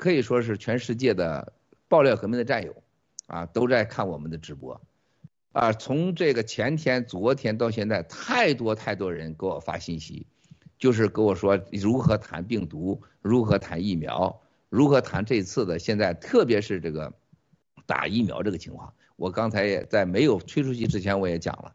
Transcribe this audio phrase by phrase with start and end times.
[0.00, 1.52] 可以说是全世界的
[1.86, 2.74] 爆料革命的战友，
[3.26, 4.80] 啊，都在看我们的直播，
[5.52, 10.26] 啊，从这个前天、昨天到现在，太多太多人给我发信息，
[10.78, 14.40] 就是跟我说如何谈病毒，如何谈疫苗，
[14.70, 17.12] 如何谈这次的现在，特别是这个
[17.84, 18.94] 打疫苗这个情况。
[19.16, 21.74] 我刚才也在没有推出去之前，我也讲了，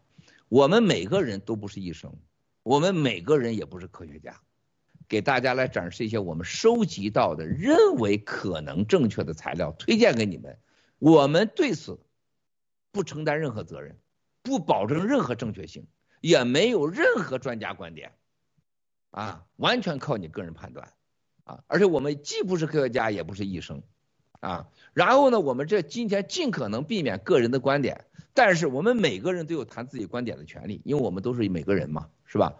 [0.50, 2.12] 我们每个人都不是医生，
[2.64, 4.42] 我们每个人也不是科学家。
[5.08, 10.58] 给大家来展示一些我们收集到的、认为可能正确的材料，推荐给你们。
[10.98, 12.00] 我们对此
[12.92, 13.98] 不承担任何责任，
[14.42, 15.86] 不保证任何正确性，
[16.22, 18.14] 也没有任何专家观点，
[19.12, 20.94] 啊，完全靠你个人判断，
[21.44, 23.84] 啊，而且我们既不是科学家，也不是医生，
[24.40, 32.56] 啊，然后呢，我们这今天尽可能避免个人的观点，但是我们每个人都有谈自己观点的权利，因为我们都是每个人嘛，是吧？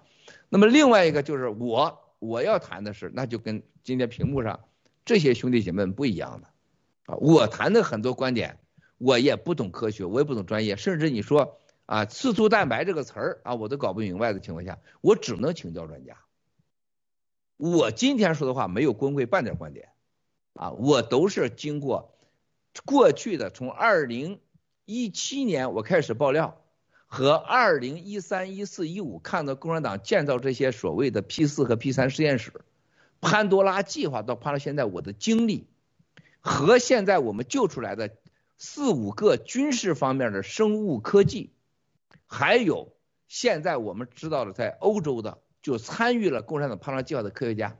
[0.50, 2.02] 那么另外一个就是我。
[2.20, 4.62] 我要谈的是，那就跟今天屏幕上
[5.04, 6.48] 这些兄弟姐妹们不一样的
[7.06, 7.16] 啊！
[7.18, 8.58] 我谈的很多观点，
[8.98, 16.18] 我也不懂科学，我也不懂专业，甚至你说啊，刺突蛋白这个词儿啊，我都搞不明白的情况下，我只能请教专家。
[17.58, 19.90] 我今天说的话没有光贵半点观点
[20.54, 22.18] 啊，我都是经过
[22.86, 24.40] 过去的从二零
[24.86, 26.62] 一七年我开始爆料。
[27.08, 32.52] 和二零一三、一四、一五看到共产党建造这些所谓的 P 四和 P 三实验室，
[33.22, 35.68] 潘多拉计划到拍到现在我的经历，
[36.42, 38.12] 和现在我们救出来的
[38.58, 41.52] 四五个军事方面的生物科技，
[42.26, 42.94] 还有
[43.28, 47.78] 现在我们知道的在欧洲的就参与了共产党潘多拉计划的科学家，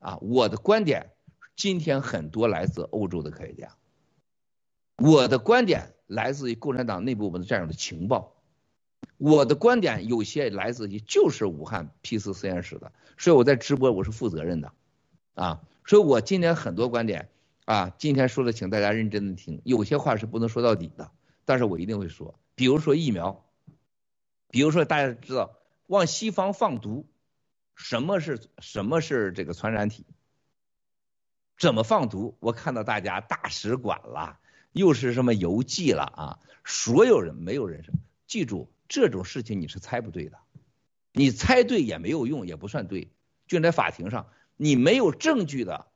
[0.00, 1.10] 啊，我的观点
[1.56, 3.76] 今天很多来自欧洲的科学家，
[4.96, 8.36] 我的观点来自于共产党内部我们的战友的情报。
[9.20, 14.72] 我的观点有些来自于就是武汉 P 四实验室的，所以我在直播我是负责任的，
[15.34, 17.28] 啊，所以我今天很多观点
[17.66, 21.10] 啊，今天说的请大家认真的听，有些话是不能说到底的，
[21.44, 23.44] 但是我一定会说，比如说疫苗，
[24.48, 25.54] 比如说大家知道
[25.86, 27.06] 往西方放毒，
[27.74, 30.06] 什么是什么是这个传染体，
[31.58, 32.38] 怎么放毒？
[32.40, 34.38] 我看到大家大使馆了，
[34.72, 37.94] 又是什么邮寄了啊，所有人没有人生，
[38.26, 38.72] 记住。
[38.90, 40.36] 这种事情你是猜不对的，
[41.12, 43.08] 你猜对也没有用，也不算对。
[43.46, 45.86] 就在法庭上，你没有证据的，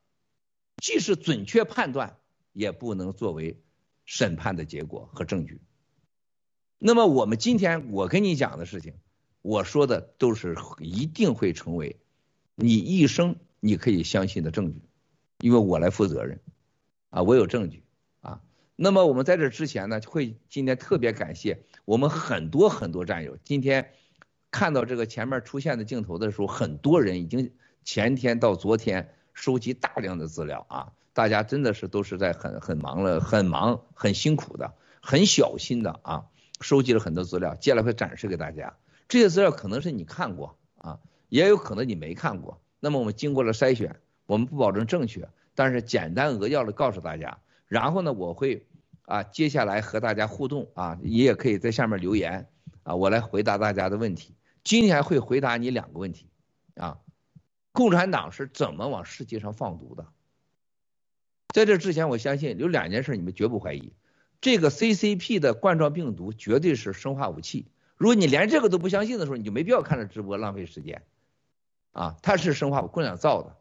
[0.76, 2.18] 即使准确判断，
[2.52, 3.60] 也不能作为
[4.04, 5.60] 审判的结果和证据。
[6.78, 8.94] 那么我们今天我跟你讲的事情，
[9.42, 11.96] 我说的都是一定会成为
[12.54, 14.80] 你一生你可以相信的证据，
[15.40, 16.40] 因为我来负责任，
[17.10, 17.83] 啊，我有证据。
[18.76, 23.38] 那么我们在这之前呢，会今天特别感谢我们很多很多战友。
[23.44, 23.92] 今天
[24.50, 27.52] 看到这个前面出现的镜头的时候，很多人已经
[27.84, 36.24] 前天到昨天收集大量的资料啊，大家真的是都是在很很忙了，很忙很辛苦的，很小心的啊，
[36.60, 38.76] 收集了很多资料，接下来会展示给大家。
[39.06, 40.98] 这些资料可能是你看过啊，
[41.28, 42.60] 也有可能你没看过。
[42.80, 47.38] 那么我们经过了筛选，我们不保证正确，但是简单扼要的告诉大家。
[47.66, 48.66] 然后呢，我会
[49.06, 52.48] 啊，接下来和大家互动啊，你也可以在下面留言
[52.82, 54.34] 啊，我来回答大家的问题。
[54.62, 56.28] 今天会回答你两个问题
[56.76, 56.98] 啊，
[57.72, 60.06] 共产党是怎么往世界上放毒的？
[61.48, 63.92] 在这之前，我相信有两件事你们绝不怀疑，
[64.40, 67.66] 这个 CCP 的冠状病毒绝对是生化武器。
[67.96, 71.02] 如果你连这个都不相信的时候，你就没必要看着直播浪费时间
[71.92, 73.56] 啊，它是生化，共产党造的。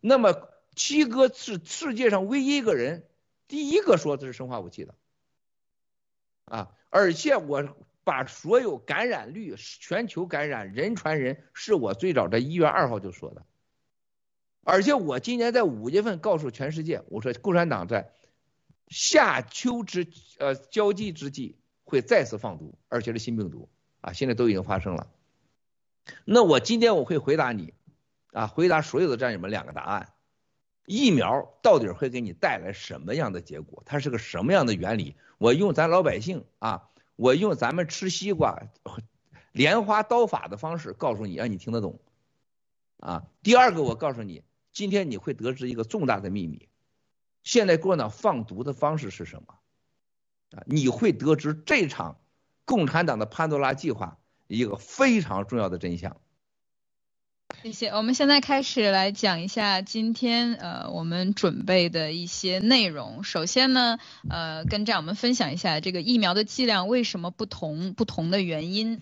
[0.00, 3.04] 那么七哥是世界上唯一一个人。
[3.46, 4.94] 第一个说这是生化武器的，
[6.46, 13.44] 啊，而且我把所有感染率、全球感染、人传人，是我最早在一月二号就说的，
[14.62, 18.12] 而且我今年在五月份告诉全世界，我说共产党在
[18.88, 20.06] 夏秋之
[20.38, 23.68] 呃交际之际会再次放毒，而且是新病毒
[24.00, 25.10] 啊，现在都已经发生了。
[26.24, 27.74] 那我今天我会回答你，
[28.32, 30.13] 啊，回答所有的战友们两个答案。
[30.86, 33.82] 疫苗到底会给你带来什么样的结果？
[33.86, 35.16] 它是个什么样的原理？
[35.38, 38.62] 我用咱老百姓啊，我用咱们吃西瓜
[39.52, 42.00] 莲花刀法的方式告诉你，让你听得懂。
[42.98, 44.42] 啊，第二个我告诉你，
[44.72, 46.68] 今天你会得知一个重大的秘密，
[47.42, 49.54] 现在共产党放毒的方式是什么？
[50.58, 52.18] 啊，你会得知这场
[52.64, 56.20] 共产党的潘多拉计划一个非常重要的真相。
[57.64, 63.24] 谢谢，我们现在开始来讲一下今天呃我们准备的一些内容。
[63.24, 69.00] 首先呢，呃跟战友们分享一下这个疫苗的剂量为什么不同，不同的原因。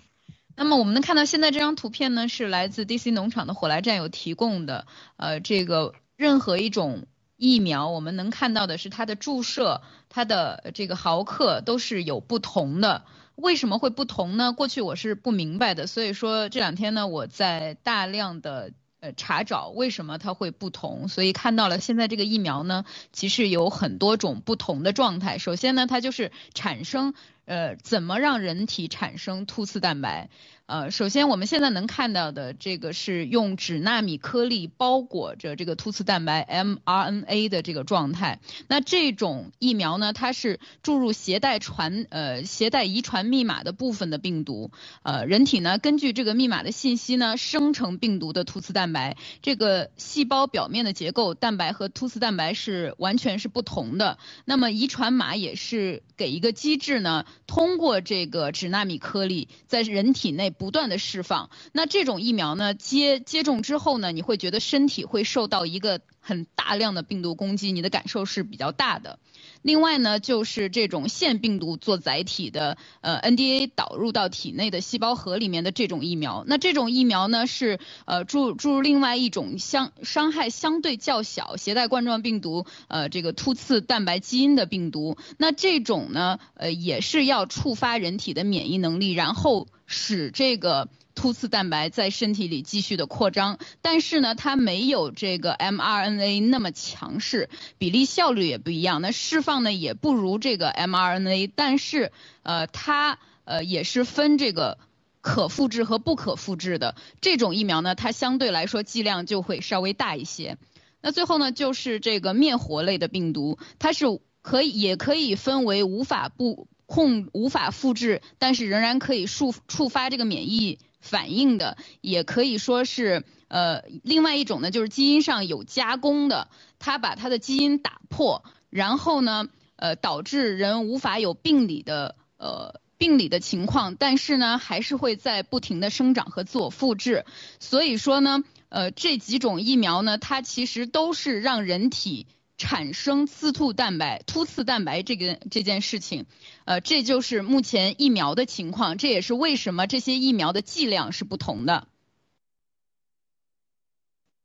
[0.55, 4.87] 那么我们能看到现在这张图片呢，是来自 DC 农场的火来战友提供的，
[5.17, 7.09] 呃这个任何一种。
[7.39, 13.03] 疫苗，我们能看到的是它的注射，它的这个毫克都是有不同的。
[13.35, 14.53] 为什么会不同呢？
[14.53, 25.39] 过去我是不明白的，所以说这两天呢，我在大量的呃查找为什么它会不同，所以看到了现在这个疫苗呢，其实有很多种不同的状态。
[25.39, 27.15] 首先呢，它就是产生
[27.47, 30.29] 呃怎么让人体产生突刺蛋白。
[30.73, 38.41] 呃，首先我们现在能看到的这个是用脂纳米颗粒包裹着这个突刺蛋白 mRNA 的这个状态。
[38.69, 44.71] 那这种疫苗呢，它是注入携带传呃携带遗传密码的部分的病毒。
[45.03, 49.19] 呃，人体呢根据这个密码的信息呢生成病毒的突刺蛋白。
[49.43, 54.17] 这个细胞表面的结构，蛋白和突刺蛋白是完全是不同的。
[54.47, 60.51] 那么遗传码也是给一个机制呢，通过这个脂纳米颗粒在人体内。
[60.63, 69.19] 不断的释放，那这种疫苗呢，接接种之后呢，你会觉得身体会受到一个很大量的病毒攻击，你的感受是比较大的。
[69.61, 90.89] 另外呢，就是这种腺病毒做载体的，呃，NDA 导入到体内的细胞核里面的这种疫苗，那这种疫苗呢是呃注注入另外一种相伤害相对较小、携带冠状病毒，呃，这个突刺蛋白基因的病毒，那这种呢，呃，也是要触发人体的免疫能力，然后使这个。
[91.15, 97.49] 突刺蛋白在身体里继续的扩张，但是呢，它没有这个 mRNA 那么强势，
[97.79, 99.03] 比例效率也不一样。
[99.03, 102.13] 那释放呢也不如这个 mRNA，但是
[102.43, 104.79] 呃，它呃也是分这个
[105.21, 106.97] 可复制和不可复制的。
[107.21, 110.57] 这种疫苗呢，它相对来说剂量就会稍微大一些。
[111.01, 114.07] 那最后呢，就是这个灭活类的病毒，它是
[114.41, 120.79] 可以也可以分为无法不控、无法复制，但是仍然可以触触发这个免疫。
[121.03, 137.27] 反应的也可以说是，呃，另外一种呢，就是基因上有加工的，它把它的基因打破，然后呢，呃，导致人无法有病理的，呃，病理的情况，但是呢，还是会在不停的生长和自我复制。
[137.59, 142.27] 所以说呢，呃，这几种疫苗呢，它其实都是让人体。
[142.63, 146.27] 产生刺突蛋白、突刺蛋白这个这件事情，
[146.65, 151.89] 呃，这就是目前疫苗的情况，这也是为什么这些疫苗的剂量是不同的。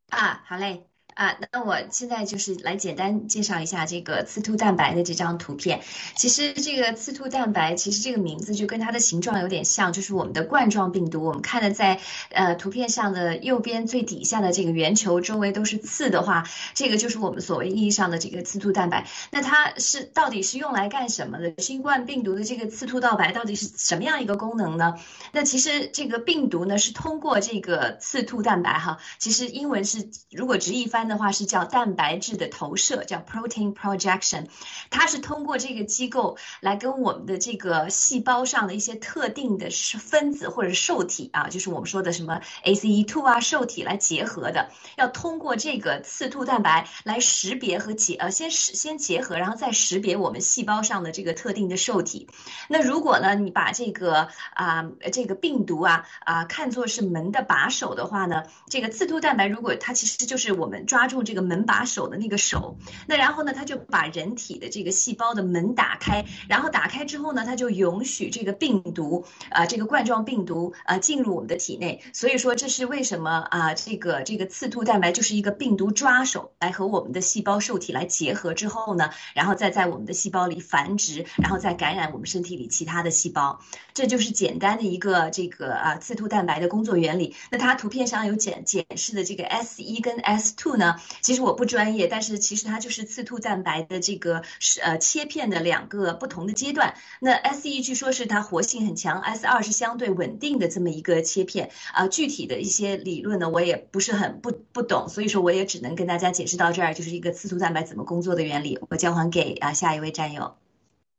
[0.09, 0.87] 啊，好嘞。
[1.17, 5.81] 啊，那我现在就是来简单介绍一下这个刺突蛋白的这张图片。
[6.15, 11.23] 其实这个刺突蛋白，其实这个名字就跟它的形状有点像，就是我们的冠状病毒。
[11.23, 11.99] 我们看的在
[12.29, 19.07] 呃图片上的右边最底下的这个圆球周围都是刺的话，这个就是我们所谓意义上的这个刺突蛋白。
[19.31, 21.51] 那它是到底是用来干什么的？
[21.57, 24.93] 新冠病毒的这个刺突蛋白到底是什么样一个功能呢？
[25.31, 31.06] 那其实这个病毒呢是通过这个刺突蛋白哈，其实英文是如果直译翻。
[31.07, 34.45] 的话是叫蛋白质的投射，叫 protein projection，
[34.89, 52.27] 它是通过这个机构来跟我们的这个细胞上的一些特定的分子或者受体啊，就是我们说的什么 ACE2 啊受体来结合的，要通过这个刺突蛋白来识别和结呃先识先结合，然后再识别我们细胞上的这个特定的受体。
[52.67, 72.01] 那如果呢你把这个啊这个病毒啊啊看作是门的把手的话呢，这个刺突蛋白如果它其实就是我们抓抓住这个门把手的那个手，那然后呢，他就把人体的这个细胞的门打开，然后打开之后呢，他就允许这个病毒啊、这个冠状病毒啊、进入我们的体内。
[72.13, 83.59] 所以说，这是为什么啊、这个这个刺突蛋白就是一个病毒抓手，来和我们的细胞受体来结合之后呢，然后再在我们的细胞里繁殖，然后再感染我们身体里其他的细胞。
[83.93, 87.35] 这就是简单的一个这个啊、刺突蛋白的工作原理。
[87.51, 90.86] 那它图片上有检检视的这个 S 一跟 S two 呢？
[91.21, 96.95] 其实我不专业，但是其实它就是刺突蛋白的这个是呃切片的两个不同的阶段。
[97.19, 108.79] 那 S E 据说是它活性很强，S 二是相对稳定的这么一个切片啊、具体的一些理论呢，我也不是很不不懂，所以说我也只能跟大家解释到这儿，就是一个刺突蛋白怎么工作的原理。
[108.89, 110.55] 我交还给啊下一位战友。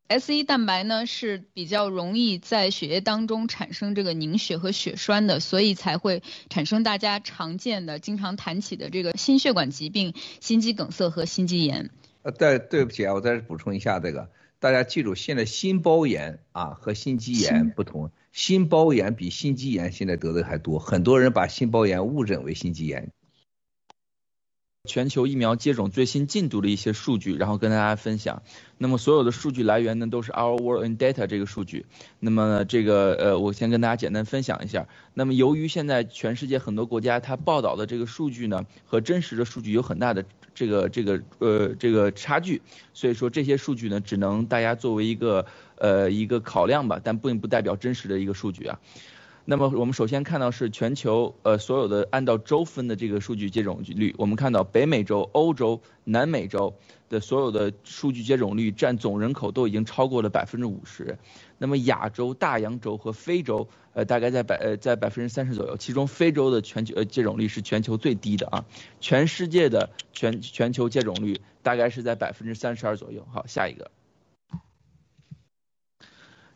[0.08, 11.90] S 一蛋白呢是比较容易在血液当中产生这个凝血和血栓的，所以才会产生大家常见的、经常谈起的这个心血管疾病、心肌梗塞和心肌炎。
[12.22, 23.12] 呃，对，对不起啊，我再补充一下这个，大家记住，现在心包炎啊和心肌炎不同，心，包炎比心肌炎现在得的还多，很多人把心包炎误诊为心肌炎。
[24.88, 28.42] 全球疫苗接种最新进度的一些数据，然后跟大家分享。
[28.78, 31.85] 那么所有的数据来源呢，都是 Our World in Data 这个数据。
[32.18, 34.88] 那么这个呃，我先跟大家简单分享一下。
[35.14, 42.62] 那么由于现在全世界很多国家它报道的这个数据呢，和真实的数据有很大的这个这个呃这个差距，
[42.95, 45.45] 所以说这些数据呢，只能大家作为一个
[45.76, 48.80] 呃一个考量吧，但并不代表真实的一个数据啊。
[49.50, 56.75] 那么我们首先看到是全球呃所有的按照州分的这个数据接种率，我们看到北美洲、欧洲、南美洲
[57.09, 61.17] 的所有的数据接种率占总人口都已经超过了百分之五十。
[61.57, 68.67] 那么亚洲、大洋洲和非洲呃大概在百呃在百分之三十左右，其中非洲的全球呃接种率是全球最低的啊。
[69.00, 73.26] 全世界的全全球接种率大概是在百分之三十二左右。
[73.33, 73.90] 好，下一个。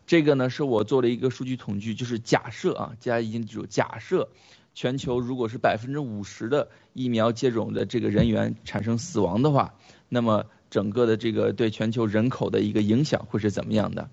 [0.06, 4.28] 这个呢是我做了一个数据统计，就是假设啊，大家已经记住，假设
[4.74, 9.74] 全球如果是百分之五十的疫苗接种的这个人员产生死亡的话，
[10.08, 14.10] 那么整个的这个对全球人口的一个影响会是怎么样的？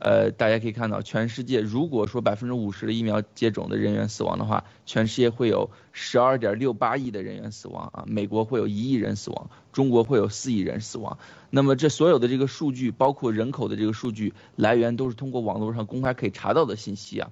[0.00, 11.18] 呃，大家可以看到，全世界如果说百分之五十的疫苗接种的人员死亡的话，全世界会有十二点六八亿的人员死亡啊，美国会有一亿人死亡，中国会有四亿人死亡。
[11.50, 17.30] 那么这所有的这个数据，包括人口的这个数据来源，都是通过网络上公开可以查到的信息啊。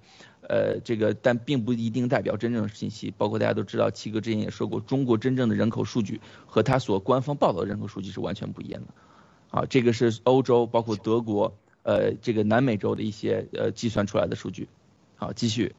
[0.49, 9.59] 呃，这个但并不一定代表真正的信息，包括大家都知道，七哥之前也说过，中国真正的人口数据和他所官方报道的人口数据是完全不一样的。
[9.61, 11.55] 啊，这个是欧洲，包括德国。
[11.87, 14.69] 呃，这个南美洲的一些呃计算出来的数据，
[15.15, 15.77] 好，继续。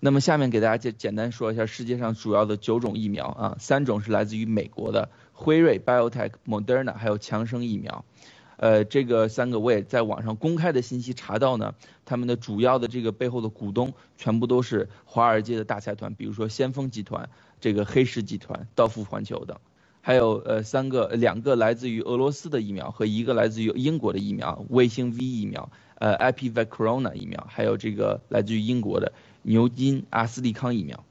[0.00, 8.04] 那么下面给大家简简单说一下世界上主要的九种疫苗啊，三种是来自于美国的辉瑞、BioTech、Moderna，还有强生疫苗。
[8.58, 17.30] 呃，这个三个我也在网上公开的信息查到呢，他们的主要的这个背后的股东全部都是华尔街的大财团，比如说先锋集团、
[17.62, 19.58] 这个黑石集团、道富环球等。
[20.06, 31.04] 还有呃三个两个来自于俄罗斯的疫苗和一个来自于英国的疫苗，卫星 V 疫苗，呃 i p v Corona 疫苗，还有这个来自于英国的牛津阿斯利康疫苗。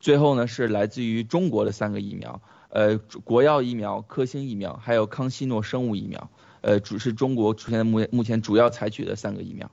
[0.00, 2.40] 最后呢是来自于中国的三个疫苗，
[2.70, 6.30] 呃国药疫苗、科兴疫苗，还有康希诺生物疫苗，
[6.62, 9.70] 呃主是中国出现目目前主要采取的三个疫苗。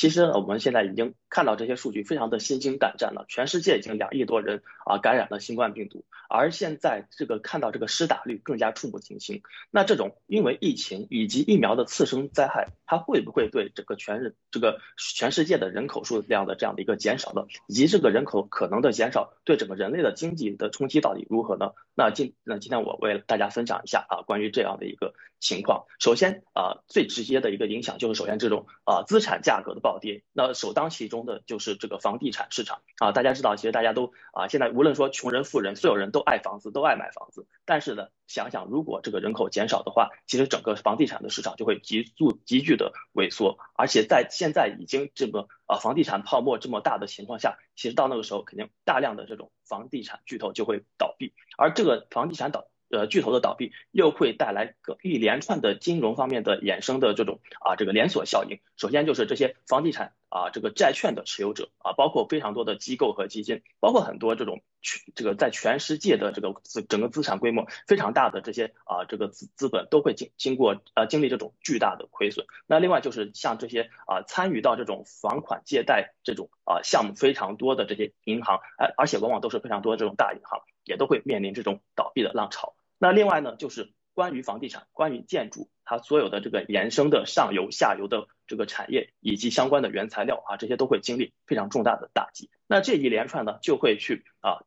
[0.00, 3.26] 其实我们现在已经看到这些数据，非常的心惊胆战了。
[3.28, 9.42] 全世界已经两亿多人啊感染了新冠病毒，而现在这个看到这个施打率更加触目惊心。
[9.70, 17.44] 那这种因为疫情以及疫苗的次生灾害，它会不会对整个全人这个全世界的人口数量的这样的一个减少呢？
[17.66, 21.72] 以及这个人口可能的减少对整个人类的经济的冲击到底如何呢？
[21.94, 25.84] 那今那今天我为大家分享一下啊关于这样的一个情况。
[25.98, 33.10] 首先啊最直接的一个影响就是首先这种啊资产价格的暴暴跌，那首当其冲的就是这个房地产市场啊。
[33.10, 37.48] 大家知道，其实大家都啊，现在无论说穷人富人，所有人都爱房子，都爱买房子。
[37.64, 43.58] 但是呢，想想如果这个人口减少的话，其实整个房地产的市场就会急速急剧的萎缩。
[43.74, 52.69] 而且在现在已经这个啊房地产泡沫这么大的情况下，其实到那个时候，肯定大量的这种房地产巨头就会倒闭，而这个房地产倒。
[52.90, 58.58] 呃，巨头的倒闭又会带来个一连串的金融方面的衍生的这种啊，这个连锁效应。
[58.76, 72.46] 首先就是这些房地产啊，这个债券的持有者啊，包括非常多的机构和基金，包括很多这种全这个在全世界的这个资整个资产规模非常大的这些啊，这个资资本都会经经过呃经历这种巨大的亏损。
[72.66, 82.74] 那另外就是像这些啊参与到这种房款借贷这种啊项目非常多的这些银行，而而且往往都是非常多的这种大银行，也都会面临这种倒闭的浪潮。
[83.02, 92.50] 那另外呢，就是关于房地产、关于建筑，它所有的这个延伸的上游、下游的这个产业以及相关的原材料啊，这些都会经历非常重大的打击。
[92.66, 94.60] 那这一连串呢，就会去啊，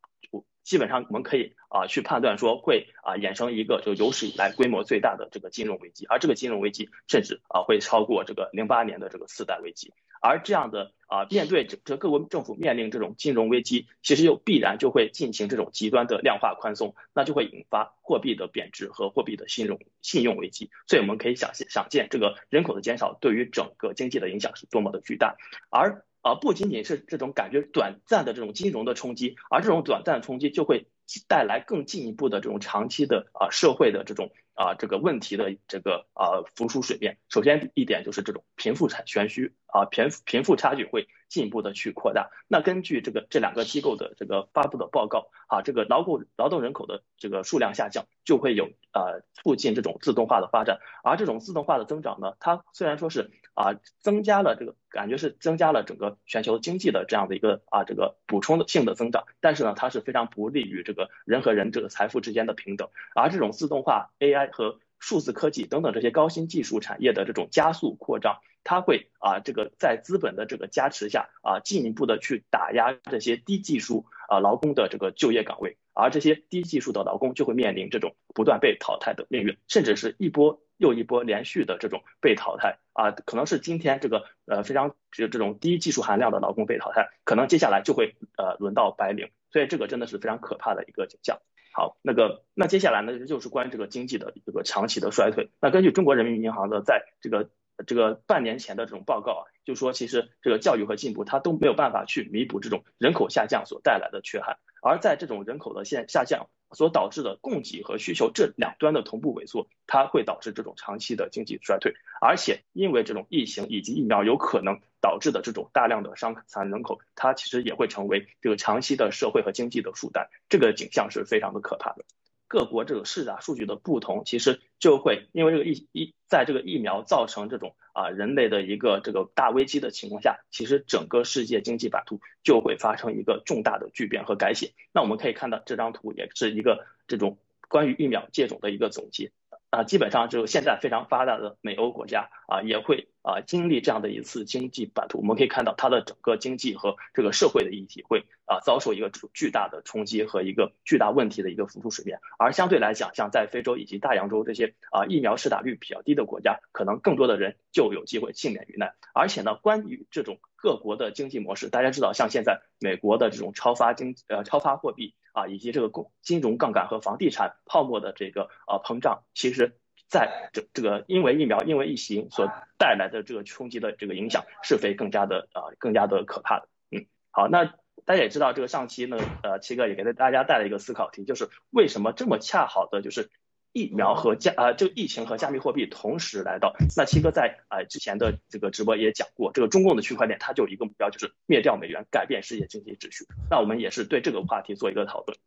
[0.63, 9.93] 基本上我们可以啊去判断说会啊衍生一个就有史以来规模最大的这个金融危机，而这个金融危机甚至啊会超过这个零八年的这个次贷危机。
[10.25, 20.71] 而这样的啊，面对这这各国政府面临这种金融危机，其实又必然就会进行这种极端的量化宽松，那就会引发货币的贬值和货币的信用信用危机。
[20.87, 25.35] 所以我们可以想想见，这个人口的减少对于整个经济的影响是多么的巨大。
[25.69, 30.87] 而啊，不仅仅是这种感觉短暂的这种金融的冲击，而这种短暂冲击就会
[31.27, 34.31] 带来更进一步的这种长期的啊社会的这种。
[34.55, 37.17] 啊，这个问题的这个啊浮出水面。
[37.27, 42.29] 首先一点就是这种贫富差悬殊啊，贫贫富差距会进一步的去扩大。
[42.47, 50.77] 那根据这个这两个机构的这个发布的报告啊，这个劳动劳动人口的这个数量下降，就会有呃促进这种自动化的发展。
[51.03, 62.89] 而这种自动化的增长呢，它虽然说是啊增加了这个感觉是增加了整个全球经济的这样的一个啊这个补充的性的增长，但是呢，它是非常不利于这个人和人这个财富之间的平等。
[63.15, 64.43] 而这种自动化 AI。
[64.51, 91.39] 和数字科技等等这些高新技术产业的这种加速扩张，它会啊这个在资本的这个加持下啊进一步的去打压这些低技术啊劳工的这个就业岗位，而这些低技术的劳工就会面临这种不断被淘汰的命运，甚至是一波又一波连续的这种被淘汰啊，可能是今天这个呃非常这这种低技术含量的劳工被淘汰，可能接下来就会呃轮到白领，所以这个真的是非常可怕的一个景象。
[91.75, 95.49] 好，那个那接下来呢就是关于这个经济的这个长期的衰退。
[95.59, 97.49] 那根据中国人民银行的在这个
[97.83, 106.47] 这个半年前的这种报告啊，就说其实这个教育和进步它都没有办法去弥补这种人口下降所带来的缺憾，而在这种人口的现下降。
[106.75, 122.05] 所导致的供给和需求这两端的同步萎缩，它会导致这种长期的经济衰退，而且因为这种疫情以及疫苗有可能导致的这种大量的伤残人口，它其实也会成为这个长期的社会和经济的负担，这个景象是非常的可怕的。
[122.53, 134.73] 各国这个市场数据的不同，其实就会因为这个疫疫在这个疫苗造成这种啊人类的一个这个大危机的情况下，其实整个世界经济版图就会发生一个重大的巨变和改写。
[134.93, 139.31] 那我们可以看到这张图也是一个这种关于疫苗接种的一个总结。
[139.73, 145.17] 啊，基本上就现在非常发达的美欧国家啊，也会啊经历这样的一次经济版图。
[145.17, 152.19] 我们可以看到它的整个经济和这个社会的议题会啊遭受一个巨大的冲击和一个巨大问题的一个浮出水面。
[152.37, 158.93] 而相对来讲，像在非洲以及大洋洲这些啊疫苗施打率比较低的国家，可能更多的人就有机会幸免于难。
[159.15, 165.15] 而且呢，关于这种各国的经济模式，大家知道，像现在美国的这种超发经呃超发货币。
[165.33, 172.47] 啊，以及这个公金融杠杆和房地产泡沫的这个呃膨胀，其实在这这个因为疫苗因为疫情所
[172.77, 176.69] 带来的这个冲击的这个影响是非更加的啊、呃、更加的可怕的。
[176.91, 177.65] 嗯，好，那
[178.05, 183.29] 大家也知道这个上期呢，呃，七哥也给大家带来一个思考题，就是为什么这么恰好的就是。
[183.73, 186.75] 疫苗和加呃，这个疫情和加密货币同时来到。
[186.95, 193.25] 那七哥在呃之前的这个直播也讲过，这个中共的区块链它就有一个目标，就是灭掉美元，改变世界经济秩序。
[193.49, 195.37] 那我们也是对这个话题做一个讨论。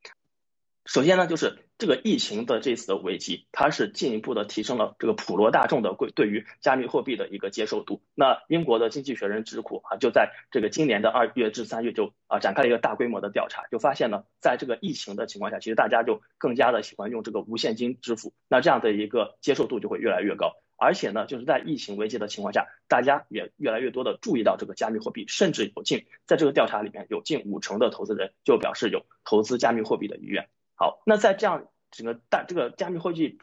[0.87, 8.03] 首先呢，就是这个疫情的这次的危机，它是进一步的提升了这个普罗大众的对对于加密货币的一个接受度。
[8.15, 20.53] 那英国的经济学人智库啊，就在这个今年的二月至三月就啊展开了一个大规模的调查，就发现呢，在这个疫情的情况下，其实大家就更加的喜欢用这个无现金支付，那这样的一个接受度就会越来越高。
[20.79, 30.49] 而且呢，就是在疫情危机的情况下，大家也越来越多的注意到这个加密货币，甚至有近在这个调查里面有近五成的投资人就表示有投资加密货币的意愿。
[30.77, 33.39] 好，那在这样整个大这个加密货币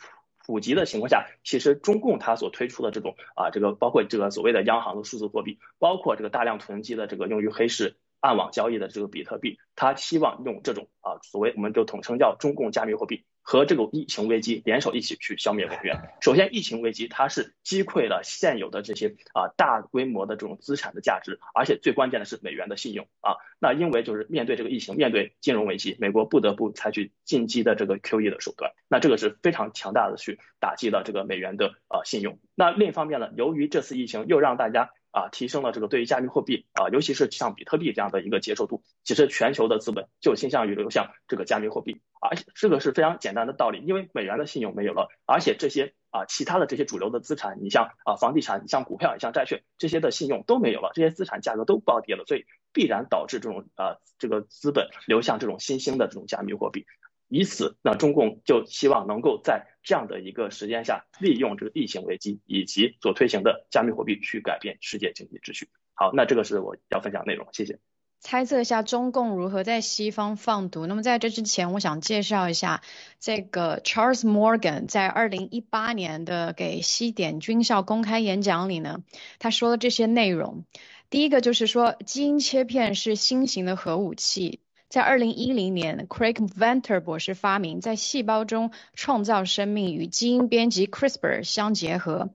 [0.46, 13.26] 普及的情况下，其实中共它所推出的这种啊，这个包括这个所谓的央行的数字货币，包括这个大量囤积的这个用于黑市暗网交易的这个比特币，它希望用这种啊所谓我们就统称叫中共加密货币。
[13.46, 15.98] 和这个疫情危机联手一起去消灭美元。
[16.22, 23.36] 首先，疫情危机它是击溃了现有的这些啊大规模的这种资产的价值，而且最关键的是美元的信用啊。
[23.60, 28.72] 那因为就是面对这个疫情，面对金融危机，美国不得不采取进击的这个 QE 的手段。
[28.88, 32.40] 那这个是非常强大的去打击了这个美元的啊信用。
[32.56, 42.02] 那另一方面呢，由于这次疫情又让大家啊提升了这个对于加密货币啊，尤其是像比特币这样的一个接受度，其实全球的资本就倾向于流向这个加密货币。
[42.20, 56.86] 而且这个是非常简单的道理，因为美元的信用没有了，而且这些啊其他的这些主流的资产，你像啊房地产，你像股票，你像债券，这些的信用都没有了，这些资产价格都暴跌了，所以必然导致这种啊这个资本流向这种新兴的这种加密货币，
[57.34, 65.68] 以此那中共就希望能够在这样的一个时间下，利用这个疫情危机以及所推行的加密货币去改变世界经济秩序。
[65.96, 67.80] 好，那这个是我要分享内容，谢谢。
[68.20, 70.86] 猜测一下中共如何在西方放毒。
[70.86, 72.84] 那么在这之前，我想介绍一下
[73.20, 79.04] 这个 Charles Morgan 在二零一八年的给西点军校公开演讲里呢，
[79.40, 80.66] 他说的这些内容。
[81.10, 84.60] 第一个就是说，基因切片是新型的核武器，
[84.94, 92.30] 在二零一零年，Craig Venter 博士发明在细胞中创造生命与基因编辑 CRISPR 相结合。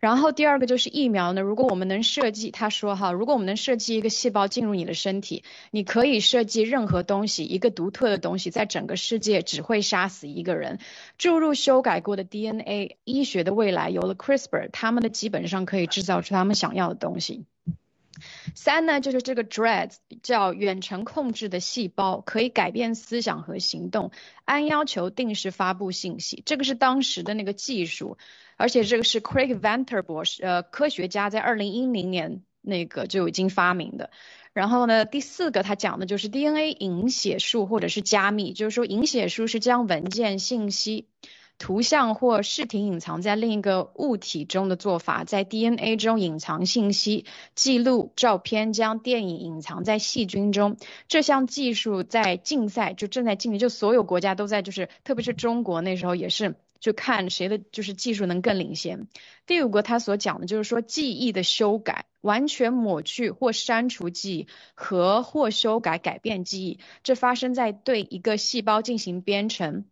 [0.00, 10.78] 然后第二个就是疫苗呢，如果我们能设计，他说哈，如果我们能设计一个细胞进入你的身体，你可以设计任何东西，一个独特的东西，在整个世界只会杀死一个人。
[11.18, 17.44] 注入修改过的 DNA，医学的未来有了 CRISPR，他们的基本上可以制造出他们想要的东西。
[18.54, 24.10] 三呢，就是这个 DREAD，叫远程控制的细胞，可以改变思想和行动，
[24.44, 28.18] 按要求定时发布信息，这个是当时的那个技术。
[28.56, 34.10] 而且这个是 Craig Venter 博士，呃，科学家在二零一零年那个就已经发明的。
[34.52, 41.06] 然后呢，第四个他讲的就是 DNA 隐写术或者是加密，就是说隐写术是将文件信息
[41.58, 50.76] 图像或视频隐藏在另一个物体中的做法，在 DNA 中隐藏信息，记录照片，将电影隐藏在细菌中。
[51.08, 56.54] 这项技术在竞赛就正在进行，就所有国家都在，就是特别是中国那时候也是。
[56.80, 59.08] 就看谁的就是技术能更领先。
[59.46, 69.86] 第五个，他所讲的就是说记忆的修改，完全抹去或删除记忆和或修改改变记忆，这发生在对一个细胞进行编程，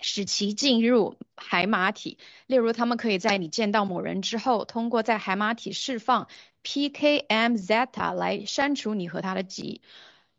[0.00, 2.18] 使其进入海马体。
[2.46, 6.28] 例如，他们可以在你见到某人之后，通过在海马体释放
[6.62, 9.82] PKM-zeta 来删除你和他的记忆。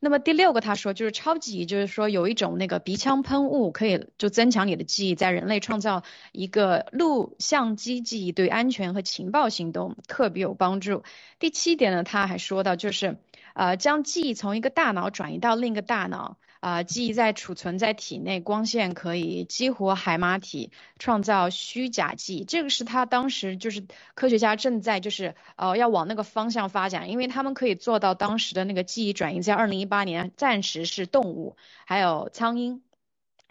[0.02, 11.04] 那么第六个他说就是超级，就是说有一种那个鼻腔喷雾可以就增强你的记忆，在人类创造一个录像机记忆，对安全和情报行动特别有帮助。
[11.38, 13.17] 第七点呢，他还说到就是
[13.54, 16.38] 呃将记忆从一个大脑转移到另一个大脑。
[16.60, 22.43] 啊、记忆在储存在体内，光线可以激活海马体，创造虚假记忆。
[22.43, 32.82] 这个是他当时就是科学家正在就是呃要往那个方向发展，因为他们可以做到当时的那个记忆转移，在二零一八年暂时是动物，还有苍蝇。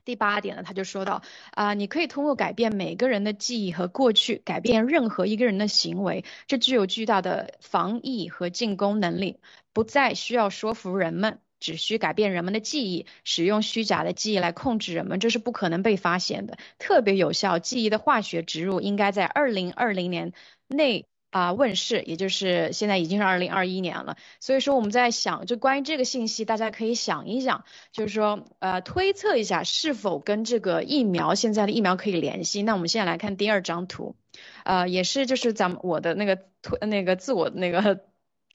[0.04, 9.38] 第八点呢，他就说到啊、你可以通过改变每个人的记忆和过去，改变任何一个人的行为，这具有巨大的防疫和进攻能力，
[9.74, 11.40] 不再需要说服人们。
[11.60, 16.58] 只需改变人们的记忆，使用虚假的记忆来控制人们，这是不可能被发现的。
[16.78, 20.32] 特别有效记忆的化学植入应该在二零二零年
[20.68, 24.16] 内啊、问世，也就是现在已经是二零二一年了。
[24.40, 32.62] 所以说我们在想，就关于这个信息，大家可以想一想，就是说呃推测一下是否跟这个疫苗现在的疫苗可以联系。
[32.62, 34.16] 那我们现在来看第二张图，
[34.64, 38.04] 呃也是就是咱们我的那个推那个自我那个。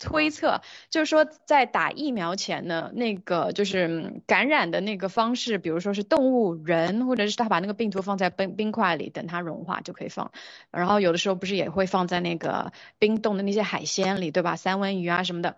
[0.03, 10.31] 推测就是说，在打疫苗前呢，那个就是感染的那个方式，比如说是动物、人，或者是他把那个病毒放在冰冰块里，等它融化就可以放。
[10.71, 14.57] 然后有的时候不是也会放在那个冰冻的那些海鲜里，对吧？
[14.57, 15.55] 三文鱼啊什么的。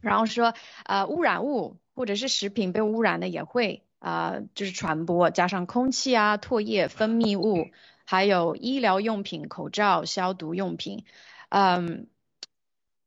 [0.00, 7.70] 然后说，呃，污染物或者是食品被污染的也会啊、就是传播，加上空气啊、唾液、分泌物，
[8.04, 11.04] 还有医疗用品、口罩、消毒用品，
[11.48, 12.06] 嗯。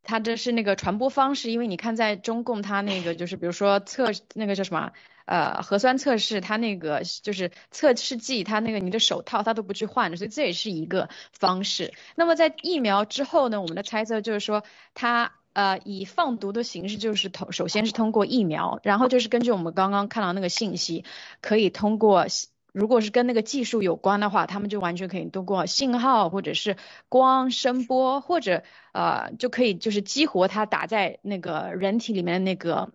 [0.08, 4.94] 它这是那个传播方式，因为你看在中共，它那个就是比如说测那个叫什么
[5.26, 11.94] 呃核酸测试，它那个就是测试剂，它那个你的手套它都不去换，所以这也是一个方式。
[12.16, 21.04] 那么在疫苗之后呢，我们的猜测就是说它呃以放毒的形式，就是通首先是通过疫苗，然后就是根据我们刚刚看到那个信息，
[21.42, 22.26] 可以通过。
[22.78, 26.78] 如果是跟那个技术有关的话，他们就完全可以通过信号或者是
[27.10, 28.64] 光声波，或者
[28.94, 32.92] 呃就可以就是激活它打在那个人体里面的那个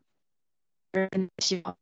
[1.38, 1.76] 细胞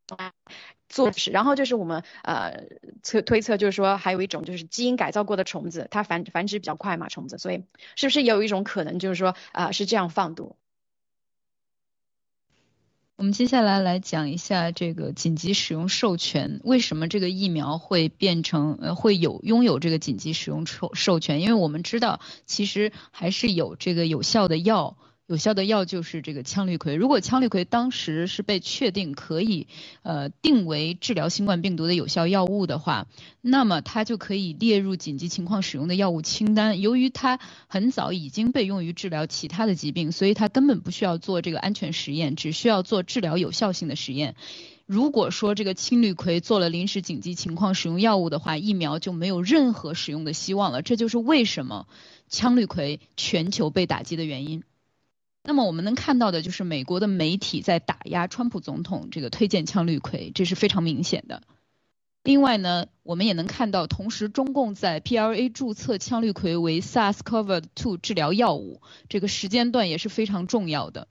[0.88, 1.30] 做事。
[1.30, 2.64] 然后就是我们呃
[3.02, 7.64] 测推测就是说还有一种就是基因改造过的虫子，它繁繁殖比较快嘛，虫子，所以
[7.96, 10.56] 是不是也有一种可能就是说啊、是这样放毒？
[13.20, 21.42] 我们接下来来讲一下这个紧急使用授权，为什么这个疫苗会变成呃会有拥有这个紧急使用授授权？
[21.42, 24.96] 因为我们知道，其实还是有这个有效的药。
[25.30, 26.96] 有效的药就是这个羟氯喹。
[26.96, 29.68] 如果羟氯喹当时是被确定可以
[30.02, 33.06] 呃定为治疗新冠病毒的有效药物的话，
[33.40, 36.80] 那么它就可以列入紧急情况使用的药物清单。
[36.80, 37.38] 由于它
[37.68, 44.34] 很早已经被用于治疗其他的疾病，所以它根本不需要做这个安全实验，只需要做治疗有效性的实验。
[44.84, 50.82] 如果说这个羟氯喹做了临时紧急情况使用药物的话，疫苗就没有任何使用的希望了。
[50.82, 51.86] 这就是为什么
[52.28, 54.64] 羟氯喹全球被打击的原因。
[55.42, 61.42] 那么我们能看到的就是美国的媒体在打压川普总统这个推荐羟氯喹，这是非常明显的。
[62.22, 71.09] 另外呢，我们也能看到，同时中共在 PLA 注册羟氯喹为 SARS-CoV-2 治疗药物，这个时间段也是非常重要的。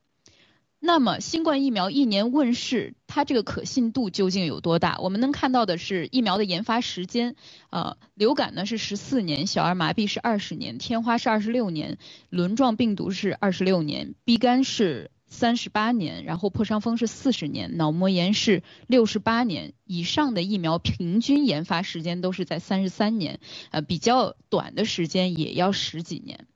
[0.82, 4.98] 那么新冠疫苗一年问世，它这个可信度究竟有多大？
[5.00, 7.36] 我们能看到的是疫苗的研发时间，
[7.70, 11.98] 呃，流感呢是十四年，小儿麻痹是二十年，天花是二十六年，
[12.30, 26.48] 轮状病毒是二十六年，B 肝是三十八年，然后破伤风是四十年，脑膜炎是六十八年以上的疫苗，平均研发时间都是在三十三年，呃，比较短的时间也要十几年。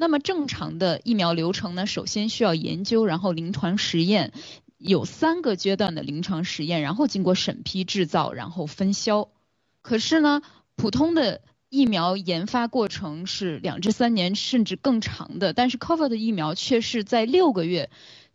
[0.00, 4.32] 那么正常的疫苗流程呢，首先需要研究，然后临床实验，
[4.78, 9.28] 有三个阶段的临床实验，然后经过审批制造，然后分销。
[9.82, 10.40] 可是呢，
[10.74, 17.90] 普通的疫苗研发过程是两至三年甚至更长的，但是 COVID 的疫苗却是在六个月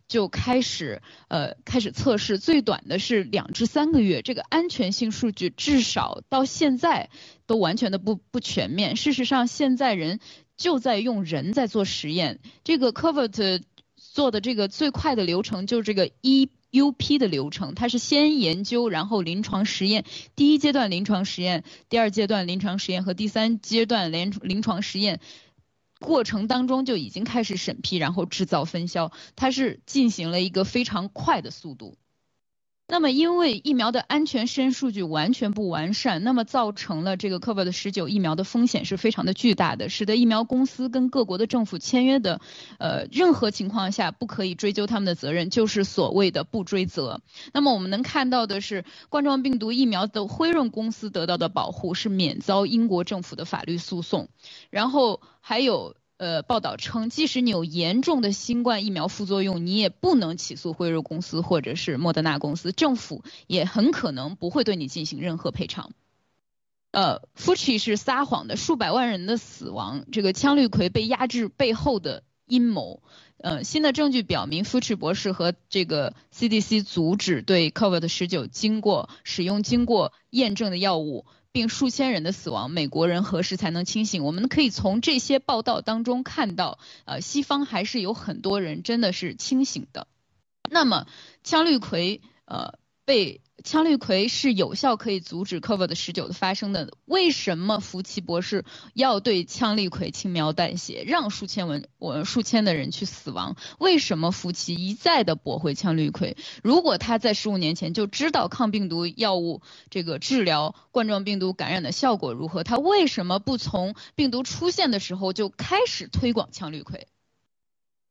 [0.06, 7.10] 就开始呃开始测试，最短的是两至三个月，这个安全性数据至少到现在
[7.46, 8.94] 都完全的不不全面。
[8.94, 10.20] 事实上，现在人
[10.56, 13.62] 就在用人在做实验，这个 Covert
[13.96, 25.20] 做的这个最快的流程就是这个 EUP 的流程，它是先研究，然后临床实验，第一阶段临床实验，第二阶段临床实验和第三阶段临临床实验。
[25.98, 31.96] 过程当中就已经开始审批，然后制造分销，它是进行了一个非常快的速度。
[32.88, 42.40] 那么因为疫苗的安全实验数据完全不完善，那么造成了这个 COVID-19 疫苗的风险是非常的巨大的，使得疫苗公司跟各国的政府签约的，
[42.78, 47.20] 呃，任何情况下不可以追究他们的责任，就是所谓的不追责。
[47.52, 54.28] 那么我们能看到的是，冠状病毒疫苗的辉瑞公司得到的保护是免遭英国政府的法律诉讼，
[54.70, 55.96] 然后还有。
[56.18, 65.92] 呃，报道称，即使你有严重的新冠疫苗副作用，你也不能起诉辉瑞公司或者是莫德纳公司，政府也很可能不会对你进行任何赔偿。
[66.90, 73.02] 呃，Fauci 是撒谎的，数百万人的死亡，这个羟氯喹被压制背后的阴谋。
[73.36, 81.26] 呃，新的证据表明，Fauci 博士和这个 CDC 阻止对 COVID-19 经过使用经过验证的药物。
[81.56, 84.22] 并数千人的死亡，美国人何时才能清醒？
[84.22, 90.06] 我们可以从这些报道当中看到，呃，西方还是有很多人真的是清醒的。
[90.68, 91.06] 那么，
[91.42, 92.74] 羟氯喹，呃，
[93.06, 93.40] 被。
[93.64, 96.92] 羟氯喹是有效可以阻止 COVID-19 的发生的。
[97.04, 98.64] 为什么福奇博士
[98.94, 103.56] 要对羟氯喹轻描淡写，让数千文我数千的人去死亡？
[103.80, 106.36] 为什么福奇一再的驳回羟氯喹？
[106.62, 117.00] 如果他在十五年前就知道抗病毒药物这个治疗冠状病毒感染的效果如何，他为什么不从病毒出现的时候就开始推广羟氯喹？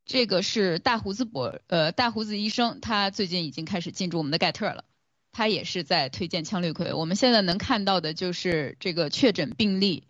[0.06, 4.86] 这个是大胡子博呃大胡子医生，他最近已经开始进驻我们的盖特了。
[5.32, 6.96] 他也是在推荐羟氯喹。
[6.96, 10.04] 我们现在能看到的就是这个确诊病例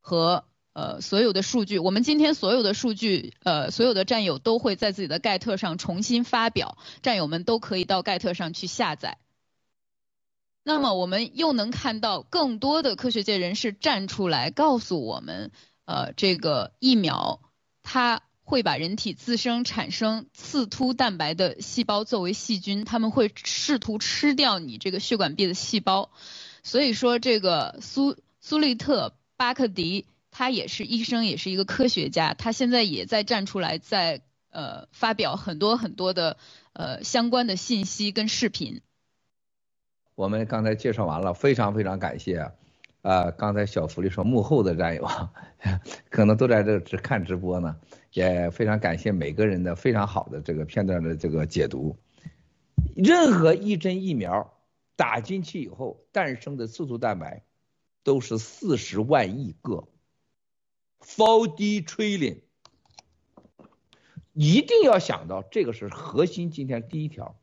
[0.00, 1.78] 和呃所有的数据。
[1.78, 9.18] 我们今天所有的数据，呃所有的战友都会在自己的盖特上重新发表，战友们都可以到盖特上去下载。
[10.64, 15.52] 那么我们又能看到更多的科学界人士站出来告诉我们，
[15.84, 17.40] 呃这个疫苗
[17.82, 18.22] 它。
[18.46, 26.10] 会把人体自身产生刺突蛋白的细胞作为细菌，他们会试图吃掉你这个血管壁的细胞。
[26.62, 36.36] 所以说，这个苏苏利特巴克迪他也是医生，也是一个科学家，他现在也在站出来，在呃发表很多很多的
[36.72, 38.80] 呃相关的信息跟视频。
[40.14, 42.52] 我们刚才介绍完了，非常非常感谢。
[43.02, 45.08] 啊，刚才小福利说幕后的战友，
[46.10, 47.76] 可能都在这只看直播呢，
[48.16, 51.98] 也非常感谢每个人的非常好的这个片段的这个解读。
[52.94, 54.54] 任何一针疫苗
[54.96, 57.44] 打进去以后诞生的刺突蛋白
[58.02, 59.86] 都是四十万亿个
[60.98, 62.38] ，forty trillion，
[64.32, 66.50] 一定要想到这个是核心。
[66.50, 67.36] 今天第一条，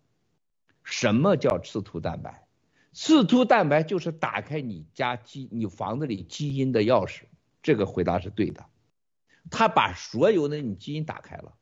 [0.84, 2.48] 什么叫刺突蛋白？
[2.94, 7.26] 刺突蛋白就是打开你家基、你房子里基因的钥匙，
[7.62, 8.66] 这个回答是对的。
[9.51, 11.53] 他把所有的你基因打开了，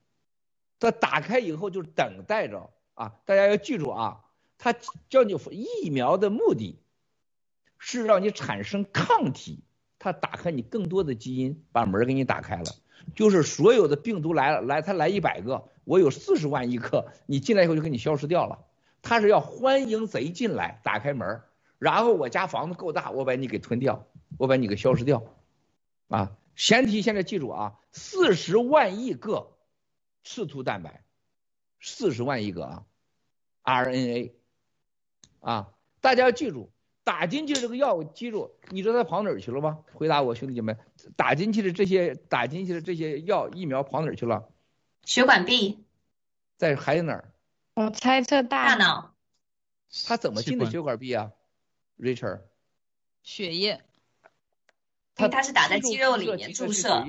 [0.79, 3.15] 他打开以后就等待着啊！
[3.25, 4.21] 大家要记住啊，
[4.57, 4.73] 他
[5.09, 6.79] 叫你疫苗的目的
[7.77, 9.63] 是让你产生抗体，
[9.99, 12.65] 他打开你更多的基因，把门给你打开了。
[13.15, 18.59] 就是所有的病毒来了，来他来一百个，我有四十万亿个，你进来以后就给你消失掉了。
[19.01, 21.41] 他是要欢迎贼进来，打开门，
[21.79, 24.05] 然后我家房子够大，我把你给吞掉，
[24.37, 25.23] 我把你给消失掉，
[26.09, 29.57] 啊，前提现在记住啊，四十万亿个
[30.23, 31.03] 刺突蛋白，
[31.79, 32.85] 四十万亿个啊
[33.63, 34.33] ，RNA，
[35.39, 36.71] 啊，大家要记住，
[37.03, 39.83] 打进去这个药，记住，你知道它跑哪儿去了吗？
[39.93, 40.77] 回答我，兄弟姐妹，
[41.15, 44.49] 打进去的这些，打进去的这些药疫苗跑哪儿去了？
[45.03, 45.83] 血管壁，
[46.57, 47.33] 在还有哪儿？
[47.73, 49.15] 我猜测大脑，
[50.05, 51.31] 它怎么进的血管壁啊
[51.97, 52.41] ？Richard，
[53.23, 53.83] 血液，
[55.21, 57.03] 他他是打在肌肉里面注射，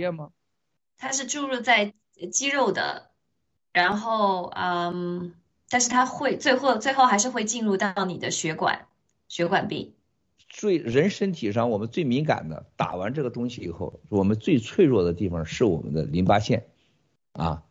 [0.96, 1.94] 它是注入在
[2.30, 3.10] 肌肉的，
[3.72, 5.34] 然后嗯，
[5.68, 8.86] 但是它会最后最后还是会进入到你的血管
[9.28, 9.94] 血管壁。
[10.48, 16.66] 最人身体上我们最敏感的，打完这个东西以后，我们最脆弱的地方是我们的淋巴腺
[17.32, 17.62] 啊。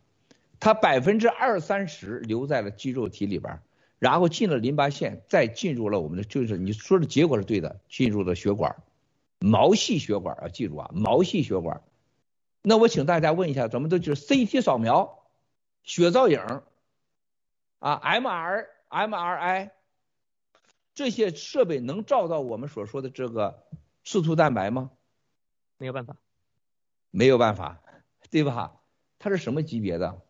[0.58, 3.60] 它百分之二三十留在了肌肉体里边，
[3.98, 8.76] 然后进了淋巴腺，再进入了我们的，就是你说的结果是对的，进入了血管，
[9.42, 11.82] 毛细血管啊，记住啊，毛细血管。
[12.62, 15.18] 那我请大家问一下，咱们都就是 CT 扫描、
[15.82, 16.38] 血造影，
[17.80, 19.70] 啊，MR、MRI
[20.94, 23.64] 这些设备能照到我们所说的这个
[24.04, 24.90] 刺突蛋白吗？
[25.78, 26.16] 没有办法，
[27.10, 27.80] 没有办法，
[28.30, 28.74] 对吧？
[29.18, 30.20] 它是什么级别的？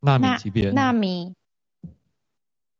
[0.00, 0.70] 纳米级别。
[0.70, 1.34] 纳米。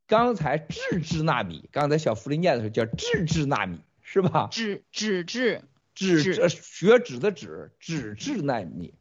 [0.07, 4.47] 刚才脂质纳米，刚才小福利念的时候叫脂质纳米，是吧？
[4.53, 5.65] 纸纸质。
[5.97, 8.95] 纸质血脂的纸，纸质纳米，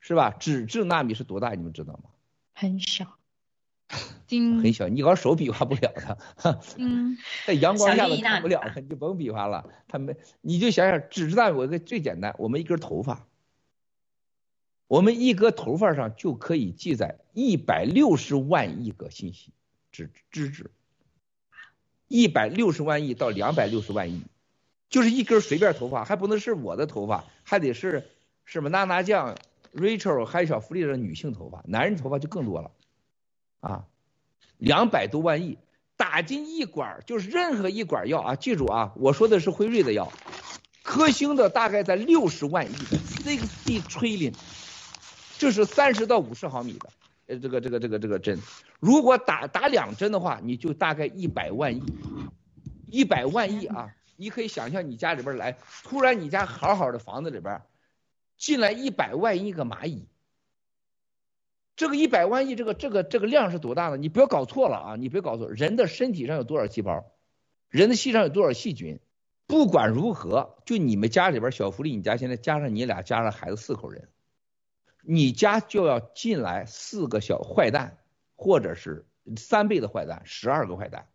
[0.00, 0.28] 是吧？
[0.28, 1.54] 纸质纳米是多大？
[1.54, 2.10] 你们知道吗？
[2.52, 3.16] 很小，
[4.28, 6.18] 很小，你搞手比划不了的。
[6.76, 9.66] 嗯，在阳光下都看不了，你就甭比划了。
[9.88, 13.26] 他们，你就想想纸质纳米，我个最简单，我们一根头发，
[14.88, 19.54] 我们一根头发上就可以记载一百六十万亿个信息，
[19.90, 20.70] 脂脂质，
[22.08, 24.22] 一百六十万亿到两百六十万亿。
[24.90, 28.06] 就是一根随便头发，还不能是我的头发，还得是
[28.44, 29.36] 什么娜娜酱、
[29.74, 32.70] Rachel 还有小福利的女性头发，男人头发就更多了，
[33.58, 33.86] 啊，
[34.56, 35.58] 两百多万亿
[35.96, 40.12] 打进一管，就是任何一管药啊，记住啊，我说的是辉瑞的药，
[40.84, 44.34] 科兴的大概在六十万亿，sixty trillion，
[45.38, 46.90] 这是三十到五十毫米的，
[47.26, 48.40] 呃，这个这个这个这个针，
[48.84, 51.82] 如果打打两针的话，你就大概一百万亿，
[52.90, 53.94] 一百万亿啊。
[54.16, 57.62] 你可以想象你家里边来，突然你家好好的房子里边
[58.36, 60.06] 进来一百万亿个蚂蚁，
[61.76, 63.96] 这个一百万亿这个这个这个量是多大呢？
[63.96, 64.96] 你不要搞错了啊！
[64.96, 67.06] 你别搞错，人的身体上有多少细胞，
[67.70, 69.00] 人的细上有多少细菌，
[69.46, 74.10] 不管如何，就你们家里边小福利，你家现在加上你俩加上孩子四口人，
[75.00, 77.96] 你家就要进来四个小坏蛋，
[78.34, 81.08] 或者是三倍的坏蛋，十二个坏蛋。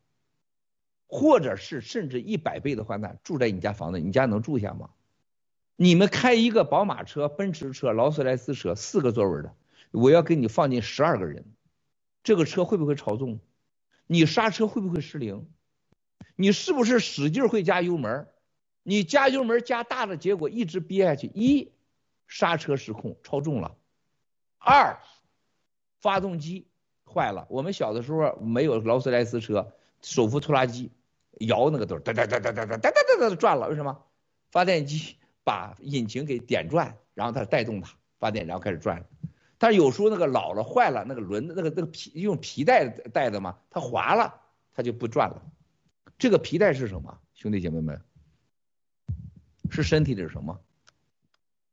[1.11, 4.91] 或者是甚至一百倍的坏蛋住在你家房子，你家能住下吗？
[5.75, 9.55] 你们开一个宝马车、奔驰车、劳斯莱斯车，四个座位的，
[9.89, 11.45] 我要给你放进十二个人，
[12.21, 13.39] 这个车会不会超重？
[14.05, 15.49] 你刹车会不会失灵？
[16.35, 18.27] 你是不是使劲会加油门？
[18.83, 21.71] 你加油门加大的结果一直憋下去，一
[22.27, 23.75] 刹车失控超重了，
[24.59, 24.99] 二
[26.01, 26.67] 发动机
[27.11, 27.45] 坏了。
[27.49, 30.91] 我们小的时候没有劳斯莱斯车，手扶拖拉机。
[31.39, 34.03] 摇那个都哒哒哒哒哒哒哒哒哒哒转了，为什么？
[34.51, 39.05] 发电机把引擎给点转，然后它带动它发电，然后开始转。
[39.57, 44.41] 但是有时候那个老了坏了，那个轮子那个那个皮用皮带带的嘛，它滑了，
[44.73, 45.41] 它就不转了。
[46.17, 47.17] 这个皮带是什么？
[47.33, 48.01] 兄弟姐妹们，
[49.69, 50.59] 是身体里什么？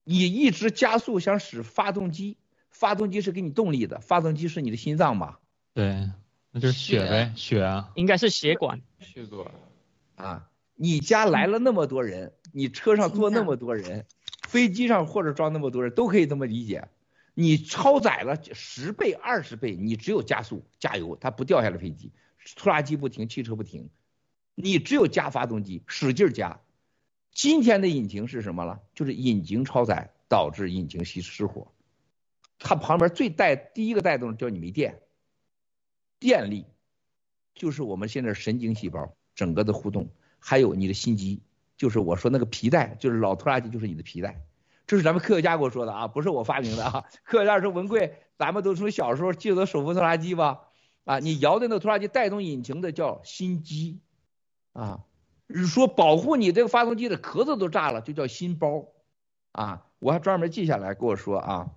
[0.05, 2.37] 你一直加速想使发动机，
[2.79, 5.41] 发动机是给你动力的，发动机是你的心脏吧？
[5.73, 6.11] 对。
[6.53, 9.51] 那就是血呗，血啊，应该是血管，血管
[10.15, 10.49] 啊。
[10.75, 14.07] 你家来了那么多人，你车上坐那么多人，
[14.49, 16.89] 飞机上或者装那么多人，都可以这么理解。
[17.35, 22.11] 你超载了十倍、二十倍，你只有加速加油，它不掉下来飞机，
[22.55, 23.91] 拖拉机不停，汽车不停，
[24.55, 26.61] 你只有加发动机，使劲加。
[27.33, 28.81] 今天的引擎是什么了？
[28.95, 31.71] 就是引擎超载导致引擎熄失火，
[32.59, 35.01] 它旁边最带第一个带动叫你没电。
[36.19, 36.65] 电力
[37.55, 41.43] 就是我们现在神经细胞整个的互动，还有你的心肌，
[41.77, 44.43] 就是我说那个皮带，就是老拖拉机，就是你的皮带。
[44.87, 47.05] 这是咱们科学家给我说的啊，不是我发明的啊。
[47.25, 50.69] 科学家说文贵，咱们都从小时候记得手扶拖拉机吧？
[51.05, 54.01] 啊，你摇的那个拖拉机带动引擎的叫心肌
[54.73, 55.05] 啊。
[55.69, 58.89] 说保护你这个发动机的壳子都炸了，就叫心包
[59.53, 59.87] 啊。
[59.99, 61.71] 我还专门记下来跟我说啊。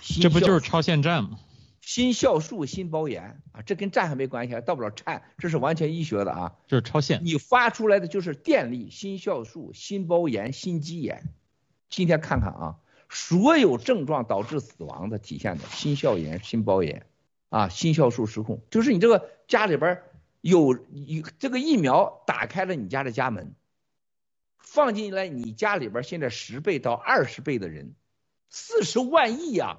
[0.00, 1.38] 这不就是超限战吗？
[1.80, 6.54] 心酵素、心包炎啊，这跟战还没关系，还到不了战，这是完全医学的啊。
[6.66, 7.24] 就是超限。
[7.24, 11.24] 你发出来的就是电力、心酵素、心包炎、心肌炎。
[11.88, 12.76] 今天看看啊，
[13.08, 17.06] 所有症状导致死亡的体现的心鞘炎、心包炎
[17.48, 20.00] 啊，心酵素失控，就是你这个家里边
[20.40, 23.54] 有有这个疫苗打开了你家的家门，
[24.58, 27.94] 放进来你家里边现在十倍到二十倍的人，
[28.50, 29.78] 四十万亿呀。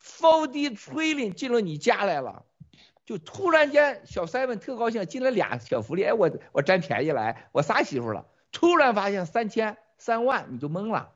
[0.00, 2.44] forty trillion 进了你家来了，
[3.04, 8.26] 就突然间小 seven 特高兴，进来俩小福利，哎，我我占便宜来，我仨媳妇了。
[8.50, 11.12] 突然发现三千三万，你就懵了，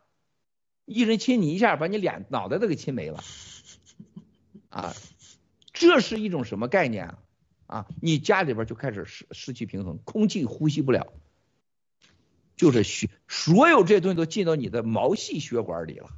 [0.85, 3.23] 一人亲你一下，把你脸脑袋都给亲没了，
[4.69, 4.95] 啊，
[5.73, 7.19] 这是一种什么概念啊？
[7.67, 11.13] 啊，你家里边就开始失失去平衡，空气呼吸不了，
[12.63, 16.11] 就是血，所有这东西都进到你的毛细血管里了。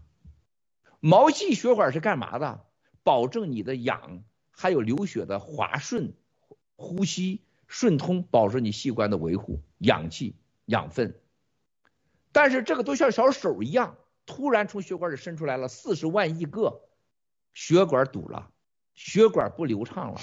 [1.01, 2.67] 毛细血管是干嘛的？
[3.03, 6.13] 保证你的氧还有流血的滑顺，
[6.77, 10.37] 呼吸顺通，保证你器官的维护，氧气、
[10.67, 11.19] 养分。
[12.31, 16.83] 但是这个都像小手一样，突然从血管里伸出来了四十万亿个，
[17.55, 18.51] 血管堵了，
[18.95, 20.21] 血管不流畅了，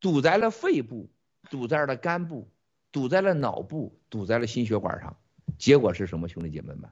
[0.00, 1.10] 堵在了肺部，
[1.50, 2.50] 堵在了肝部，
[2.90, 5.18] 堵在了脑部，堵在了心血管上，
[5.58, 6.28] 结果是什么？
[6.28, 6.90] 兄弟姐妹们，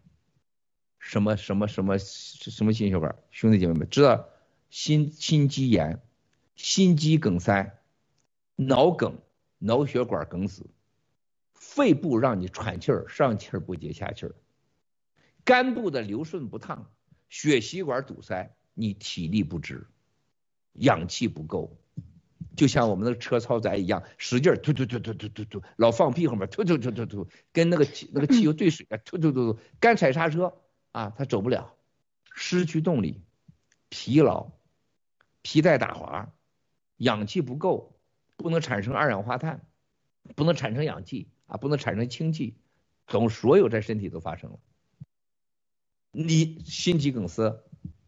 [0.98, 3.16] 什么什么什么什么心血管？
[3.30, 4.28] 兄弟姐妹们知道
[4.70, 6.00] 心心肌炎、
[6.54, 7.78] 心肌梗塞、
[8.56, 9.18] 脑梗、
[9.58, 10.66] 脑血管梗死，
[11.52, 14.34] 肺部让你喘气儿，上气儿不接下气儿，
[15.44, 16.90] 肝部的流顺不畅，
[17.28, 19.86] 血吸管堵塞，你体力不支。
[20.72, 21.76] 氧气不够，
[22.56, 30.54] 就像我们的车超载一样，使劲突突突突突突突，老放屁后面突突突突突，跟那个汽 那个汽油兑水啊，突突突突，干踩刹车
[30.92, 31.74] 啊，它走不了，
[32.34, 33.22] 失去动力，
[33.88, 34.50] 疲劳，
[35.42, 36.32] 皮带打滑，
[36.96, 37.96] 氧气不够，
[38.36, 39.64] 不能产生二氧化碳，
[40.36, 42.56] 不能产生氧气啊，不能产生氢气，
[43.06, 44.58] 总所有在身体都发生了。
[46.10, 47.62] 你心肌梗塞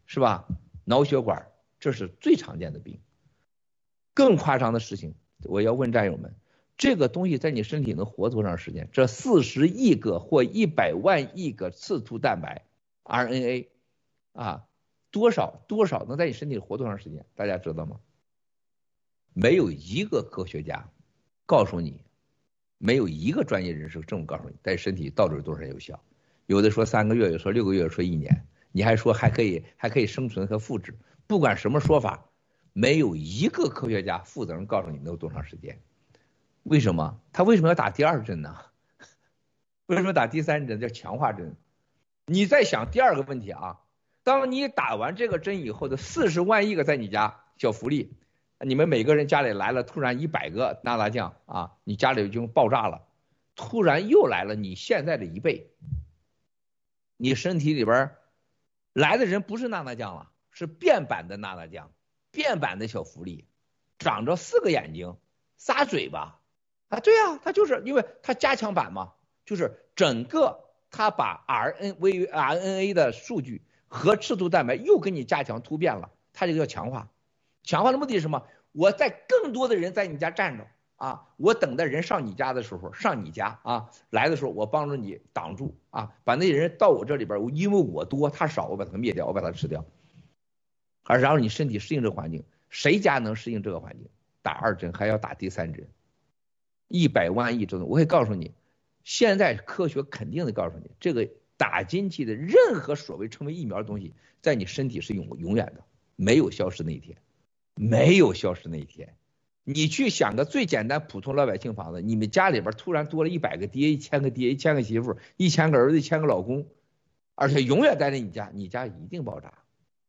[0.05, 0.47] 是吧？
[0.83, 1.47] 脑血管。
[1.77, 2.99] 这是最常见的病，
[4.15, 5.13] 更夸张的事情，
[5.43, 6.33] 我要问战友们，
[6.77, 8.89] 这个东西在你身体能活多长时间？
[8.91, 12.65] 这四十亿个或一百万亿个刺突蛋白
[13.03, 13.67] RNA
[14.33, 14.65] 啊，
[15.11, 17.25] 多少多少能在你身体里活多长时间？
[17.35, 17.99] 大家知道吗？
[19.33, 20.89] 没有一个科学家
[21.45, 22.01] 告诉你，
[22.77, 26.01] 没有一个专业人士这么告诉你，在身体到底有多少有效？
[26.45, 30.97] 有的说三个月，有的说六个月，说一年，你还说还可以还可以生存和复制。
[31.27, 32.29] 不管什么说法，
[32.77, 35.79] 没有一个科学家负责任告诉你能有多长时间。
[36.63, 37.21] 为什么？
[37.31, 38.53] 他为什么要打第二针呢？
[39.87, 41.55] 为什么打第三针叫强化针？
[42.25, 43.79] 你再想第二个问题啊，
[44.23, 48.11] 当你打完这个针以后的四十万亿个在你家小福利，
[48.59, 53.07] 你们每个人家里来了突然一百个娜娜酱啊，你家里就爆炸了，
[53.55, 55.71] 突然又来了你现在的一倍，
[57.15, 58.11] 你身体里边
[58.91, 60.29] 来的人不是娜娜酱了。
[60.57, 61.91] 是变版的娜娜酱，
[62.35, 63.47] 变版的小福利，
[63.97, 65.15] 长着四个眼睛，
[65.57, 66.41] 仨嘴巴，
[66.89, 69.13] 啊，对啊，它就是因为它加强版嘛，
[69.45, 77.09] 就是整个它把 RNA RNA 的数据和刺突蛋白又给你加强突变了，它这个叫强化，
[77.63, 78.43] 强化的目的是什么？
[78.73, 80.67] 我在更多的人在你家站着
[80.97, 89.85] 啊，我等待人上你家的时候上你家啊，来的时候我帮着你挡住啊，把那些人到我这里边，因为我多他少，我把他灭掉，我把他吃掉。
[91.05, 94.09] 而然后你身体适应这个环境，谁家能适应这个环境？
[94.41, 95.87] 打二针还要打第三针，
[96.87, 98.53] 一百万亿针，我可以告诉你，
[99.03, 101.27] 现在科学肯定的告诉你，这个
[101.57, 105.83] 打进去的任何所谓称为疫苗的东西，在你身体是永永远的，
[106.15, 107.17] 没有消失那一天，
[107.75, 109.15] 没有消失那一天。
[109.63, 116.67] 你去想个最简单普通老百姓房子，你们家里边突然多了一百个爹，一千个爹，一千个媳妇，一千个儿子，一千个老公，
[117.33, 119.64] 而且永远待在你家，你家一定爆炸。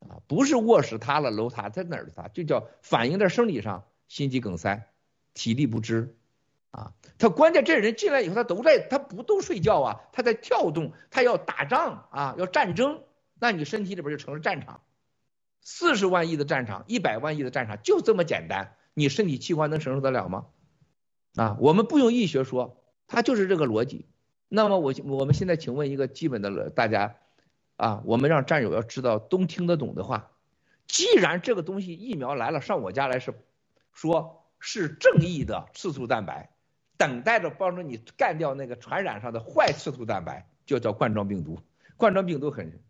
[0.09, 2.29] 啊，不是卧室塌了，楼塌在哪儿塌？
[2.29, 4.89] 就叫反映在生理上，心肌梗塞、
[5.35, 6.17] 体力不支，
[6.71, 13.03] 啊，他关键这人进来以后，他都在，他不都睡觉啊，他在跳动，他要打仗啊，要战争，
[13.39, 14.81] 那你身体里边就成了战场，
[15.61, 20.47] 四十万亿的战场，一百万亿的战场，就这么简单，你身体器官能承受得了吗？
[21.35, 24.07] 啊，我们不用医学说，他就是这个逻辑。
[24.49, 27.17] 那么我我们现在请问一个基本的大家。
[27.77, 30.31] 啊，我们让战友要知道都听得懂的话。
[30.87, 33.35] 既然这个东西疫苗来了，上我家来是
[33.93, 36.51] 说是正义的刺突蛋白，
[36.97, 41.59] 等待着帮助你干掉那个传染上的坏刺突蛋白，就叫冠状病毒。
[41.97, 42.81] 冠状病毒很，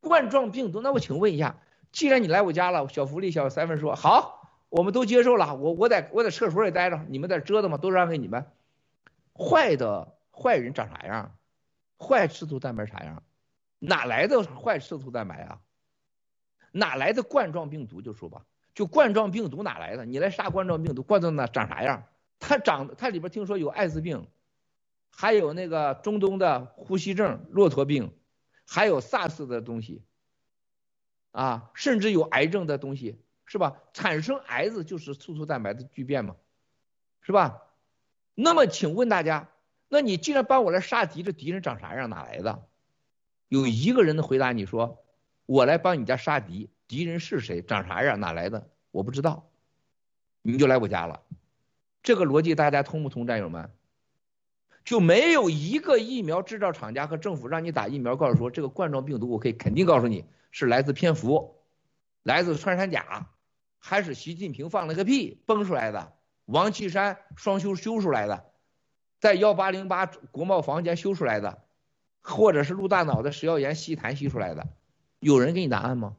[0.00, 0.80] 冠状病毒。
[0.80, 1.56] 那我请问一下，
[1.92, 5.54] 既然你来我家了，小福利小三分说好，我们都接受了。
[5.56, 8.46] 我我在我在厕所里待着，你们在折腾嘛，都让给你们。
[9.34, 11.34] 坏的坏人长啥样？
[11.98, 13.22] 坏刺突蛋白啥样？
[13.80, 15.60] 哪来的坏色素蛋白啊？
[16.70, 18.00] 哪来的冠状病毒？
[18.00, 20.04] 就说吧，就冠状病毒哪来的？
[20.04, 22.04] 你来杀冠状病毒，冠状那长啥样？
[22.38, 24.28] 它长它里边听说有艾滋病，
[25.10, 28.14] 还有那个中东的呼吸症、骆驼病，
[28.66, 30.04] 还有 SARS 的东西，
[31.32, 33.76] 啊，甚至有癌症的东西，是吧？
[33.92, 36.36] 产生癌子就是刺突蛋白的聚变嘛，
[37.20, 37.62] 是吧？
[38.34, 39.48] 那么请问大家，
[39.88, 42.08] 那你既然帮我来杀敌，这敌人长啥样？
[42.08, 42.66] 哪来的？
[43.50, 45.02] 有一个人能回答你说，
[45.44, 47.60] 我来帮你家杀敌，敌人是谁？
[47.62, 48.20] 长啥样？
[48.20, 48.70] 哪来的？
[48.92, 49.50] 我不知道，
[50.40, 51.20] 你就来我家了。
[52.00, 53.26] 这个逻辑大家通不通？
[53.26, 53.72] 战友们，
[54.84, 61.56] 就没有一个疫苗制造厂家和政府让你打疫苗，告诉说这个冠状病毒，我可以肯定告诉你是来自蝙蝠，
[62.22, 63.30] 来自穿山甲，
[63.80, 66.12] 还是习近平放了个屁崩出来的，
[66.44, 68.44] 王岐山双修修出来的，
[69.18, 71.64] 在幺八零八国贸房间修出来的。
[72.20, 74.68] 或者是陆大脑的食药盐吸痰吸出来的，
[75.18, 76.16] 有人给你答案吗？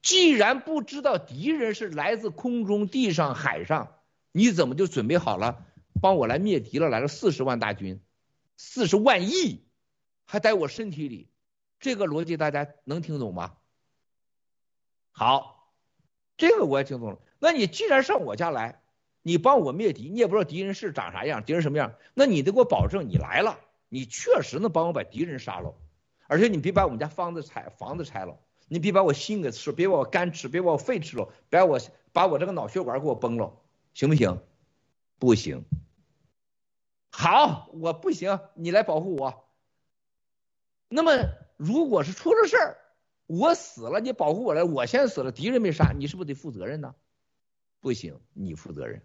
[0.00, 3.96] 既然不知道敌人是来自空中、地上、海上，
[4.32, 5.64] 你怎么就准备好了
[6.00, 6.88] 帮我来灭敌了？
[6.88, 8.00] 来了四十万大军，
[8.56, 9.66] 四十万亿，
[10.24, 11.28] 还在我身体里，
[11.80, 13.54] 这个逻辑大家能听懂吗？
[15.10, 15.72] 好，
[16.36, 17.18] 这个我也听懂了。
[17.40, 18.80] 那你既然上我家来，
[19.22, 23.58] 你帮我灭敌，你也不知道敌人是长啥样，敌人什么样，那你得给我保证，你来了，
[23.88, 25.74] 你确实能帮我把敌人杀了，
[26.26, 28.38] 而且你别把我们家房子拆，房子拆了。
[28.68, 31.80] 你别把我心给吃，别把我肝吃，别把我肺吃了，别把我
[32.12, 33.56] 把我这个脑血管给我崩了，
[33.94, 34.42] 行不行？
[35.18, 35.64] 不行。
[37.10, 39.48] 好，我不行，你来保护我。
[40.88, 41.12] 那么
[41.56, 42.78] 如果是出了事儿，
[43.26, 46.94] 我死了，你保护我来，我先死了，敌人没杀，你是不是得负责任呢？
[47.80, 49.02] 不行，你负责任，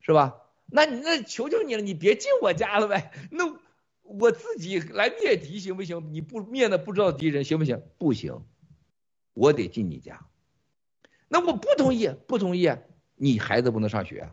[0.00, 0.42] 是吧？
[0.70, 3.12] 那你那求求你了，你别进我家了呗。
[3.30, 3.58] 那。
[4.12, 6.12] 我自己来灭敌行不行？
[6.12, 7.80] 你不灭那不知道敌人行不行？
[7.96, 8.44] 不行，
[9.34, 10.26] 我得进你家。
[11.28, 12.72] 那我不同意，不同意，
[13.14, 14.28] 你孩子不能上学。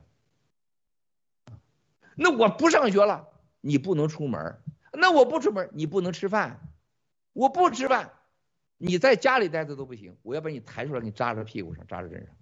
[2.15, 3.27] 那我不上学了，
[3.61, 4.59] 你不能出门。
[4.93, 6.73] 那我不出门，你不能吃饭。
[7.33, 8.13] 我不吃饭，
[8.79, 10.17] 你在家里待着都不行。
[10.23, 12.35] 我要把你抬出来，给你扎在屁股上，扎在身上。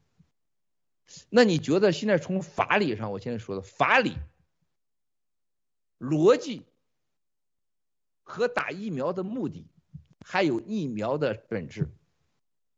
[1.30, 4.14] 那你觉得现在从法理上，我现在说的法理
[6.00, 6.64] 逻辑。
[8.28, 9.68] 和打疫苗的目的，
[10.20, 11.92] 还有疫苗的本质。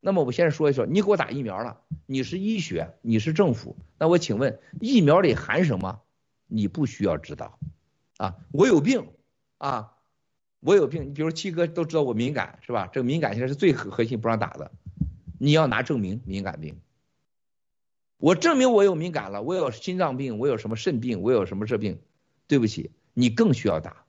[0.02, 6.02] 那么我现在说一说，你给我打疫苗了，你是医学，你是政府，那我请问，疫苗里含什么？
[6.48, 7.58] 你不需要知道。
[8.18, 9.08] 啊，我有病
[9.58, 9.96] 啊，
[10.60, 11.06] 我有病。
[11.06, 12.88] 你比如七哥都知道我敏感是吧？
[12.92, 14.74] 这个敏感现在是最核核心不让打的。
[15.40, 16.78] 你要拿证明敏感病。
[18.18, 22.02] 我证明我有敏感了，我有心脏病，我有什么肾病，我有什么这病。
[22.48, 24.06] 对不起，你更需要打。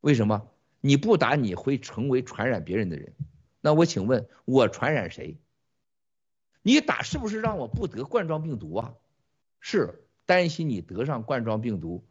[0.00, 0.48] 为什么
[0.80, 3.12] 你不打你会成为传染别人的人？
[3.60, 5.36] 那我请问，我传染谁？
[6.62, 8.94] 你打是不是让我不得冠状病毒啊？
[9.60, 12.04] 是担心你得上冠状病毒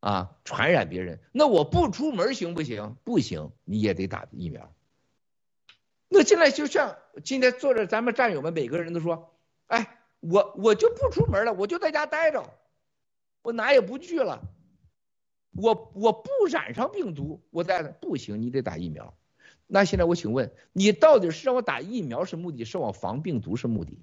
[0.00, 1.20] 啊，传染别人。
[1.30, 2.96] 那我不出门行不行？
[3.04, 4.74] 不行，你也得打疫苗。
[6.08, 9.33] 那现在就像今天坐着咱们战友们每个人都说，
[9.66, 12.54] 哎，我我就不出门了，我就在家待着，
[13.42, 14.42] 我哪也不去了。
[15.56, 19.14] 我我不染上病毒，我在不行，你得打疫苗。
[19.66, 23.98] 那现在我请问，你到底是让我打疫苗是目的，是我防病毒是目的？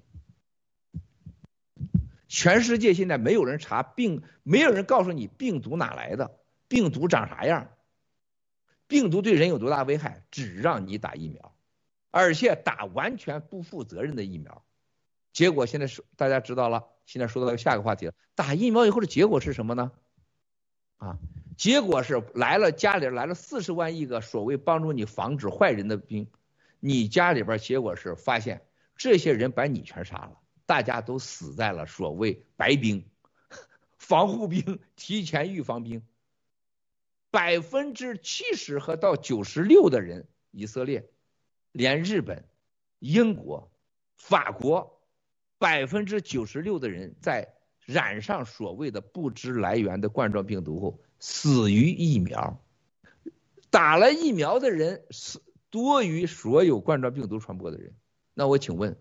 [2.26, 7.68] 全世界现在没有人查病，没有人告诉你病毒哪来的，病毒长啥样，
[8.86, 11.54] 病毒对人有多大危害，只让你打疫苗，
[12.10, 14.64] 而且打完全不负责任的疫苗。
[15.32, 19.92] 结果现在是大家知道了，现在说到下一个话题了，打疫苗以后的结果是什么呢？
[20.98, 21.18] 啊？
[21.56, 26.26] 结果是来了家里来了四十万亿个所谓帮助你防止坏人的兵，
[26.80, 28.66] 你家里边结果是发现
[28.96, 33.04] 这些人把你全杀了，大家都死在了所谓白兵、
[33.98, 36.02] 防护兵、提前预防兵，
[37.30, 41.10] 百分之七十和到九十六的人，以色列、
[41.70, 42.48] 连日本、
[42.98, 43.70] 英国、
[44.16, 45.01] 法国，
[45.62, 47.54] 百分之九十六的人在
[47.86, 51.00] 染上所谓的不知来源的冠状病毒后。
[51.20, 52.60] 死于疫苗，
[53.70, 55.40] 打了疫苗的人死
[55.70, 57.94] 多于所有冠状病毒传播的人。
[58.34, 58.96] 那我请问，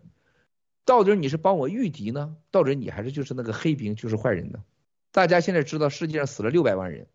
[0.86, 2.38] 到底你是帮我御敌呢？
[2.52, 4.64] 到底你还是就是那个黑兵，就是坏人呢？
[5.12, 7.08] 大家现在知道世界上死了六百万人，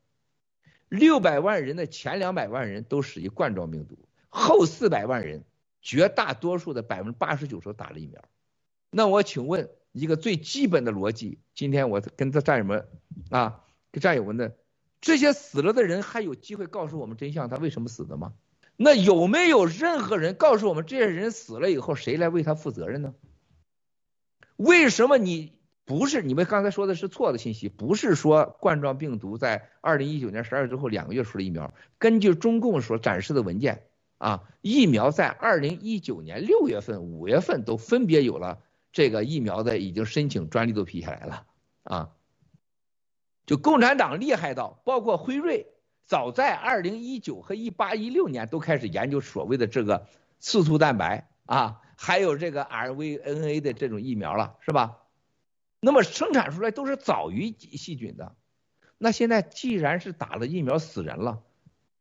[0.89, 3.97] 六百万人的前两百万人都死于冠状病毒，
[4.29, 5.45] 后四百万人
[5.81, 8.21] 绝大多数的百分之八十九都打了疫苗。
[8.97, 12.89] 那我请问一个最基本的逻辑，今天我跟这战友们
[13.29, 13.61] 啊，
[13.93, 14.57] 跟战友们的。
[15.03, 18.33] 这些死了的人还有机会告诉我们真相，他为什么死的吗？
[18.75, 23.15] 那有没有任何人告诉我们这些人死了以后谁来为他负责任呢？
[24.57, 25.53] 为什么你
[25.85, 27.69] 不是你们刚才说的是错的信息？
[27.69, 31.75] 不是说冠状病毒在二零一九年十二月之后两个月出了疫苗？
[31.99, 33.83] 根据中共所展示的文件
[34.17, 38.63] 啊，疫苗在二零一九年六月份、五月份都分别有了
[38.97, 41.47] 这个疫苗的已经申请专利都批下来了
[41.83, 42.13] 啊。
[43.45, 45.67] 就共产党厉害到，包括辉瑞，
[46.07, 50.07] 早在二零一九和一八一六年都开始研究所谓的这个
[50.39, 55.03] 刺突蛋白啊，还有这个 rVNA 的这种疫苗了，是吧？
[55.79, 58.35] 那么生产出来都是早于细菌的。
[58.97, 61.43] 那现在既然是打了疫苗死人了，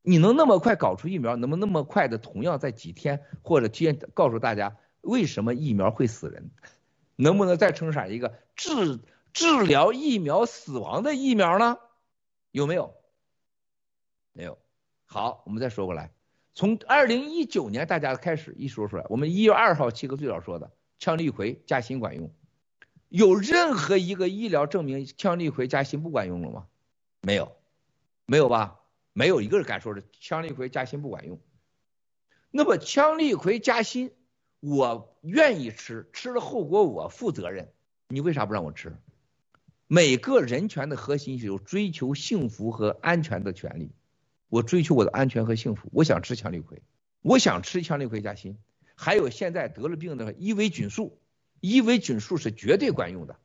[0.02, 6.52] 你能那么快搞出疫苗，能不能那么快的同样在几天或者提前告诉大家为什么疫苗会死人？
[7.16, 9.00] 能不能再生产一个治？
[9.34, 11.78] 治疗疫苗死亡的疫苗呢？
[12.52, 12.96] 有没有？
[14.32, 14.58] 没有。
[15.06, 16.14] 好，我们再说过来，
[16.54, 22.34] 从二零一九年大家开始一说出来，我们一月二号七哥最早说的，羟氯喹加锌管用，
[23.10, 26.68] 有任何一个医疗证明羟氯喹加锌不管用了吗？
[27.20, 27.58] 没有，
[28.26, 28.80] 没有吧？
[29.12, 31.42] 没有一个人敢说是羟氯喹加锌不管用。
[32.52, 34.14] 那么羟氯喹加锌，
[34.66, 37.72] 我愿意吃，吃了后果我负责任，
[38.08, 38.98] 你为啥不让我吃？
[39.86, 43.92] 每个人权的核心是有追求幸福和安全的权利。
[44.50, 46.82] 我追求我的安全和幸福，我想吃强力葵，
[47.22, 48.58] 我想吃强力葵加锌，
[48.96, 51.20] 还有现在得了病的伊维菌素，
[51.60, 53.38] 伊维菌素是绝对管用的，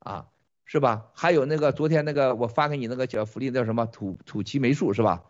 [0.00, 0.26] 啊，
[0.64, 1.06] 是吧？
[1.14, 5.22] 还有那个昨天那个我发给你那个叫福利叫什么土土岐霉素是吧？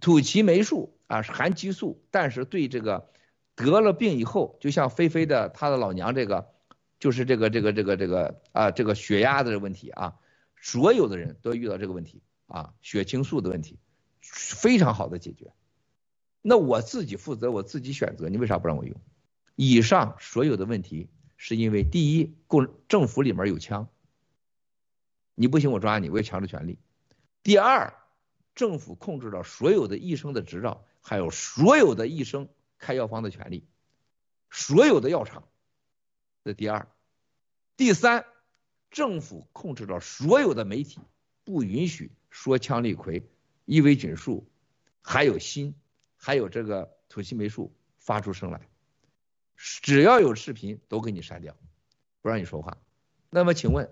[0.00, 3.08] 土岐霉素啊是含激素，但是对这个
[3.54, 6.52] 得了病以后，就像菲菲的她的老娘这个，
[6.98, 10.16] 就是这个这个这个这个啊这个血压的问题啊，
[10.60, 13.78] 所有的人都遇到这个问题啊，血清素的问题。
[14.24, 15.52] 非常好的解决，
[16.42, 18.94] 那我自己负责，我自己选择，你为啥不让我用？
[19.56, 23.88] 以上所有的问题，是因为第一，共政府里面有枪，
[25.34, 26.76] 你不行我抓你，我有强制权利；
[27.42, 27.94] 第二，
[28.54, 32.48] 政府控制了所有的医生的执照，还有所有的医生
[32.82, 33.64] 开药方的权利，
[34.50, 35.44] 所有的药厂，
[36.44, 36.88] 这第二；
[37.76, 38.26] 第三，
[38.90, 41.00] 政府控制了所有的媒体，
[41.44, 43.22] 不允许说羟氯喹。
[43.64, 44.50] 伊维菌素，
[45.00, 45.74] 还有锌，
[46.16, 48.68] 还有这个土西霉素发出声来，
[49.56, 51.56] 只要有视频都给你删掉，
[52.20, 52.76] 不让你说话。
[53.30, 53.88] 那么请问，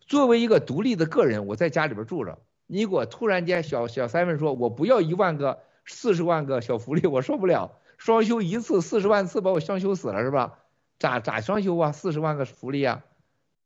[0.00, 10.60] 作为一个独立的个人，我在家里边住着，你给我突然间小小三问说，我不要一万个四十万个小福利，我受不了，双休一次四十万次把我双休死了是吧？
[10.98, 11.92] 咋咋双休啊？
[11.92, 13.04] 四十万个福利啊？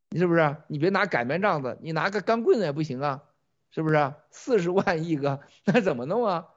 [0.08, 0.56] 你是不是？
[0.66, 3.22] 你别拿擀面杖子，你拿个钢棍子也不行啊。
[3.70, 4.14] 是不是？
[4.30, 6.48] 四十万一个， 那怎么弄啊？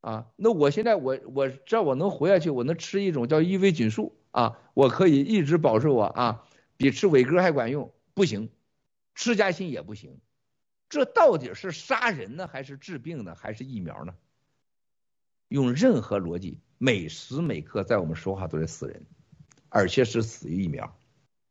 [0.00, 6.44] 啊，那我现在我我只要我能活下去，我能吃一种叫伊维菌素啊，我可以一直保持我啊，
[6.76, 7.92] 比吃伟哥还管用。
[8.14, 8.50] 不行，
[9.14, 10.18] 吃加锌也不行。
[10.88, 14.14] 这到底是杀人呢，还是治病呢，还是疫苗呢？
[15.48, 19.06] 用任何逻辑，每时每刻在我们说话都是死人，
[19.68, 20.96] 而且是死于疫苗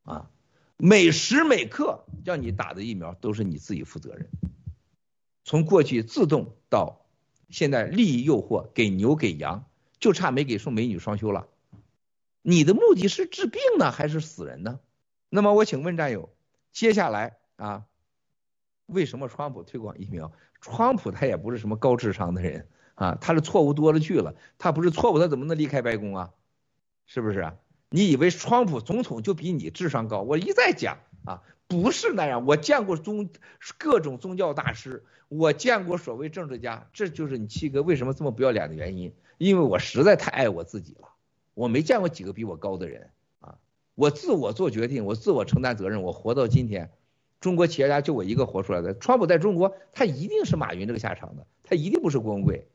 [0.04, 0.30] 啊！
[0.78, 4.30] 每时每刻叫你打的疫苗都是你自己负责任。
[5.44, 7.06] 从过去自动到
[7.50, 9.66] 现在利益诱惑，给牛给羊，
[10.00, 11.48] 就差没给送美女双休了。
[12.42, 14.80] 你的目的是治病呢，还是死人呢？
[15.30, 16.36] 那么我请问战友，
[16.72, 17.86] 接下来啊，
[18.86, 20.32] 为什么川普推广疫苗？
[20.62, 24.36] 川普他也不是什么高智商的人啊，他的错误多了去了。
[24.58, 26.32] 他不是错误，他怎么能离开白宫啊？
[27.06, 27.54] 是不是？
[27.90, 30.22] 你以为川普总统就比你智商高？
[30.22, 31.44] 我一再讲啊。
[31.68, 33.28] 不是那样，我见过宗
[33.80, 41.10] 各种宗教大师，我见过所谓政治家，这就是你七哥为什么这么不要脸的原因，因为我实在太爱我自己了，
[41.56, 43.58] 我没见过几个比我高的人啊，
[43.96, 46.92] 我自我做决定，我自我承担责任，我活到今天，
[47.42, 52.68] 中国企业家就我一个活出来的，川普在中国他一定是马云这个下场的，他一定不是郭文贵，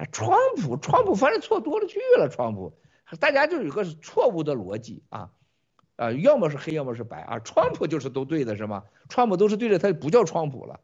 [0.00, 2.72] 啊，川普川普反正错多了去了，川普，
[3.20, 5.30] 大家就有个错误的逻辑啊。
[5.96, 7.38] 啊，要么是黑，要么是白啊。
[7.40, 8.84] 川普就是都对的，是吗？
[9.10, 10.80] 川普都是对的，他不叫川普了，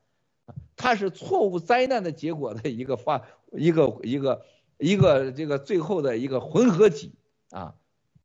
[0.76, 4.44] 他是错误灾难的结果的一个发，一个一个
[4.76, 7.14] 一个这个最后的一个混合体
[7.48, 7.74] 啊。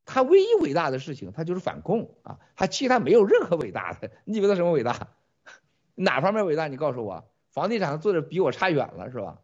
[0.03, 2.39] 他唯一伟大的事情，他就是反共啊。
[2.57, 5.07] 他其他没有任何伟大的，你以为他什么伟大？
[5.95, 6.67] 哪方面伟大？
[6.67, 9.39] 你告诉我，房地产做的比我差远了，是吧？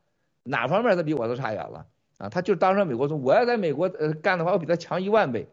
[0.47, 1.87] 哪方面他比我都差远了
[2.17, 2.29] 啊？
[2.29, 5.47] 他就当上美国总统，我要在美国呃干的话，我比他强一万倍，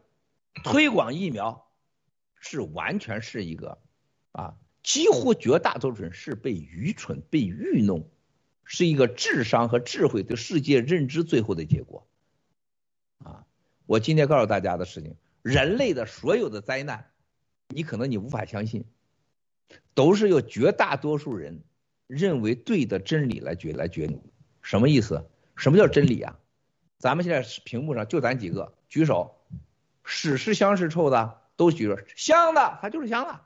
[0.63, 1.61] 推广疫苗。
[2.47, 3.79] 是完全是一个，
[4.31, 8.07] 啊，几乎绝大多数人是被愚蠢、被愚弄，
[8.63, 12.07] 是一个智商和智慧对世界认知最后的结果，
[13.17, 13.47] 啊，
[13.87, 17.09] 我今天告诉大家的事情，人类的所有的灾难，
[17.69, 18.85] 你可能你无法相信，
[19.95, 21.63] 都是由绝大多数人
[22.05, 24.21] 认为对的真理来决来决定，
[24.65, 25.29] 什么意思？
[25.55, 26.39] 什么叫真理啊？
[26.97, 29.35] 咱们现在屏幕上就咱几个举手，
[30.03, 31.39] 屎是香是臭的？
[31.55, 33.41] 都举着香的，它就是香的；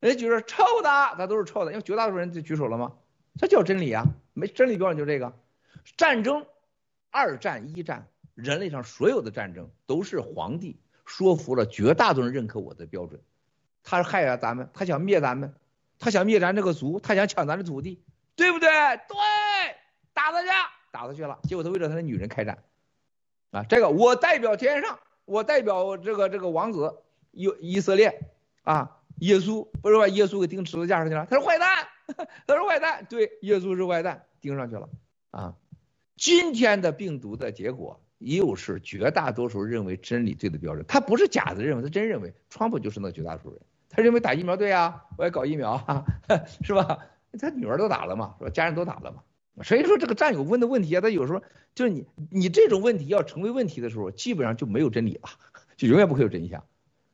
[0.00, 0.88] 人家举着臭的，
[1.18, 1.72] 它都是臭的。
[1.72, 2.94] 因为绝大多数人就举手了吗？
[3.36, 4.06] 这叫真理啊！
[4.32, 5.38] 没真理标准就这个。
[5.98, 6.46] 战争，
[7.10, 13.20] 二战、一战，人类上所有的战争都是皇帝说服了绝大多数人认可我的标准。
[13.84, 15.54] 他是害了咱们，他想灭咱们，
[15.98, 18.02] 他想灭咱这个族，他想抢咱的土地，
[18.36, 18.68] 对不对？
[18.70, 19.16] 对，
[20.30, 20.48] 打他去，
[20.90, 21.38] 打他去了。
[21.42, 22.58] 结果他为了他的女人开战
[23.50, 23.64] 啊！
[23.68, 24.98] 这个我代表天上。
[25.24, 27.02] 我代表这个这个王子
[27.32, 28.18] 以以色列
[28.62, 31.26] 啊，耶稣不是把耶稣给钉十字架上去了？
[31.28, 31.86] 他是坏蛋，
[32.46, 34.88] 他是坏蛋，对，耶稣是坏蛋，钉上去了
[35.30, 35.54] 啊。
[36.16, 42.32] 今天的病毒的结果又是绝大多数认为真理对的标准，他不是假的认为，他真认为。
[42.48, 43.60] 川普就是那绝大多数人，
[43.90, 46.06] 他认为打疫苗对啊，我也搞疫苗啊，
[46.64, 46.98] 是吧？
[47.38, 48.50] 他女儿都打了嘛，是吧？
[48.50, 49.22] 家人都打了嘛。
[49.62, 51.42] 所以说这个战友问的问题啊，他有时候
[51.74, 55.28] 就是你你这种问题要成为问题的时候，基本上就没有真理了，
[55.76, 56.64] 就永远不会有真相。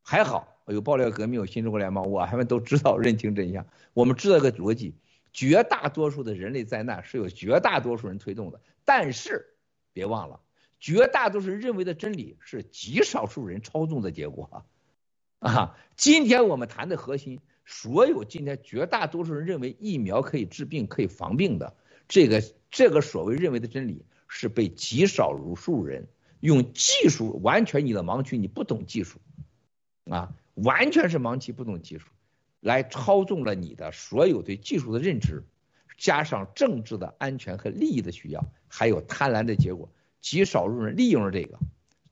[0.03, 4.95] 还好有爆料革命，有新中国联邦，我们都知道认清真相，我们知道一个逻辑。
[5.33, 9.55] 绝大多数的人类灾难是由绝大多数人推动的，但是
[9.93, 10.39] 别忘了，
[10.79, 14.65] 绝大多数人认为的真理是极少数人操纵的结果
[15.41, 15.77] 啊！
[15.97, 21.75] 今天我们谈的核心，所有今天绝大多数人认为疫苗可以治病、可以防病的
[22.09, 26.09] 这个这个所谓认为的真理，是被极少数人
[26.41, 29.21] 用技术完全你的盲区，你不懂技术
[30.11, 32.09] 啊，完全是盲区，不懂技术。
[32.61, 35.45] 来操纵了你的所有对技术的认知，
[35.99, 39.93] 加上政治的安全和利益的需要，还有贪婪的结果，
[40.23, 41.59] 极少数人利用了这个，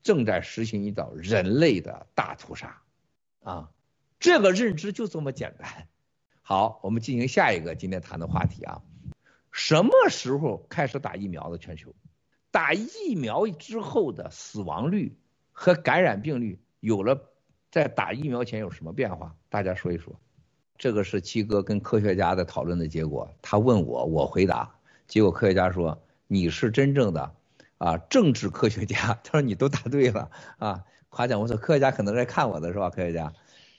[0.03, 2.83] 正在实行一道人类的大屠杀，
[3.43, 3.71] 啊，
[4.21, 5.89] 这个认知就这么简单。
[6.43, 8.83] 好，我们进行下一个今天谈的话题啊，
[9.53, 11.59] 什么时候开始打疫苗的？
[11.59, 11.95] 全球
[12.51, 15.17] 打疫苗之后的死亡率
[15.53, 17.31] 和感染病率有了，
[17.71, 19.37] 在打疫苗前有什么变化？
[19.49, 20.19] 大家说一说。
[20.79, 24.75] 这个是七哥跟科学家的讨论的结果，他问我，我回答，
[25.07, 27.33] 结果科学家说你是真正的
[27.79, 32.91] 啊政治科学家，他说你都答对了啊，夸奖我说科学家可能在看我的是吧？
[32.91, 33.33] 科学家，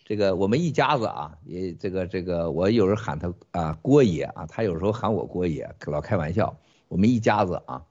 [0.06, 6.58] 这个我们一家子啊，也这个这个我有时候喊他啊郭爷啊，他有时候喊我郭爷，老开玩笑，
[6.89, 7.86] 我们一家子啊，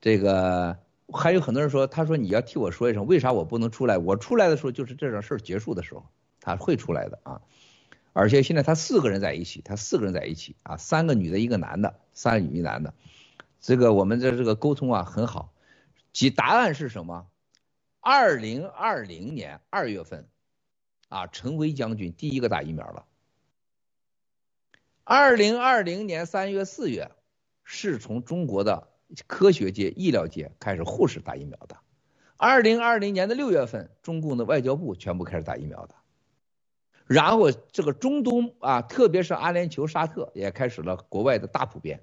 [0.00, 0.78] 这个
[1.12, 3.98] 还有很多人说，他说你要替我说一声，为啥我不能出来？
[3.98, 6.06] 我出来的时候就是这种事结束的时候，
[6.40, 7.42] 他会出来的啊。
[8.12, 12.94] 而且现在他四个人在一起，他四个人在一起啊，三个女的，一个男的，三个女一男的，
[13.60, 15.52] 这个我们的这个沟通啊很好。
[16.12, 17.26] 其答案是什么？
[18.00, 20.26] 二零二零年二月份，
[21.10, 23.04] 啊，陈威将军第一个打疫苗了。
[25.02, 27.10] 二零二零年三月四月，
[27.64, 28.88] 是从中国的
[29.26, 31.76] 科学界、医疗界开始护士打疫苗的。
[32.36, 35.96] 二零二零年的六月份，中共的外交部全部开始打疫苗的。
[37.06, 42.00] 然后这个中东啊，特别是阿联酋、沙特也开始了国外的大普遍，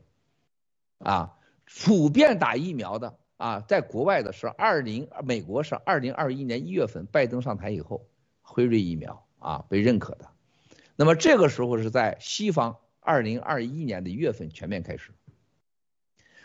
[0.99, 8.05] 啊，普遍打疫苗的啊，在国外的是二零，美国是二零二一年一月份拜登上台以后，
[8.47, 10.29] 辉瑞疫苗啊被认可的，
[10.95, 15.11] 那么这个时候是在西方二零二一年的一月份全面开始，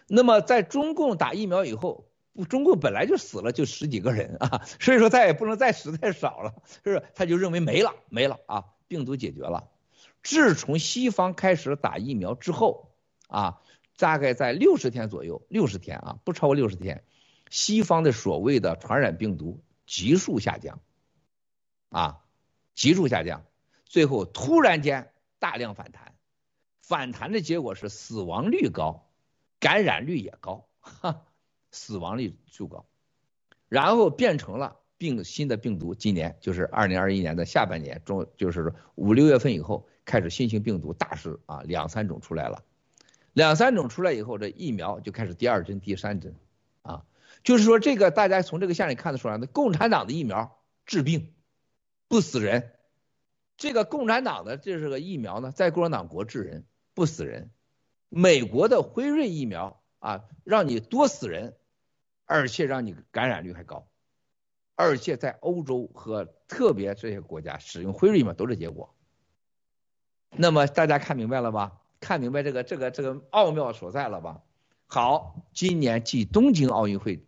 [0.09, 2.09] 那么在中共打疫苗以后。
[2.48, 7.03] 中共本来就死了就十几个人啊， 所以说他也不能再死太少了，是不是？
[7.14, 9.68] 他就认为没了没了啊，病毒解决了。
[10.22, 12.88] 自从西方开始打疫苗之后
[13.28, 13.61] 啊，
[13.98, 17.05] 大概在六十天左右，六十天啊，不超过六十天，
[17.50, 20.80] 西方的所谓的传染病毒急速下降，
[21.93, 22.24] 啊，
[22.74, 23.45] 急速下降，
[23.84, 26.14] 最后突然间大量反弹，
[26.80, 29.09] 反弹的结果是死亡率高，
[29.61, 31.22] 感染率也高，哈。
[31.74, 32.84] 死亡率就高，
[33.70, 35.95] 然后变成了病新的病毒。
[35.95, 42.62] 今年就是二零二一年的下半年中，就是五六月份以后开始新型病毒大势啊，两三种出来了，
[43.32, 46.36] 两三种出来以后，这疫苗就开始第二针、第三针
[46.82, 47.07] 啊，
[47.43, 51.32] 就是说这个大家从这个线里看得出来，那共产党的疫苗治病
[52.12, 52.74] 不死人，
[53.56, 57.50] 这个共产党的这是个疫苗呢，在共产党国治人不死人，
[58.10, 61.56] 美国的辉瑞疫苗啊，让你多死人。
[62.24, 63.86] 而且让你感染率还高，
[64.74, 68.94] 而且在欧洲和特别这些国家使用辉瑞嘛，都是结果。
[70.30, 71.82] 那么大家看明白了吧？
[72.00, 74.42] 看明白这个这个这个奥妙所在了吧？
[74.86, 77.26] 好，今年继东京奥运会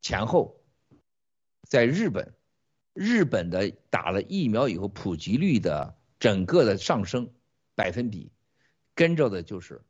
[0.00, 0.60] 前后，
[1.66, 2.32] 在日本，
[2.96, 7.30] 日本的打了疫苗以后普及率的整个的上升
[7.74, 8.32] 百分比，
[8.94, 9.82] 跟着的就是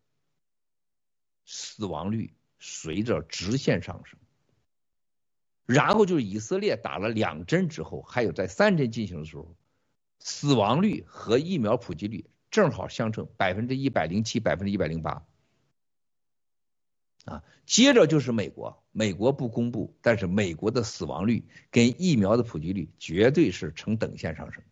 [1.44, 4.18] 死亡率随着直线上升。
[5.66, 9.54] 然后就是以色列打了两针之后，还有在三针进行的时候，
[10.18, 15.24] 死亡率和疫苗普及率正好相乘，百分之一百零七，百分之一百零八。
[17.27, 24.62] 啊，接着就是美国，美国不公布，但是美国的死亡率跟疫苗的普及率绝对是呈等线上升。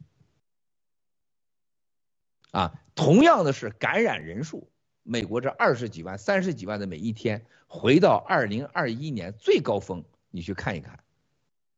[2.52, 4.70] 啊，同样的是感染人数，
[5.02, 10.04] 美国这二十几万、三十几万的每一天，回到二零二一年最高峰。
[10.30, 11.00] 你去看一看，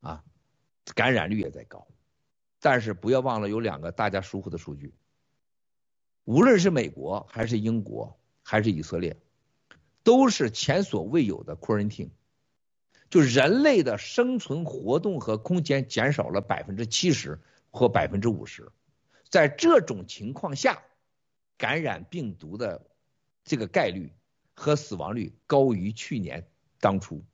[0.01, 0.24] 啊，
[0.95, 1.89] 感染率也在高，
[2.61, 4.93] 但是不要忘了有两个大家疏忽的数据，
[6.24, 9.16] 无论是美国还是英国还是以色列，
[10.07, 12.11] 都是前所未有的 quarantine，
[13.11, 17.40] 就人类的生存活动和空间减少了百分之七十
[17.72, 18.70] 或百分之五十，
[19.28, 20.80] 在这种情况下，
[21.59, 22.86] 感染病毒的
[23.42, 24.12] 这个概率
[24.54, 26.48] 和死亡率高于去年
[26.78, 27.24] 当初。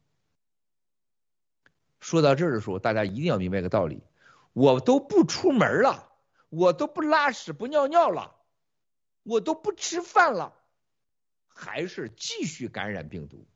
[2.00, 4.02] 说到这儿的时候，大家一定要明白一个道理：
[4.54, 6.08] 我都不出门了，
[6.48, 8.34] 我都不拉屎不尿尿了，
[9.24, 10.54] 我都不吃饭了。
[11.54, 13.46] 还是继续感染病毒，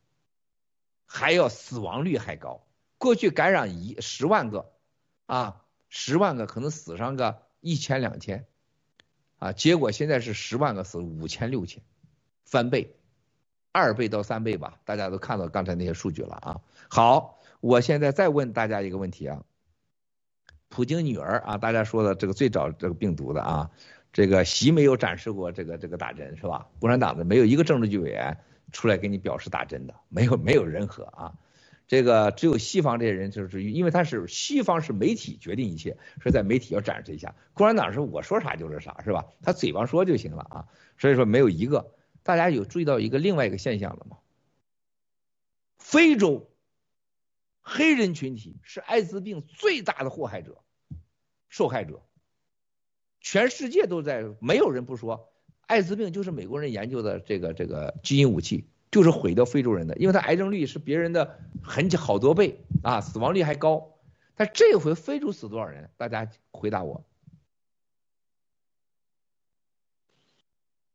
[1.07, 2.67] 还要死亡率还高。
[2.99, 4.73] 过去感染一十万个，
[5.27, 8.47] 啊，十万个可能死上个一千两千，
[9.39, 11.83] 啊，结果现在是十万个死五千六千，
[12.45, 12.97] 翻倍，
[13.73, 14.81] 二倍到三倍吧。
[14.85, 16.61] 大家都看到刚才那些数据了啊。
[16.89, 19.45] 好，我现在再问大家一个问题啊，
[20.69, 23.71] 普京女儿啊，大家说的这个最早这个病毒的啊。
[24.17, 26.67] 这个习没有展示过这个这个打针是吧？
[26.81, 28.39] 共产党的没有一个政治局委员
[28.73, 31.35] 出来给你表示打针的，没有没有任何啊。
[31.87, 37.35] 这个只有西方这些人就是因为他是西方是媒体决定一切，所以在媒体要展示一下。
[37.53, 39.27] 共产党是我说啥就是啥是吧？
[39.43, 40.67] 他嘴巴说就行了啊。
[40.97, 41.93] 所以说没有一个，
[42.23, 44.17] 大家有注意到一个另外一个现象了吗？
[45.77, 46.51] 非洲
[47.61, 50.63] 黑人群体是艾滋病最大的祸害者、
[51.51, 52.01] 受害者。
[53.27, 55.33] 全世界都在，没有人不说，
[55.67, 63.97] 艾滋病就是美国人研究的这个这个基因武器，就是毁掉非洲人的，因为它癌症率是别人的很好多倍啊，死亡率还高。
[64.37, 65.91] 但这回非洲死多少人？
[65.97, 67.05] 大家回答我。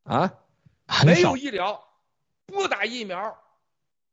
[0.04, 0.34] 啊？
[1.06, 1.84] 没有医疗，
[2.46, 3.38] 不打疫苗，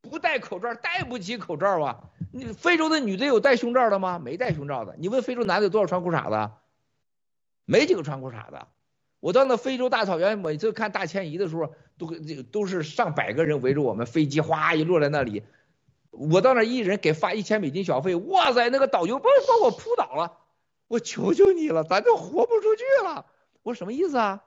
[0.01, 2.11] 不戴口罩，戴不起口罩啊！
[2.33, 4.19] 你非洲的女的有戴胸罩的吗？
[4.19, 4.97] 没戴胸罩的。
[4.99, 6.59] 你问非洲男的有多少穿裤衩的？
[7.71, 8.67] 没几个穿裤衩的，
[9.21, 12.15] 我到那非洲大草原，每次看大迁移的时候，都
[12.51, 15.43] 都是上百个人围着我们，飞机哗一落在那里，
[16.11, 20.39] 我到那一人给发一千美金小费，哇塞，那个导游把把我扑倒了，
[20.87, 23.27] 我求求你了，咱就活不出去了。
[23.63, 24.45] 我什么意思啊？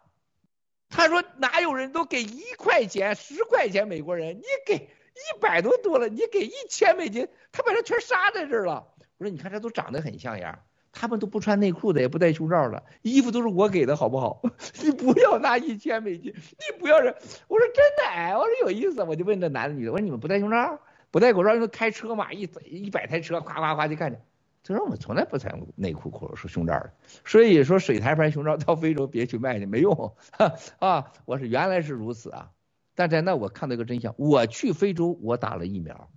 [0.89, 8.87] 他说哪有人都给一块钱、十块钱美国人，你给一百多多了，你给一千美金，他把人全杀在这儿了。
[9.17, 10.59] 我说你看这都长得很像样。
[10.91, 14.41] 他们都不穿内裤的，也不戴胸罩的，衣服都是我给的，好不好？
[14.83, 17.15] 你不要拿一千美金，你不要人。
[17.47, 20.79] 我说真的，哎，我说有意思，我就问这男的女的，我说你们不戴胸罩，
[21.09, 24.21] 不戴口罩，因为开车嘛，一一百台车，咵咵咵就看见。
[24.63, 26.93] 他说我们从来不穿内裤、裤说胸罩的，
[27.25, 30.13] 所以说水台牌胸罩到非洲别去卖去，没用。
[30.79, 32.51] 啊，我说原来是如此啊，
[32.93, 36.09] 但在那我看到一个真相，我去非洲我打了疫苗，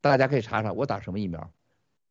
[0.00, 1.52] 大家可以查查我打什么疫苗。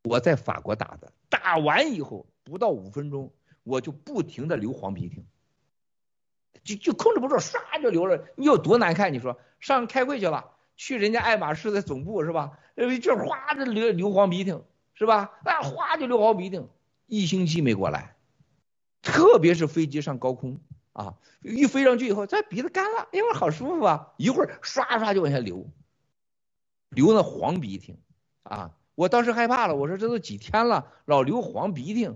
[0.04, 3.32] 我在法国打的，打完以后不到五分钟，
[3.64, 5.26] 我就不停的流黄鼻涕，
[6.64, 8.26] 就就控制不住，唰就流了。
[8.36, 9.14] 你有多难看？
[9.14, 12.58] 你说上开会去了，去人家爱马仕的总部是吧？
[13.02, 14.58] 就哗的流流黄鼻涕
[14.94, 15.38] 是吧？
[15.44, 16.66] 啊，哗就流黄鼻涕，
[17.06, 18.16] 一星期没过来。
[19.02, 20.60] 特别是飞机上高空
[20.94, 25.70] 啊，一飞上去以后，这鼻子干了，一会儿好舒服啊，一会儿唰唰就往下流，
[26.90, 27.98] 流那黄鼻涕
[28.44, 28.76] 啊。
[29.00, 32.10] 我当时害怕了，我说这都几天了，老流黄鼻涕，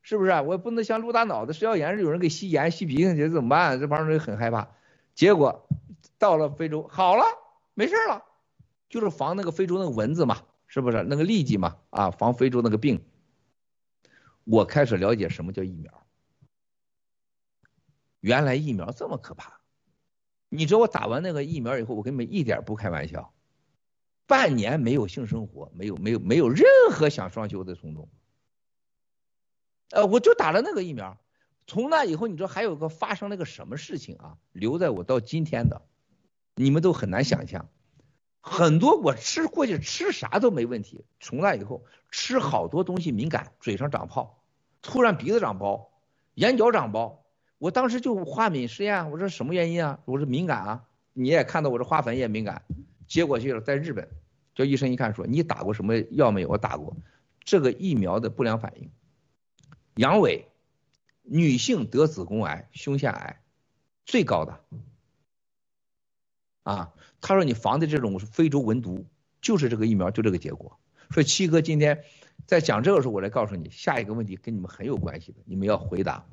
[0.00, 0.30] 是不是？
[0.40, 3.78] 我也不能像鹿大脑的食道炎是有人给吸盐吸鼻涕，这怎么办？
[3.78, 4.70] 这帮人很害怕。
[5.14, 5.68] 结果
[6.16, 7.24] 到了非洲好了，
[7.74, 8.24] 没事了，
[8.88, 11.04] 就是防那个非洲那个蚊子嘛，是不是？
[11.06, 13.04] 那个痢疾嘛，啊，防非洲那个病。
[14.44, 15.92] 我开始了解什么叫疫苗，
[18.20, 19.60] 原来疫苗这么可怕。
[20.48, 23.30] 你知道我打完那个疫苗以后，我根本一点不开玩笑。
[24.30, 28.08] 半年没有性生活，没有没有没有任何想双休的冲动，
[29.90, 31.18] 呃，我就打了那个疫苗，
[31.66, 34.38] 从那以后，你知道还有个发生了个什么事情啊？
[34.52, 35.82] 留在我到今天的，
[36.54, 37.68] 你们都很难想象，
[38.40, 44.44] 很多我吃过去吃啥都没问题，从那以后吃好多东西敏感，嘴上长泡，
[44.80, 45.90] 突然鼻子长包，
[46.34, 47.24] 眼角长包，
[47.58, 49.98] 我当时就花敏试验，我说什么原因啊？
[50.04, 52.62] 我说敏感啊，你也看到我这花粉也敏感。
[53.08, 54.08] 结果去了，在日本，
[54.60, 56.48] 叫医生一看说，你打过什么药没有？
[56.50, 56.94] 我打过，
[57.44, 58.90] 这个疫苗的不良反应，
[59.94, 60.44] 阳痿，
[61.22, 63.40] 女性得子宫癌、胸腺癌
[64.04, 64.60] 最高的，
[66.62, 66.92] 啊，
[67.22, 69.06] 他说你防的这种非洲蚊毒，
[69.40, 70.78] 就是这个疫苗就这个结果。
[71.10, 72.04] 所以七哥今天
[72.46, 76.26] 在讲这个时候，我来告诉你下一个问题跟你们很有关系的，你们要回答，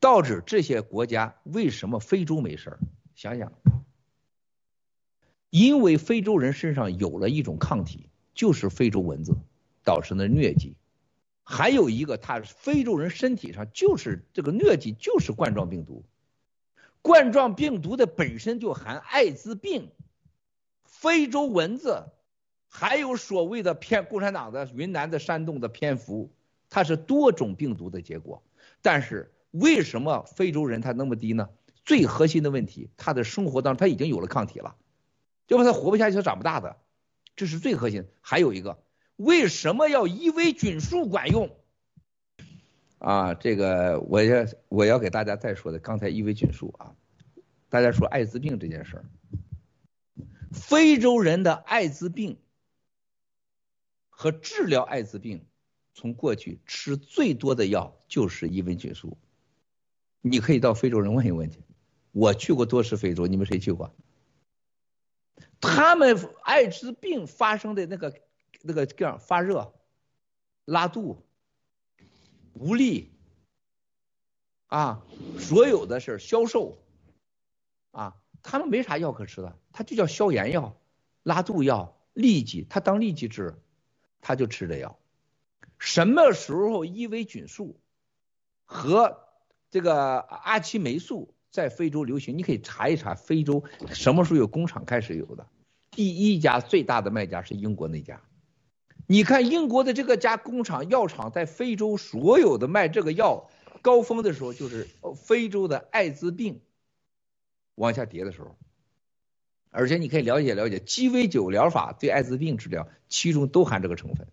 [0.00, 2.78] 到底这些国家为什么非洲没事儿？
[3.14, 3.50] 想想。
[5.52, 9.36] 因为非洲人身上有了一种抗体，就是非洲蚊子
[9.84, 10.76] 导致的疟疾，
[11.42, 16.06] 还有一个，他非洲人身体上就是这个疟疾，就是冠状病毒。
[17.02, 19.90] 冠状病毒的本身就含艾滋病，
[20.86, 22.06] 非洲蚊子，
[22.66, 26.32] 还有所谓的偏共产党的云南的山洞的蝙蝠，
[26.70, 28.42] 它是多种病毒的结果。
[28.80, 31.50] 但是为什么非洲人他那么低呢？
[31.84, 34.76] 最核心的问题，他的生活当中他已经有了抗体了，
[35.48, 36.76] 要不他活不下去，他长不大的，
[37.36, 38.06] 这是最核心。
[38.20, 38.82] 还有一个，
[39.16, 41.50] 为什么要伊维菌素管用？
[42.98, 46.94] 啊，这个我要我要给大家再说的，刚才伊维菌素啊，
[47.68, 49.04] 大家说艾滋病这件事儿，
[50.52, 52.38] 非洲人的艾滋病
[54.08, 55.44] 和治疗艾滋病，
[55.94, 59.18] 从过去吃最多的药就是伊维菌素，
[60.20, 61.58] 你可以到非洲人问一问去，
[62.12, 63.92] 我去过多次非洲，你们谁去过？
[65.62, 68.20] 他们艾滋病发生的那个
[68.60, 69.72] 那个这样发热、
[70.66, 71.24] 拉肚。
[72.54, 73.10] 无力
[74.66, 75.02] 啊，
[75.38, 76.76] 所有的事消瘦
[77.92, 80.78] 啊，他们没啥药可吃的，他就叫消炎药、
[81.22, 83.58] 拉肚药、痢疾，他当痢疾治，
[84.20, 84.98] 他就吃这药。
[85.78, 87.80] 什么时候伊维菌素
[88.66, 89.26] 和
[89.70, 92.36] 这个阿奇霉素在非洲流行？
[92.36, 95.46] 你可以查一查非洲什么时候有工厂开始有的。
[95.90, 98.22] 第一家最大的卖家是英国那家。
[99.06, 103.50] 你看英国的这个家工厂药厂在非洲所有的卖这个药
[103.82, 106.62] 高峰的时候，就是非洲的艾滋病
[107.74, 108.56] 往下跌的时候，
[109.70, 114.26] 而且你可以了解了解鸡尾酒疗法对艾滋病治疗，其中都含这个成分，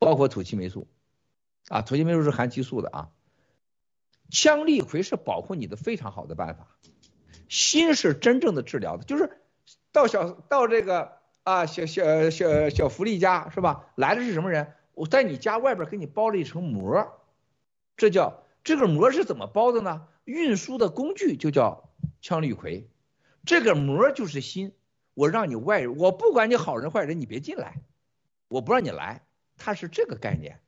[0.00, 0.88] 包括土岐霉素
[1.68, 3.10] 啊，土岐霉素是含激素的啊，
[4.30, 6.76] 羟立喹是保护你的非常好的办法，
[7.48, 9.38] 锌是真正的治疗的，就是
[9.92, 11.18] 到小到这个。
[11.42, 13.86] 啊，小小小小福利家是吧？
[13.96, 14.74] 来的是什么人？
[14.92, 17.18] 我在你家外边给你包了一层膜，
[17.96, 20.06] 这叫这个膜是怎么包的呢？
[20.24, 21.88] 运输的工具就叫
[22.22, 22.84] 羟立喹，
[23.46, 24.74] 这个膜就是锌。
[25.14, 27.80] 我让你外人，我不管你好人坏人，你别进来，
[28.46, 29.24] 我不让你来，
[29.56, 30.60] 它是这个概念。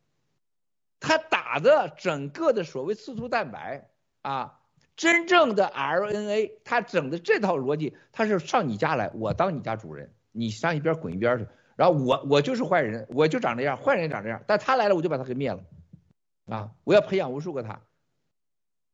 [1.00, 3.88] 它打的整个的所谓刺突蛋白
[4.22, 4.60] 啊，
[4.96, 10.12] 真正的 RNA，它整的这套逻辑，它是上你家来，我当你家主人。
[10.34, 11.46] 你上一边滚一边去，
[11.76, 15.62] 然后我我就是坏人，我就长这样，坏人也长这样，但他来了我就把他给灭了，
[16.46, 17.82] 啊，我要培养无数个他，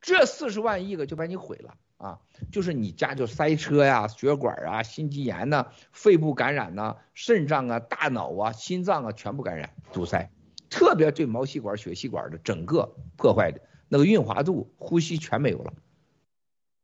[0.00, 2.18] 这四十万亿个就把你毁了啊，
[2.50, 10.32] 就是你家就塞车呀、血管啊、心肌炎呐、肺部感染呐、肾脏啊、大脑啊、心脏啊全部感染堵塞，
[10.70, 15.72] 特别对毛细管、血细管的整个破坏的，那个润滑度、呼吸全没有了，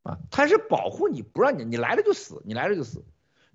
[0.02, 3.04] 啊，它是保护你不让你你来了就死，你来了就死。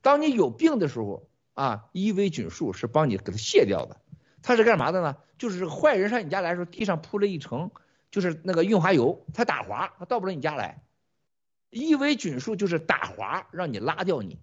[0.01, 3.97] 当你有病的时候啊，伊维菌素是帮你给它卸掉的。
[4.41, 5.17] 它是干嘛的呢？
[5.37, 7.71] 就是坏人上你家来的时候，地上铺了一层，
[8.09, 10.81] 就是那个润滑油，它打滑，它到不了你家来。
[11.69, 14.39] 伊维菌素就是打滑，让你拉掉你，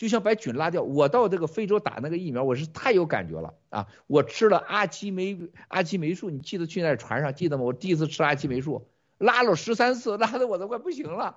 [0.00, 0.82] 就像把菌拉掉。
[0.82, 3.86] 我到这个非洲打那个疫苗，我是太有感觉了啊！
[4.06, 5.38] 我吃了阿奇霉
[5.68, 7.64] 阿奇霉素，你记得去那船上记得吗？
[7.64, 8.88] 我第一次吃阿奇霉素，
[9.18, 11.36] 拉了十三次，拉的我都快不行了。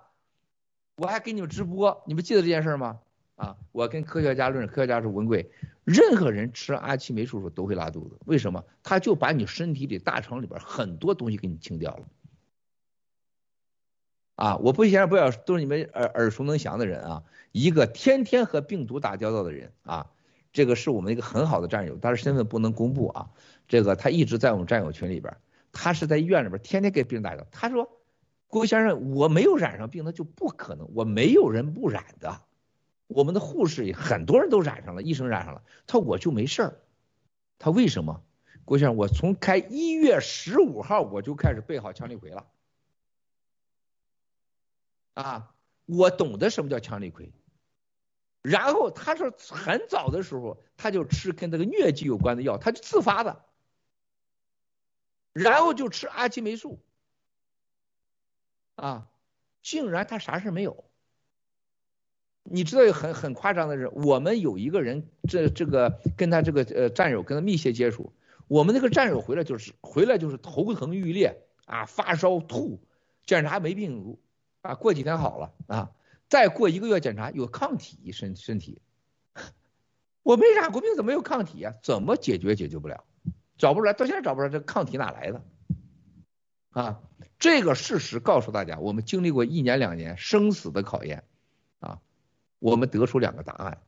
[0.95, 2.99] 我还给你们直播，你们记得这件事吗？
[3.36, 5.51] 啊，我跟科学家论，科学家是文贵，
[5.84, 8.64] 任何人吃阿奇霉素时候都会拉肚子，为什么？
[8.82, 12.05] 他就把你身体里大肠里边很多东西给你清掉了。
[14.36, 20.10] 啊，我不嫌不要，都是你们耳耳熟能详的人啊，一个天天和病毒打交道的人啊，
[20.52, 23.30] 这个是我们一个很好的战友，但是身份不能公布啊。
[23.68, 25.38] 这个他一直在我们战友群里边，
[25.72, 27.48] 他是在医院里边天天给病人打交道。
[27.52, 27.90] 他说，
[28.48, 32.42] 郭先生，我没有染上病，那就不可能，我没有人不染的。
[33.08, 36.80] 我们的护士很多人都染上了，医生染上了，他说我就没事儿。
[37.60, 38.22] 他为什么？
[38.66, 42.46] 郭先生，我从开一月十五号我就开始备好羟立喹了。
[45.14, 45.53] 啊，
[45.86, 47.32] 我懂得什么叫强力葵。
[48.41, 53.45] 然后他说很早的时候他就吃跟这个疟疾有关的药，他就自发的。
[55.32, 56.80] 然后就吃阿奇霉素。
[58.76, 59.07] 啊，
[59.61, 60.84] 竟然他啥事没有。
[62.43, 68.11] 你知道有很很夸张的是，我们有一个人，这这个跟他这个呃战友跟他密切接触，
[68.49, 72.82] 我们那个战友回来就是回来就是头疼欲裂啊，发烧吐，
[73.26, 74.20] 检查没病毒
[74.64, 75.91] 啊，过几天好了啊，
[76.30, 78.82] 再过一个月检查有抗体身身体，
[80.24, 81.76] 我没染过病怎么有抗体呀？
[81.84, 83.03] 怎么解决解决不了，
[83.57, 85.43] 找不出来，到现在找不出来这抗体哪来的
[86.72, 87.01] 啊？
[87.39, 91.26] 这个事实告诉大家，我们经历过一年两年生死的考验
[91.80, 91.99] 啊。
[92.59, 93.82] 我们得出两个答案：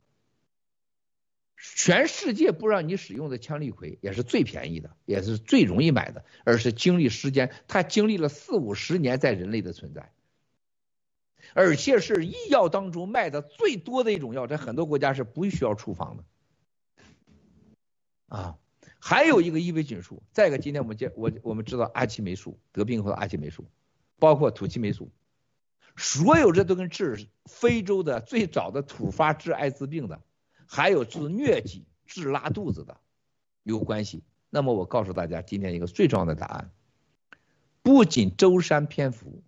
[1.57, 10.11] 全世界不让你使用的羟氯喹也是最便宜的，也是最容易买的，而是经历时间，它经历了四五十年在人类的存在。
[11.55, 16.23] 而且是医药当中卖的最多的一种药，在很多国家是不需要处方的。
[18.27, 18.57] 啊，
[18.99, 23.65] 还有一个伊维菌素，再一个今天我们见我我们知道阿奇霉素得病后的阿奇霉素，
[24.19, 25.09] 包括土奇霉素，
[25.95, 30.21] 所有这都跟治非洲的最早的土发治艾滋病的，
[30.67, 32.97] 还有治疟疾、治拉肚子的
[33.63, 34.25] 有关系。
[34.49, 36.71] 那么我告诉大家，今天一个最重要的答案，
[37.81, 39.41] 不仅舟山篇幅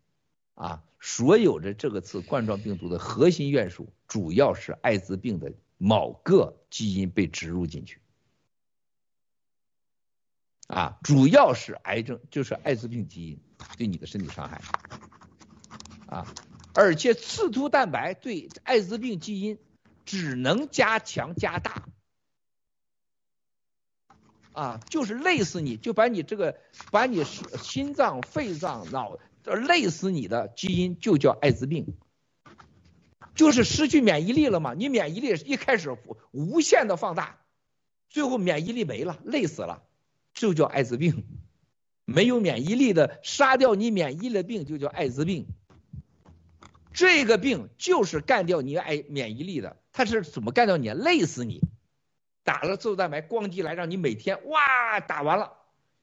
[0.53, 0.86] 啊。
[1.00, 8.02] 所有的这个次冠状病毒的核心元素，主要是艾滋病的某个基因被植入进去，
[10.68, 13.39] 啊，主要是癌症，就是艾滋病基因
[13.78, 14.62] 对你的身体伤害，
[16.08, 16.26] 啊，
[16.74, 19.60] 而且刺突蛋白对艾滋病基因
[20.04, 21.88] 只能加强加大，
[24.52, 26.60] 啊，就是累死你，就把你这个
[26.91, 29.20] 把你心脏、肺脏、脑。
[29.56, 31.95] 累死你的基因就叫艾滋病，
[33.36, 34.74] 就是失去免疫力了嘛。
[34.74, 35.98] 你免疫力一开始
[36.32, 37.39] 无限的放大，
[38.10, 39.84] 最后免疫力没了，累死了，
[40.34, 41.26] 就叫艾滋病。
[42.06, 45.48] 没有免疫力的杀掉你免疫的病就叫艾滋病。
[46.93, 50.89] 这个病就是干掉你艾免疫力的，它是怎么干掉你？
[50.89, 51.62] 累死你，
[52.43, 55.57] 打了刺突蛋白，咣叽来让你每天哇打完了。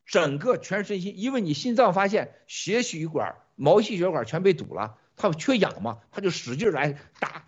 [0.07, 7.47] 整个全身心，因为你心脏发现血血管、毛细血管全被堵了，它缺氧嘛，它就使劲来打，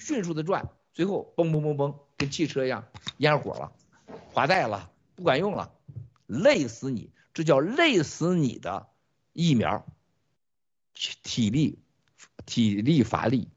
[0.00, 2.86] 迅速的转，最后嘣嘣嘣嘣，跟汽车一样
[3.18, 3.72] 烟火了，
[4.32, 5.72] 滑带了，不管用了，
[6.26, 8.88] 累死你，这叫累死你的
[9.32, 9.86] 疫苗，
[10.94, 11.78] 体力
[12.44, 13.48] 体力乏力，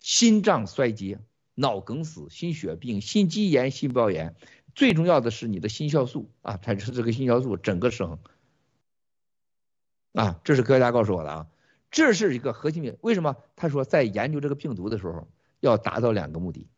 [0.00, 1.20] 心脏衰竭、
[1.54, 4.34] 脑梗死、心血病、心肌炎、心包炎。
[4.74, 8.18] 最重要的是你的心酵素啊，产生这个心酵素整个失衡
[10.12, 11.46] 啊，这是科学家告诉我的啊，
[11.90, 12.96] 这是一个核心病。
[13.00, 13.36] 为什么？
[13.56, 15.28] 他说在研究这个病毒的时候
[15.60, 16.68] 要达到两个目的，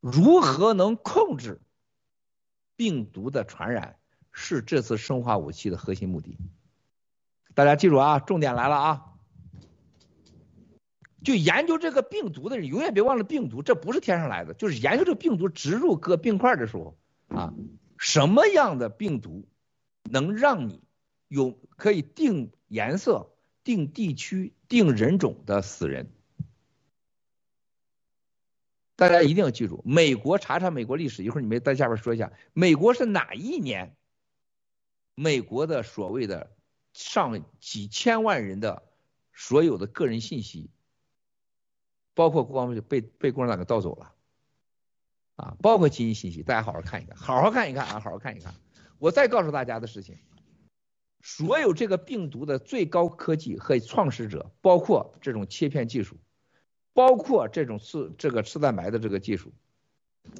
[0.00, 1.60] 如何能控制
[2.76, 3.96] 病毒的传染，
[4.32, 6.38] 是这次生化武器的核心目的。
[7.54, 9.07] 大家记住啊，重点来了啊。
[11.28, 14.54] 就研究这个病毒的人，永远别忘了病毒，这不是天上来的。
[14.54, 16.96] 就是研究这个病毒植入各病块的时候
[17.28, 17.52] 啊，
[17.98, 19.46] 什么样的病毒
[20.04, 20.82] 能让你
[21.28, 23.30] 有可以定颜色、
[23.62, 26.10] 定地区、定人种的死人？
[28.96, 33.94] 大家一定要记住，美国查查美国历史，一会儿你们在下边说一下，美国是哪一年？
[35.14, 36.56] 美国的所谓的
[36.94, 38.82] 上几千万人的
[39.34, 40.70] 所有的个人信息。
[42.18, 44.12] 包括国防部被被共产党给盗走了，
[45.36, 48.52] 啊，包括基因信息，大家好好看一看，好好看一看啊，好好看一看。
[48.98, 50.16] 我再告诉大家的事情，
[51.22, 56.16] 所有这个病毒的最高科技和创始者，包括这种切片技术，
[56.92, 59.52] 包括这种刺这个刺蛋白的这个技术，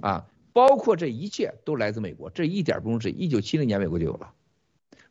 [0.00, 3.18] 啊，包括这一切都来自美国，这一点不用质疑。
[3.18, 4.34] 一九七零年美国就有了，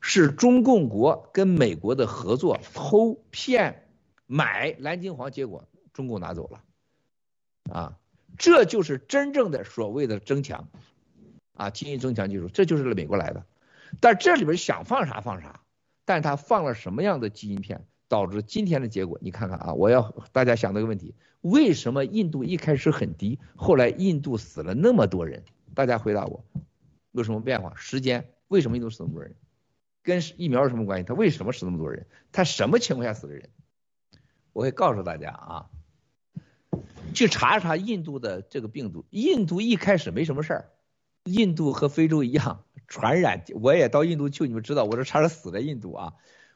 [0.02, 3.88] 是中共国跟美国的合作偷骗
[4.26, 5.64] 买蓝金黄，结果。
[5.98, 6.64] 中共拿走了，
[7.74, 7.98] 啊，
[8.38, 10.70] 这就是真正的所谓的增强，
[11.56, 13.44] 啊，基因增强技术，这就是美国来的。
[14.00, 15.62] 但这里边想放啥放啥，
[16.06, 19.18] 但他放了什么样的基因片，导致今天的结果？
[19.24, 25.44] 你看看啊，我要大家想这个问题：为什么印度一开始很低，后来印度死了那么多人？
[25.74, 26.46] 大家回答我，
[27.12, 27.74] 有什么变化？
[27.76, 28.30] 时间？
[28.50, 29.34] 为什么印度死那么多人？
[30.04, 31.06] 跟疫苗有什么关系？
[31.08, 32.06] 他为什么死那么多人？
[32.32, 33.50] 他什么情况下死的人？
[34.54, 35.70] 我会告诉大家啊。
[37.14, 40.70] 去查查印度的这个病毒，印度一开始没什么事儿，
[41.24, 43.44] 印度和非洲一样传染。
[43.62, 46.14] 我也到印度去，你们知道，我这差点死在印度啊，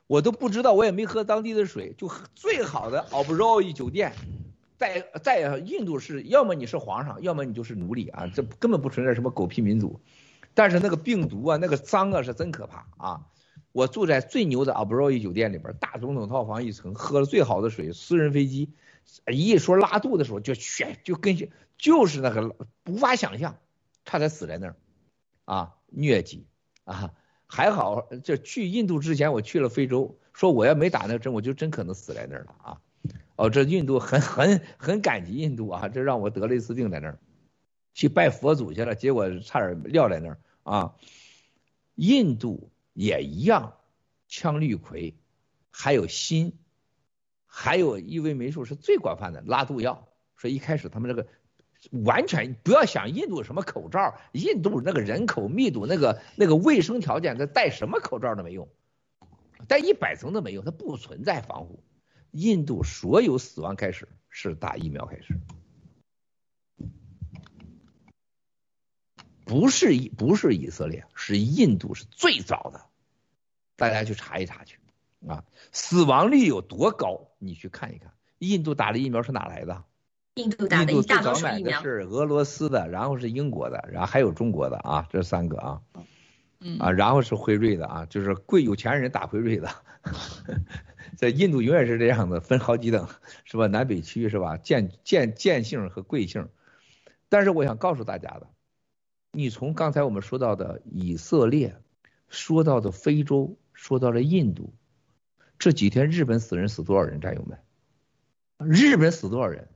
[0.08, 4.14] 我都不知道，我也没喝当地的水，就最好的奥布罗伊酒店，
[4.78, 10.00] 在在印度是要么你是皇上，要么你就是奴隶啊，这根本不存在什么狗屁民主。
[10.54, 13.22] 但是那个病毒啊，那个脏啊是真可怕啊！
[13.72, 18.70] 我住在最牛的奥布罗伊酒店里边，大总统套房一层，喝了最好的水，私人飞机。
[19.32, 21.38] 一说拉肚的时候就血就跟
[21.78, 22.56] 就是那个
[22.86, 23.58] 无法想象，
[24.06, 24.76] 差点死在那儿
[25.46, 26.46] 啊，疟疾
[26.84, 27.14] 啊，
[27.48, 32.82] 还好这去印度之前我去了非洲，说我要没打那针我就真可能死在那儿了啊，
[33.36, 37.20] 哦这印度很很很感激印度啊，这让我得了一次病在那儿，
[37.94, 40.96] 去拜佛祖去了，结果差点撂在那儿啊，
[41.96, 43.74] 印度也一样，
[44.30, 45.14] 羟氯喹
[45.72, 46.54] 还有锌。
[47.54, 50.08] 还有伊维霉素是最广泛的拉肚药，
[50.38, 51.28] 所以一开始他们这个
[52.06, 58.70] 完全不要想印度什么口罩，印度那个人口密度、那个那个卫生条件，他戴什么口罩都没用，
[59.68, 61.84] 戴一百层都没用，它不存在防护。
[62.32, 65.38] 印度所有死亡开始是打疫苗开始，
[69.44, 69.88] 不是
[70.18, 72.86] 不是以色列，是印度是最早的，
[73.76, 74.80] 大家去查一查去
[75.28, 77.28] 啊，死亡率有多高？
[77.42, 79.84] 你去看一看，印度打的疫苗是哪来的？
[80.36, 85.82] 印度打的大多数疫苗是俄罗斯的，然后是英国的，然后还有中国的啊，这三个啊，
[86.60, 89.70] 嗯啊，然后是辉瑞的啊，就是贵有钱人打辉瑞的，
[91.18, 93.10] 在印度永远是这样的，分好几等
[93.44, 93.68] 是吧？
[93.68, 94.56] 南北区是吧？
[94.56, 96.48] 贱贱贱性和贵性，
[97.28, 98.48] 但是我想告诉大家的，
[99.34, 101.76] 你从刚才我们说到的以色列，
[102.30, 104.74] 说到的非洲，说到了印度，
[105.62, 107.22] 这几天日本死人死多少人？
[107.22, 107.60] 战友们，
[108.68, 109.68] 日本死多少人？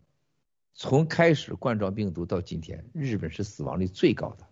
[0.73, 4.47] 从开始冠状病毒到今天，日本是死亡率最高的，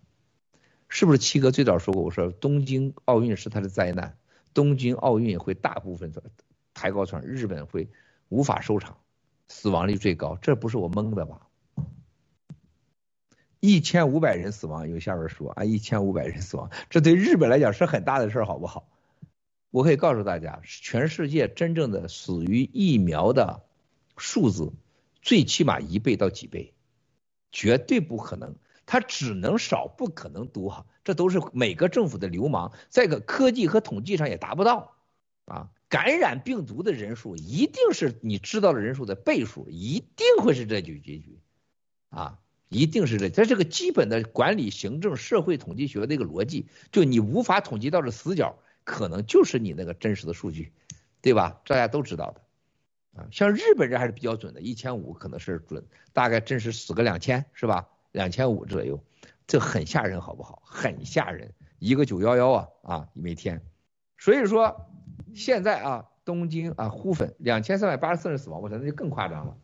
[0.90, 1.18] 是不是？
[1.18, 4.16] 七哥最早说过，我说东京奥运是他的灾难，
[4.54, 6.22] 东京奥运会大部分的
[6.76, 7.90] 抬高船，日本会
[8.30, 9.00] 无法收场，
[9.48, 11.48] 死亡率最高，这不是我蒙的吧？
[13.60, 18.88] 一千五百人死亡，有下边说啊，一千五百人死亡，这对日本来讲是很大的事儿，好不好？
[19.74, 23.64] 我可以告诉大家，全世界真正的死于疫苗的
[24.16, 24.72] 数字。
[25.24, 26.76] 最起码一倍到几倍，
[27.52, 28.54] 绝对不可能，
[28.86, 34.94] 它只能少，不可能多，这都是每个政府的流氓，在个科技和统计上也达不到
[35.46, 35.72] 啊。
[35.90, 41.40] 感染病毒的人数一定是你知道的人数的倍数，一定会是这句结局
[42.10, 42.38] 啊，
[42.70, 50.72] 一定是这，在这个基本的管理、行政、社会统计学的一个逻辑，就你无法统计到的死角，可能就是你那个真实的数据，
[51.22, 51.62] 对吧？
[51.66, 52.42] 大家都知道的。
[53.22, 57.88] 啊，像日本人还是比较准的，一千五可能是准，大概真实死个两千是吧？
[58.12, 59.04] 两千五左右，
[59.46, 60.62] 这很吓人，好不好？
[60.66, 63.62] 很吓人，一个九幺幺啊啊，每天。
[64.18, 64.90] 所以说
[65.36, 69.58] 现在啊，东京啊，呼粉两千三百八十四人死亡，我想那就更夸张了。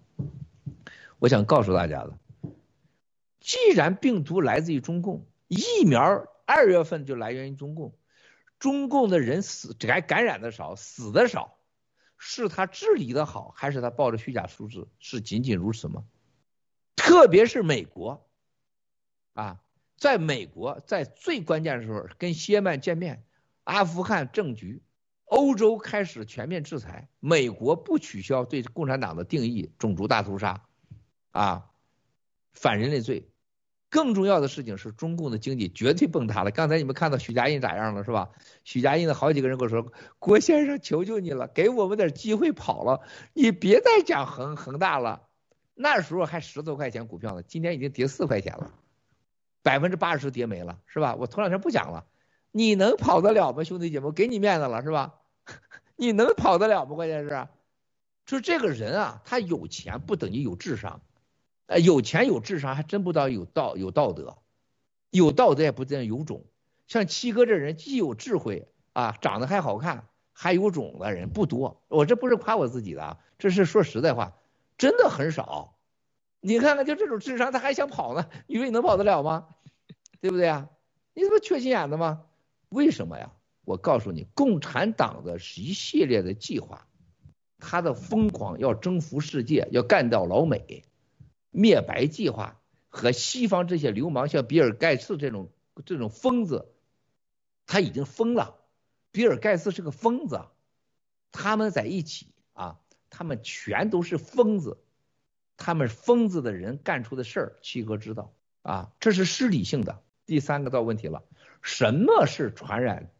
[1.18, 2.18] 我想告诉大家的，
[3.40, 7.94] 既然病毒来自于中共，疫苗二月份就来源于中共，
[8.60, 11.56] 中共的人死感感染的少，死的少。
[12.22, 14.90] 是他治理的好，还是他报着虚假数字？
[15.00, 16.04] 是仅仅如此吗？
[16.98, 18.30] 特别是美国，
[19.32, 19.62] 啊，
[19.96, 23.24] 在美国在最关键的时候跟谢曼见面，
[23.64, 24.84] 阿富汗政局，
[25.24, 30.66] 欧洲开始全面制裁，美国不取消对共产党的定义，种族大屠杀，
[31.32, 31.72] 啊，
[32.52, 33.30] 反人类罪。
[33.90, 36.52] 更重要的事情是中共的经济绝对崩塌了。
[36.52, 38.30] 刚才你们看到许家印咋样了是吧？
[38.64, 43.02] 许家印的好几个人跟我说：“郭先生，求求你了，给我们点机会跑了，
[43.34, 45.24] 你别再讲恒恒大了。”
[45.74, 48.72] 那时候还十多块钱股票呢，今天已经跌四块钱了，
[49.64, 51.16] 百分之八十跌没了是吧？
[51.16, 52.06] 我头两天不讲了，
[52.52, 53.64] 你能跑得了吗？
[53.64, 55.16] 兄弟姐妹，我给你面子了是吧？
[55.96, 56.96] 你能跑得了吗？
[56.96, 57.48] 关键是，
[58.26, 61.02] 就这个人啊，他有钱不等于有智商。
[61.70, 64.40] 呃，有钱有智商还真不道有道有道德，
[65.12, 66.44] 有道德也不见得有种。
[66.88, 71.84] 像七哥这人既有智慧啊，长得还好看，还有种的人不多。
[71.88, 74.34] 我这不是夸我自己的啊，这是说实在话，
[74.80, 75.78] 真的很少。
[76.42, 78.28] 你看看就这种智商，他还想跑呢？
[78.48, 79.50] 你说你能跑得了吗？
[80.22, 80.68] 对不对啊？
[81.14, 82.24] 你这不缺心眼子吗？
[82.70, 83.32] 为什么呀？
[83.64, 86.88] 我告诉你，共产党的一系列的计划，
[87.60, 90.84] 他的疯狂要征服世界，要干掉老美。
[91.52, 95.50] 灭白计划和西方这些流氓，像比尔盖茨这种
[95.86, 96.72] 这种疯子，
[97.66, 98.56] 他已经疯了。
[99.12, 100.46] 比尔盖茨是个疯子，
[101.32, 104.78] 他们在一起啊，他们全都是疯子。
[105.58, 110.02] 他们疯子的人干出的事儿，七哥知道啊，这是失理性的。
[110.26, 111.24] 第三个到问题了，
[111.62, 113.12] 什么是传染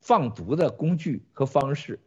[0.00, 2.00] 放毒的工具和方式？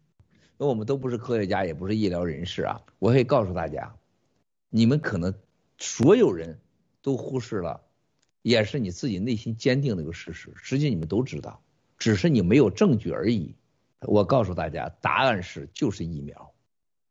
[0.56, 3.94] 那我们都不是科学家，也不是医疗人士啊，我可以告诉大家。
[4.70, 5.34] 你们可能
[5.78, 6.60] 所有人
[7.02, 7.82] 都忽视了，
[8.42, 10.52] 也是你自己内心坚定的一个事实。
[10.56, 11.62] 实际你们都知道，
[11.98, 13.54] 只是你没有证据而已。
[14.00, 16.52] 我告诉大家，答案是就是疫苗。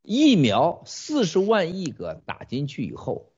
[0.04, 3.32] 疫苗四十万亿个打进去以后，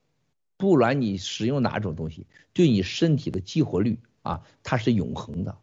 [0.58, 5.58] 不管你使用哪种东西，对你身体的激活率啊，它是永恒的。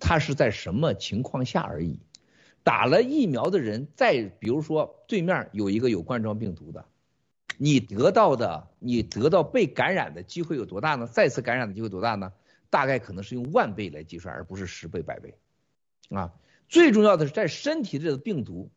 [0.00, 2.00] 它是在什么情况下而已。
[2.64, 6.86] 打了疫苗的人，再比如说对面有一个有冠状病毒的。
[7.58, 11.06] 你得到的，你得到被感染的机会有多大呢？
[11.06, 12.32] 再次感染的机会多大呢？
[12.70, 15.34] 大概可能是用万倍来计算，而不是十倍、百倍。
[16.10, 16.32] 啊，
[16.68, 18.70] 最重要的是在身体这个病毒，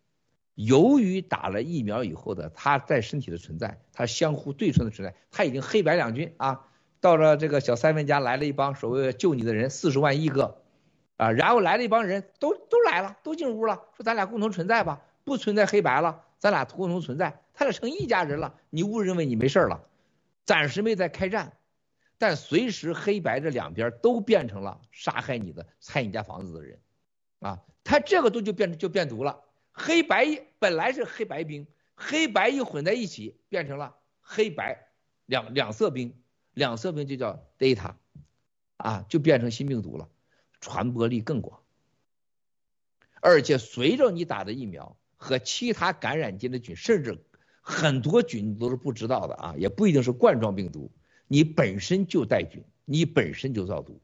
[0.56, 6.68] 由于打了疫苗以后的它在身体的存在，它相互对称的存在，它已经黑白两军啊，
[7.00, 10.62] 到了这个小三文家来了一帮所谓救你的人四十万亿个，
[11.18, 19.88] 啊，然后来了一帮人都都来了，都进屋了，说咱俩共同存在吧，不存在黑白了，咱俩共同存在，他俩成一家人了，你误认为你没事了，
[20.46, 21.56] 暂时没在开战，
[22.18, 26.80] 但随时黑白这两边都变成了杀害你的、拆你家房子的人，
[27.38, 34.88] 啊，他这个都就变就变毒了，黑白本来是黑白兵，黑白一混在一起变成了黑白
[35.28, 36.20] 两两色兵，
[36.56, 37.94] 两色兵就叫 data，
[38.78, 40.10] 啊，就变成新病毒了，
[40.62, 41.62] 传播力更广。
[43.20, 47.24] 而且随着你打的疫苗和其他感染间的菌，甚至
[47.72, 50.92] 很多菌都是不知道的啊，也不一定是冠状病毒，
[51.28, 54.02] 你本身就带菌，你本身就造毒，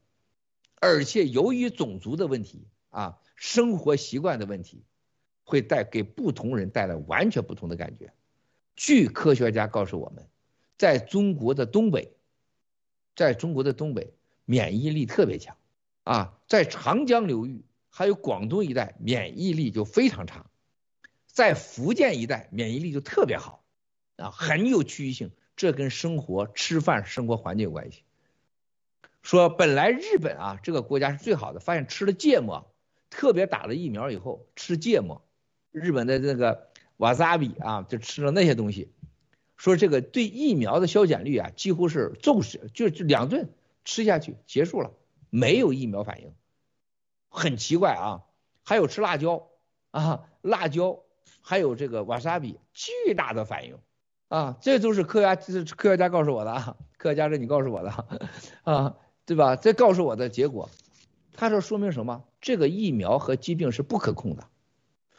[0.80, 4.84] 而且由于种族的问题啊，生活习惯的问题，
[5.44, 8.14] 会带给不同人带来完全不同的感觉。
[8.76, 10.26] 据科学家告诉我们，
[10.78, 12.14] 在中国的东北，
[13.16, 14.14] 在中国的东北
[14.46, 15.58] 免疫力特别强
[16.04, 17.64] 啊，在长江流域。
[17.90, 20.46] 还有广东一带免疫力就非常差，
[21.38, 23.64] 在福建一带免疫力就特别好，
[24.16, 28.02] 啊，很有区域性，这跟生活、吃饭、生活环境有关系。
[29.22, 32.74] 说本来日本啊这个国家是最好的，发现吃了芥末，
[33.12, 35.22] 特别打了疫苗以后吃芥末，
[35.72, 38.92] 日本的那个瓦萨比啊，就吃了那些东西，
[39.58, 43.48] 说这个对疫苗的消减率啊几乎是重视，就就两顿
[43.86, 44.92] 吃下去结束了，
[45.30, 46.34] 没有疫苗反应。
[47.30, 48.24] 很奇怪啊，
[48.64, 49.50] 还有吃辣椒
[49.92, 51.04] 啊，辣椒，
[51.42, 53.78] 还有这个瓦萨比，巨大的反应
[54.28, 58.06] 啊，这都是科学家，这是科学家告诉我的啊，科学家是你告诉我的
[58.64, 58.96] 啊，
[59.26, 59.56] 对吧？
[59.56, 60.70] 这告诉我的结果，
[61.34, 62.24] 他说说明什么？
[62.42, 64.48] 这个疫苗和疾病是不可控的，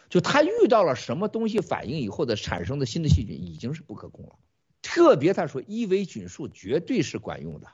[0.09, 4.37] 就他遇到了什么东西反应以后的产生的新的细菌已经是不可控了，
[4.83, 7.69] 特别他说伊维菌素绝对是管用的。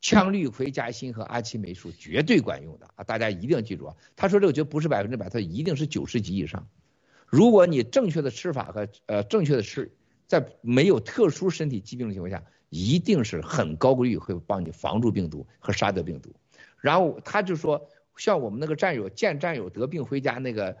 [0.00, 3.04] 羟氯喹加锌和阿奇霉素绝对管用的啊！
[3.04, 3.96] 大家一定要记住啊！
[4.16, 6.66] 他说这个绝不是百分之百，他一定是九十级以上。
[7.32, 9.90] 如果你正确的吃法和呃正确的吃，
[10.26, 16.30] 在没有特殊身体疾病的情况下，一定是很高概率会帮你防住病毒和杀掉病毒。
[16.78, 17.88] 然后他就说，
[18.18, 20.76] 像我们那个战友见战友得病回家那个，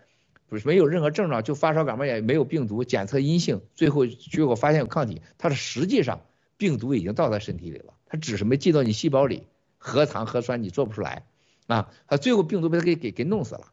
[0.46, 6.20] 不是没有任何症状，就发烧感冒也没有病毒，检测阴性，最后结果发现有抗体，他说实际上
[6.58, 7.94] 病毒已经到他身体里了。
[8.04, 9.44] 他只是没进到你细胞里，
[9.78, 11.24] 核糖核酸你做不出来
[11.66, 13.72] 啊，他最后病毒被他给给给弄死了。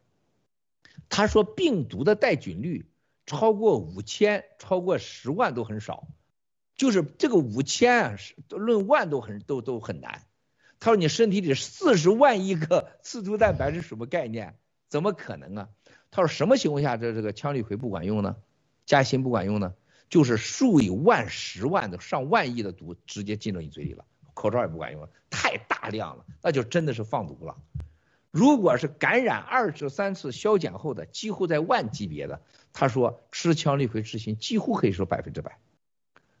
[1.10, 2.90] 他说病毒的带菌率
[3.26, 6.08] 超过五千，超过十万都很少，
[6.76, 8.16] 就是这个五千啊，
[8.48, 10.24] 论万都很都都很难。
[10.78, 14.56] 他说你身体里四十万亿个 刺突蛋白是什么概念？
[14.88, 15.68] 怎么可能啊？
[16.10, 18.36] 他说什么情况下这这个羟氯喹不管用呢？
[18.86, 19.74] 加锌不管用呢？
[20.08, 24.04] 就是数以万十万的上万亿的毒直接进到你嘴里了。
[24.32, 27.56] 口罩也不管用了，太大量了，那就真的是放毒了。
[28.30, 32.42] 如果是感染二至三次消减后的，几乎在万级别的，
[32.72, 35.58] 他说吃羟氯喹吃锌几乎可以说百分之百。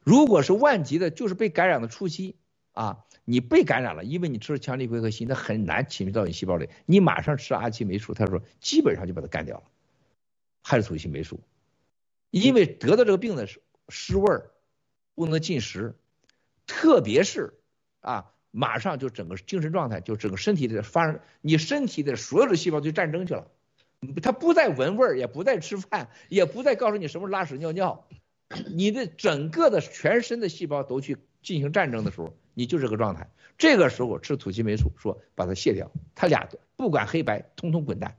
[0.02, 2.36] 如果是万级的，就是被感染的初期
[2.72, 9.64] 啊，你被感染了，因为你吃了羟氯喹和锌，那很难侵入到你细胞里，你马上吃阿奇霉素，他说基本上就把它干掉了，
[10.62, 11.40] 还是土西霉素，
[12.30, 14.50] 因为得到这个病的是失味儿，
[15.14, 15.96] 不能进食，
[16.66, 17.54] 特别是。
[18.00, 23.48] 啊，马上就整个精神状态，就整个身体的发生，你身体的所有的细胞就战争去了，
[24.22, 28.06] 它不再闻味儿，也不再吃饭，也不再告诉你什么是拉屎尿尿，
[28.74, 33.28] 你的整个的全身的细胞都去进行战争的时候，你就这个状态。
[33.58, 38.16] 这个时候吃土西霉素，说把它卸掉，它俩不管黑白，通通滚蛋。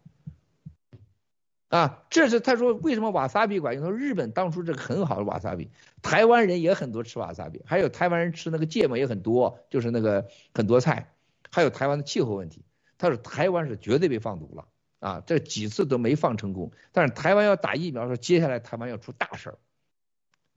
[1.72, 3.81] 啊，这是他说为什么瓦萨比管用？
[3.81, 5.69] 他说日本当初这个很好的瓦萨比，
[6.02, 11.14] 台湾人也很多吃瓦萨比，还有台湾人吃那个芥末也很多，就是那个很多菜，
[11.49, 12.65] 还有台湾的气候问题。
[12.98, 14.68] 他说台湾是绝对被放毒了
[14.99, 16.73] 啊，这几次都没放成功。
[16.91, 19.57] 但是台湾要打疫苗，说接下来台湾要出大事儿。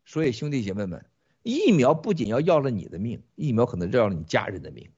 [0.04, 1.04] 所以兄弟姐妹们，
[1.44, 4.90] 疫苗不仅要要了你的命，疫苗可能要了你家人的命。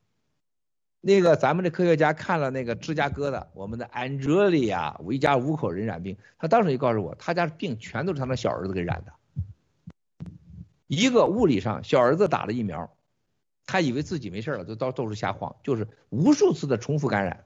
[1.06, 9.12] 那个咱们的科学家看了那个芝加哥的我们的安吉丽亚，一家五口人染病，他当时就告诉我，他家的病全都是他那小儿子给染的。
[10.88, 12.92] 一个物理上，小儿子打了疫苗，
[13.66, 17.44] 他以为自己没事了，就到到处瞎晃，就是无数次的重复感染。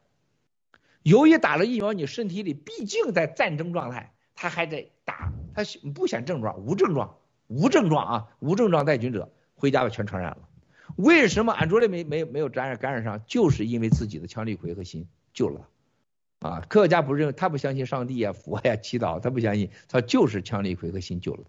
[1.03, 5.63] 由于打了疫苗，你身体里毕竟在战争状态，他还得打，他
[5.95, 10.49] 不显症状，无症状，无症状啊，无症状带菌者回家把全传染了。
[10.97, 13.23] 为什么安卓利没没没有感染感染上？
[13.27, 15.69] 就是因为自己的羟氯喹和心救了，
[16.41, 21.45] 啊，科学家不认为他不相信上帝呀、佛呀、祈祷，他不相信，他就是羟氯喹和心救了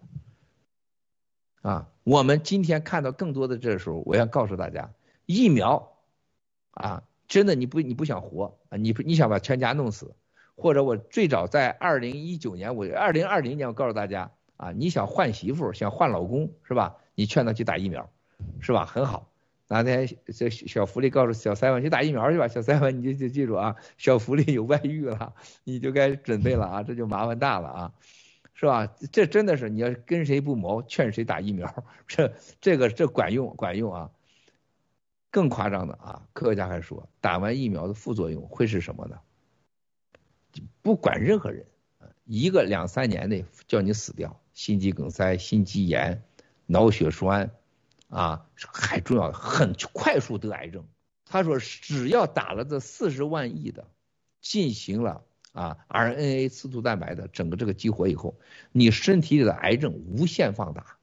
[1.62, 1.70] 他。
[1.70, 4.92] 啊，我们今天看到更多的这时候，我要告诉大家，
[5.26, 5.92] 疫苗，
[6.72, 10.14] 啊，真的你不你不想活啊，你不你想把全家弄死，
[10.56, 16.96] 或者我最早在二零一九年，我二零二零年我告诉大家啊，你想换媳妇，想换老公是吧？
[17.14, 18.10] 你劝他去打疫苗，
[18.60, 18.84] 是吧？
[18.84, 19.31] 很好。
[19.68, 25.34] 哪天小小福利告诉小三文去打疫苗去吧，小三文你就就记住啊， 小福利有外遇了，
[25.64, 27.92] 你就该准备了啊， 这就麻烦大了啊，
[28.54, 28.86] 是吧？
[29.10, 34.10] 这真的是你要跟谁不谋，劝谁打疫苗，这这个这管用管用啊。
[35.30, 39.18] 更夸张的啊，科学家还说，打完疫苗的副作用会是什么呢？
[40.82, 41.64] 不管任何人，
[42.26, 46.22] 一个两三年内叫你死掉，心肌梗塞、心肌炎、
[46.66, 47.50] 脑血栓。
[48.12, 50.86] 啊，还重要的很快速得癌症。
[51.24, 53.88] 他说，只要打了这四十万亿的，
[54.42, 58.38] 进行了啊 RNA 刺突蛋白的整个这个激活以后，
[58.70, 60.98] 你身体里的癌症无限放大。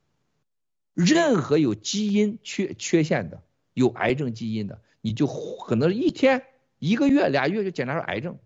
[0.93, 3.41] 任何有基因缺缺陷的，
[3.73, 6.45] 有癌症基因的，你就可能一天、
[6.77, 8.37] 一个月、俩月就检查出癌症，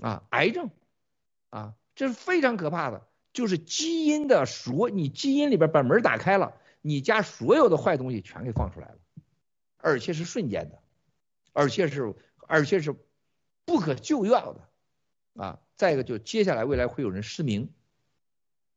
[0.00, 0.70] 啊，癌症，
[1.50, 6.54] 啊，这是非常可怕的，就是基因的锁，你基因里边把门打开了。
[6.82, 8.98] 你家所有的坏东西全给放出来了，
[9.76, 10.78] 而且是瞬间的，
[11.52, 12.94] 而且是而且是
[13.64, 15.60] 不可救药的啊！
[15.76, 17.70] 再一个就接下来未来会有人失明、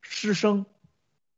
[0.00, 0.66] 失声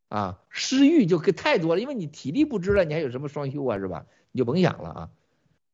[0.09, 4.07] 啊、失育就给太多了，因为你体力不支了，你还有什么双休啊是吧？
[4.33, 5.11] 你就甭想了啊！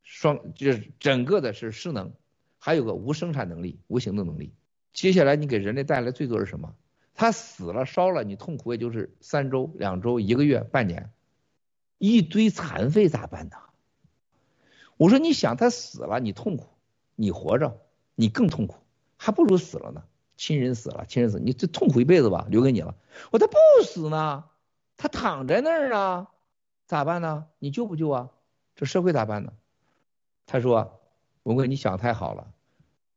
[0.03, 2.13] 双就是整个的是失能，
[2.59, 4.55] 还有个无生产能力、无行动能力。
[4.93, 6.75] 接下来你给人类带来最多是什么？
[7.15, 11.11] 他死了烧了，你痛苦也就是三周、两周、一个月、半年，
[11.99, 13.57] 一堆残废咋办呢？
[14.97, 16.69] 我说你想他死了你痛苦，
[17.15, 17.79] 你活着
[18.15, 18.77] 你更痛苦，
[19.17, 20.05] 还不如死了呢。
[20.37, 22.97] 亲人死了，亲人死，你这痛苦一辈子吧，留给你了。
[23.31, 24.45] 我他不死呢，
[24.97, 26.27] 他躺在那儿呢，
[26.87, 27.47] 咋办呢？
[27.61, 28.31] 你救不救啊？
[28.75, 29.53] 这社会咋办呢？
[30.47, 31.01] 他说：
[31.45, 32.53] 文贵，你想太好了，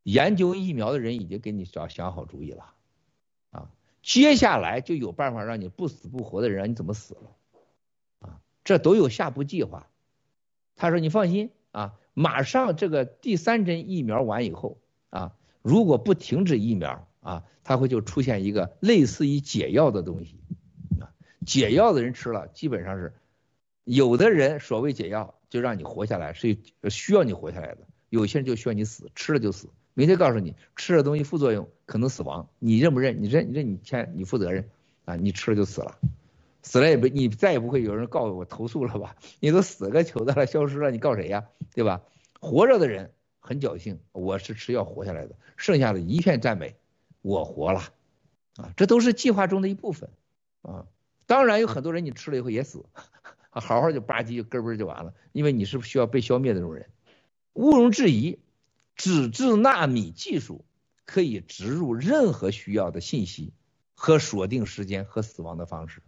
[0.04, 2.75] 研究疫苗的人已经给你找想好主意了。
[4.06, 7.32] 接下来就有办法让你不死不活的人，让你怎么死了？
[8.20, 9.88] 啊，这都有下步计划。
[10.76, 14.78] 他说你放心啊，马上这个第三针疫苗完以后
[15.10, 20.40] 啊，如果不停止疫苗啊，它会就出现一个类似于解药的东西
[21.02, 21.10] 啊。
[21.44, 23.12] 解药的人吃了，基本上是
[23.86, 26.60] 有的人所谓解药就让你活下来，是
[26.92, 29.70] 需要你活下来的；有些人就需要你死，吃了就死。
[29.96, 33.22] 明天告诉你吃的东西副作用可能死亡，你认不认？
[33.22, 33.50] 你认？
[33.50, 33.72] 你认？
[33.72, 34.12] 你签？
[34.16, 34.70] 你负责任
[35.06, 35.16] 啊！
[35.16, 36.00] 你吃了就死了，
[36.64, 39.16] 死了也不，你再也不会有人告我投诉了吧？
[39.40, 41.46] 你都死个球的了，消失了，你告谁呀？
[41.74, 42.02] 对吧？
[42.40, 46.76] 活着的人很侥幸，我是吃药活下来的，剩下的一片赞美，
[47.22, 47.82] 我活了
[48.56, 48.74] 啊！
[48.76, 50.10] 这都是计划中的一部分
[50.64, 50.88] 啊。
[51.28, 52.86] 当然有很多人你吃了以后也死，
[53.50, 56.88] 好好就吧唧就咯嘣就完了，因为你是需要被消灭的那种人，
[57.54, 58.40] 毋庸置疑。
[58.98, 60.64] 纸质纳米技术
[61.06, 63.54] 可以植入任何需要的信息
[63.94, 66.02] 和锁定时间和死亡的方式，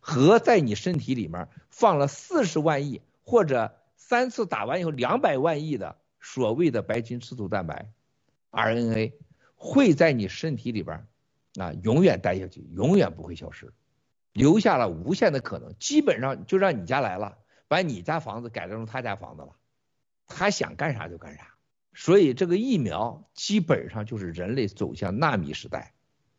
[0.00, 7.90] 和在你身体里面放了四十万亿或者三次打完以后两百万亿的所谓的白金刺突蛋白
[8.50, 9.12] RNA
[9.56, 11.06] 会在你身体里边
[11.58, 13.72] 啊永远待下去，永远不会消失，
[14.32, 15.74] 留下了无限的可能。
[15.78, 19.56] 基本上就让你家来了，把你家房子改造成他家房子了，
[20.26, 21.53] 他想干啥就干啥。
[21.94, 25.94] 所以这个疫苗基本上就是人类走向纳米时代，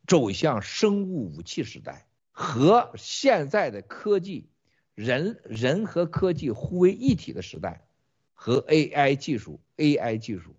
[0.06, 4.50] 走向生物武器时代，和现在的科技
[4.94, 7.88] 人人和科技互为一体的时代，
[8.34, 10.56] 和 AI 技术 AI 技术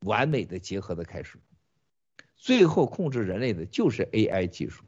[0.00, 1.38] 完美的结合的开始。
[2.36, 4.82] 最后控制人类的就是 AI 技术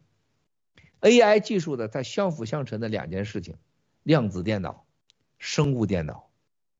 [1.02, 3.56] ，AI 技术的它相辅相成的两件事情，
[4.02, 4.86] 量子电脑、
[5.38, 6.30] 生物电脑，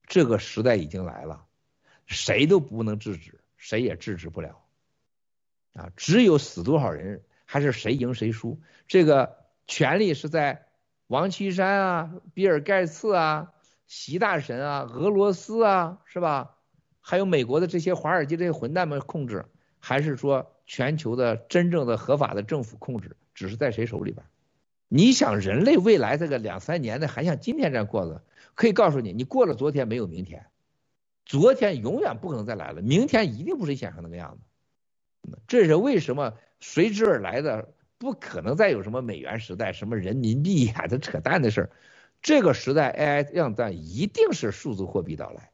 [0.07, 1.45] 这个时代已经来了。
[2.05, 4.63] 谁都不能制止，谁也制止不了，
[5.73, 8.59] 啊，只有死多少人，还是谁赢谁输。
[8.87, 9.37] 这个
[9.67, 10.67] 权力是在
[11.07, 13.53] 王岐山啊、比尔盖茨啊、
[13.87, 16.57] 习大神啊、俄罗斯啊，是吧？
[17.01, 19.45] 还有美国的这些华尔街这些混蛋们控制，
[19.79, 24.25] 还是说全球的真正的合法的政府控制，只是在谁手里边？
[24.87, 28.23] 你想人类未来这个两三年的，还像今天这样过的？
[28.53, 30.45] 可以告诉你，你过了昨天没有明天。
[31.25, 35.39] 昨天永远不可能再来了，明天一定不是你想象那个样子。
[35.47, 41.69] 这是为什么随之而来的不可能再有什么美元时代、什么人民币呀，这扯淡的事儿。
[42.21, 45.51] 这个时代 AI 量产一定是数字货币到来，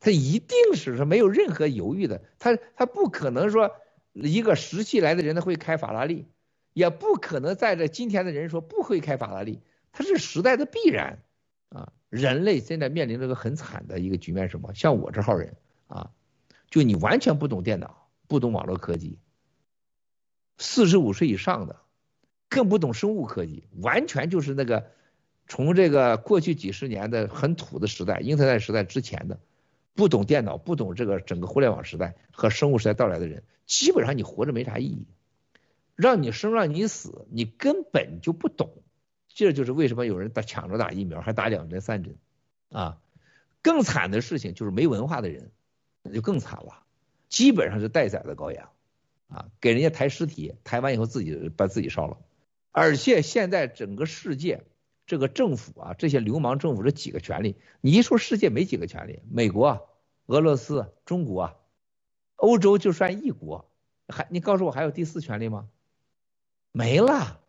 [0.00, 2.22] 它一定是是没有任何犹豫的。
[2.38, 3.70] 它它不可能说
[4.12, 6.26] 一个石器来的人他会开法拉利，
[6.72, 9.60] 也不可能在这今天的人说不会开法拉利，
[9.92, 11.20] 它是时代的必然
[11.68, 11.92] 啊。
[12.14, 14.72] 人类现在面临着个很惨的一个局面，什么？
[14.72, 15.56] 像我这号人
[15.88, 16.12] 啊，
[16.70, 19.18] 就你完全不懂电脑，不懂网络科技，
[20.56, 21.80] 四十五岁以上的，
[22.48, 24.92] 更不懂生物科技，完全就是那个
[25.48, 29.40] 从这个过去几十年的很土的时代，英特尔时代之前的，
[29.96, 35.08] 不懂电脑，不懂这个整个互联网时代和生物时代到来的人，基本上你活着没啥意义。
[35.96, 38.83] 让你生让你死，你根本就不懂。
[39.34, 42.16] 这就是为什么有人打抢着打疫苗，还打两针三针，
[42.70, 43.00] 啊，
[43.62, 45.50] 更惨的事情就是没文化的人，
[46.02, 46.84] 那就更惨了，
[47.28, 48.70] 基本上是待宰的羔羊，
[49.28, 52.16] 啊，给人家抬尸体，抬完以后自己把自己烧了。
[52.70, 54.62] 而且现在整个世界
[55.04, 59.88] 这个政府啊，这些流氓政府这几个权力，你一说世界没几个权力，美国、
[60.26, 61.60] 俄罗斯、中国、
[62.36, 63.68] 欧洲就算一国，
[64.08, 65.68] 还你告诉我还有第四权力吗？
[66.70, 67.40] 没了。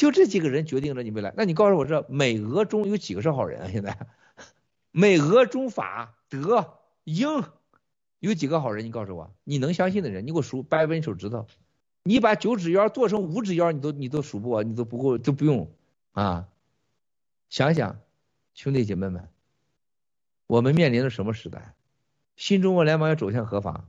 [0.00, 1.34] 就这几个人决定了你未来。
[1.36, 3.68] 那你告诉我，这美俄中有几个是好人啊？
[3.70, 4.06] 现在
[4.92, 7.44] 美俄中法德英
[8.18, 8.86] 有几个好人？
[8.86, 11.46] 你告诉我，你能相信的人，你给我数，掰掰你手指头。
[12.02, 15.70] 你把九指妖剁成五指妖，你都你都数不过，你都不够都不用
[16.12, 16.48] 啊。
[17.50, 18.00] 想想，
[18.54, 19.28] 兄弟姐妹们，
[20.46, 21.74] 我们面临着什么时代？
[22.36, 23.86] 新中国联盟要走向何方？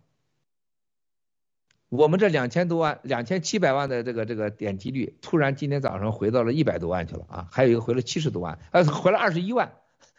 [1.91, 7.49] 我们这两千多万、两千七百万的这个这个点击率，突然今天早上回到了一百多万去了啊！
[7.51, 9.73] 还有一个回了七十多万，呃，回了二十一万，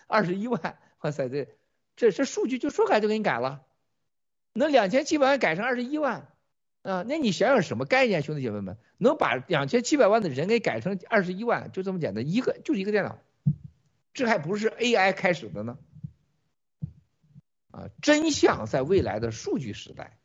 [0.07, 1.49] 二十一万，哇塞，这
[1.97, 3.62] 这这数据就说改就给你改了，
[4.53, 6.28] 能两千七百万改成二十一万
[6.82, 7.07] 啊？
[7.09, 13.19] 那你想想什么概念，兄弟姐妹们，能把两千七百万的人给改成二十一万，就这么简单，一个就是一个电脑，
[14.12, 15.78] 这还不是 AI 开始的呢？
[17.70, 20.19] 啊，真相在未来的数据时代。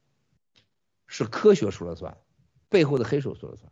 [1.07, 2.17] 是科学说了算，
[2.69, 3.71] 背后的黑手说了算。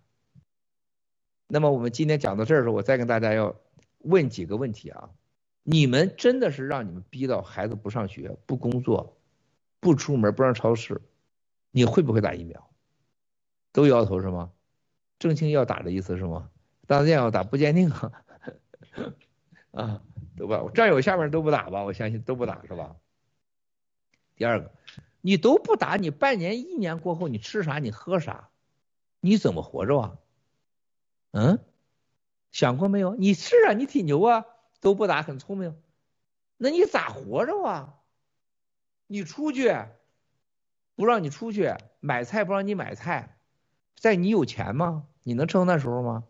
[1.48, 3.56] 那么我们今天讲到这儿的时候，我再跟大家要
[4.00, 5.12] 问几个问题啊。
[5.62, 9.18] 你们真的是让你们逼到孩子不上学、不工作、
[9.80, 11.02] 不出门、不上超市，
[11.72, 12.70] 你会不会打疫苗？
[13.72, 14.52] 都摇头是吗？
[15.18, 16.50] 正经要打的意思是吗？
[16.88, 18.12] 当然要打，不坚定啊。
[19.72, 20.02] 啊，
[20.38, 20.64] 对吧？
[20.74, 21.84] 战友下面都不打吧？
[21.84, 22.96] 我相信都不打是吧？
[24.36, 24.72] 第二个。
[25.26, 27.80] 你都不打，你半年一年过后，你吃啥？
[27.80, 28.52] 你喝啥？
[29.22, 30.18] 你怎么活着啊？
[31.32, 31.66] 嗯，
[32.52, 33.16] 想过没有？
[33.16, 34.46] 你是啊，你挺牛啊，
[34.82, 35.82] 都不打，很聪明。
[36.58, 37.96] 那你咋活着啊？
[39.08, 39.76] 你出去
[40.94, 43.36] 不让你出去买菜，不让你买菜，
[43.96, 45.08] 在你有钱吗？
[45.24, 46.24] 你能撑那时候吗？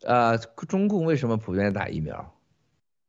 [0.00, 2.33] 呃，中共为什么普遍打疫苗？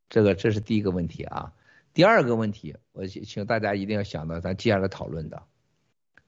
[0.08, 1.52] 这个这是第一个问题啊，
[1.92, 5.42] 第二个问题，我请大家一定要想到咱接下来讨论的，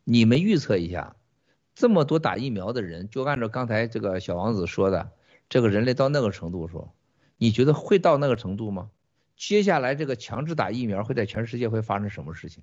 [0.05, 1.17] 你们预测一下，
[1.75, 5.13] 这么多打疫苗的人，就按照刚才这个小王子说的，
[5.49, 6.93] 这个人类到那个程度说，
[7.37, 8.91] 你觉得会到那个程度吗？
[9.37, 12.63] 接下来这个强制打疫苗会在全世界会发生什么事情？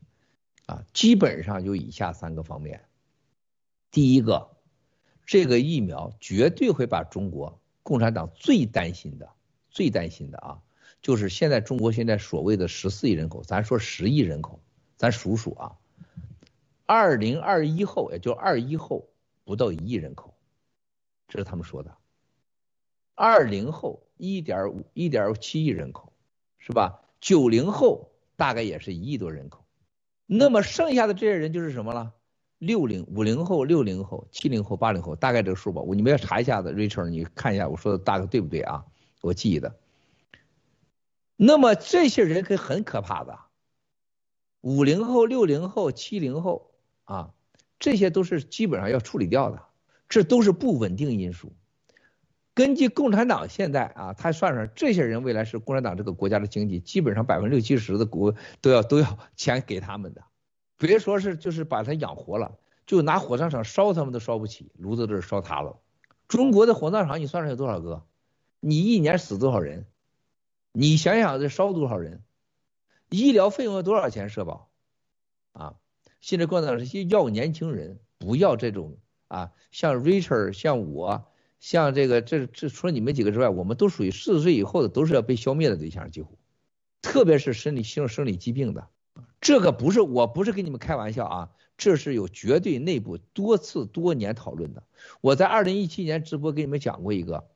[0.66, 2.84] 啊，基本上就以下三个方面，
[3.92, 4.50] 第一个，
[5.26, 9.30] 这个疫苗绝对会把中国共产党最担心的、
[9.70, 10.62] 最担心的啊。
[11.06, 14.60] 就是现在中国现在所谓的十四亿人口，咱说十亿人口，
[14.98, 15.78] 咱数数啊，
[16.88, 19.08] 二零二一后，也就二一后
[19.44, 20.34] 不到一亿人口，
[21.28, 21.96] 这是他们说的。
[23.14, 26.12] 二零后一点五一点七亿人口，
[26.58, 27.00] 是吧？
[27.22, 29.64] 九零后大概也是一亿多人口，
[30.26, 32.14] 那么剩下的这些人就是什么了？
[32.58, 38.84] 六零五零后、六零后、七零后、八零后，大概这个数吧，我你们要查一下子，Richard，你看一下我说的大概对不对啊？
[39.22, 39.72] 我记得。
[41.38, 43.38] 那么这些人可很可怕的，
[44.62, 46.72] 五零后、六零后、七零后
[47.04, 47.34] 啊，
[47.78, 49.62] 这些都是基本上要处理掉的，
[50.08, 51.54] 这都是不稳定因素。
[52.54, 60.24] 根据共产党现在啊，他算算这些人未来是共产党这个国家的经济，基本上百分之六七十的股都要都要 钱给他们的，
[60.78, 65.82] 别说是就是把他养活了，就拿火葬场烧他们都烧不起，炉子都烧塌了。
[66.30, 68.06] 中国的火葬场你算算有多少个？
[68.62, 69.86] 你一年死多少人？
[70.78, 72.22] 你想想这烧多少人？
[73.10, 74.28] 医疗费用要多少钱？
[74.28, 74.70] 社保
[75.54, 75.76] 啊！
[76.20, 78.98] 现在共产党是要年轻人，不要这种
[79.30, 81.32] 啊，像 Richard，像我，
[81.62, 86.38] 像这个这这除了你们几个之外，我们都属于四十岁以后的，都是要被消灭的对象，几乎，
[87.02, 88.90] 特别是生理性生理疾病的，
[89.40, 94.84] 这个不是我不是跟你们开玩笑啊，这是有绝对内部多次多年讨论的。
[95.22, 97.48] 我在二零一七年直播给你们讲过一个，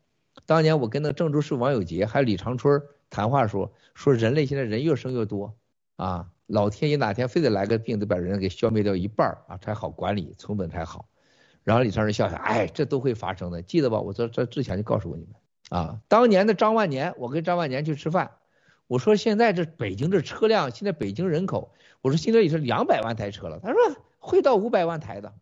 [0.45, 2.81] 当年我跟那郑州市王友杰还有李长春。
[3.09, 5.57] 谈话说说人类现在人越生越多
[5.95, 11.09] 啊，老天爷哪天非得来个病，得把人给消灭掉一半啊，才好管理，成本才好。
[11.63, 13.99] 然后李超人笑笑，哎，这都会发生的，记得吧？
[13.99, 15.35] 我这这之前就告诉过你们
[15.69, 15.99] 啊。
[16.07, 18.31] 当年的张万年，我跟张万年去吃饭，
[18.87, 23.59] 我说现在这北京这车辆，现在北京人口，我说现在也是两百万台车了。
[23.59, 23.79] 他说
[24.17, 25.33] 会到五百万台的。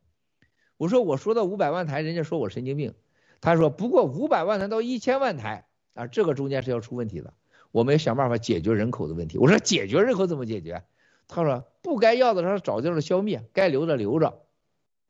[0.77, 2.95] 我说我说到五百万台，人家说我神经病。
[3.39, 7.33] 他说不过五百万台到一千万台啊，这个中间是要出问题的。
[7.71, 9.37] 我们要想办法解决人口的问题。
[9.37, 10.83] 我说解决人口怎么解决？
[11.27, 14.41] 他说不该要的时候找地方消灭，该留着留着。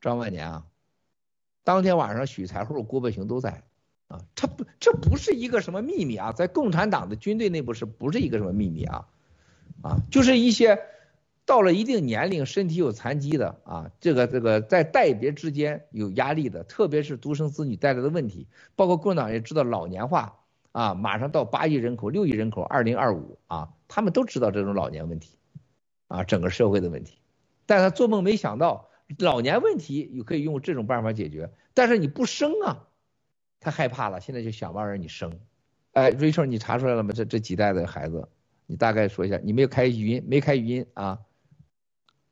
[0.00, 0.66] 张万年啊，
[1.64, 3.62] 当天晚上许才厚、郭伯雄都在。
[4.08, 9.06] 啊，这不这不是一个什么秘密啊，在共产党的军队内部是不是一个什么秘密啊？
[9.82, 10.80] 啊，就是一些
[11.44, 20.37] 到了一定年龄、身体有残疾的啊，这个这个在代别之间有压力的，特别是独生子女带来的问题，包括共产党也知道老年化
[20.72, 25.38] 啊，马上到八亿人口、六亿人口，二零二五啊，他们都知道这种老年问题
[26.08, 27.18] 啊，整个社会的问题，
[27.66, 28.88] 但他做梦没想到
[29.18, 32.84] 老年问题又可以用这种办法解决，但是你不生啊。
[33.60, 35.40] 他害怕了，现在就想办法让你生。
[35.92, 37.10] 哎，Rachel，你查出来了吗？
[37.12, 38.28] 这这几代的孩子，
[38.66, 39.40] 你大概说一下。
[39.42, 41.18] 你没有开语音，没开语音啊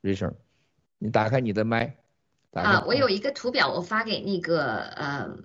[0.02, 0.34] ，Rachel，
[0.98, 1.96] 你打开你的麦。
[2.52, 5.36] 啊，我有一个图表，我发给那个呃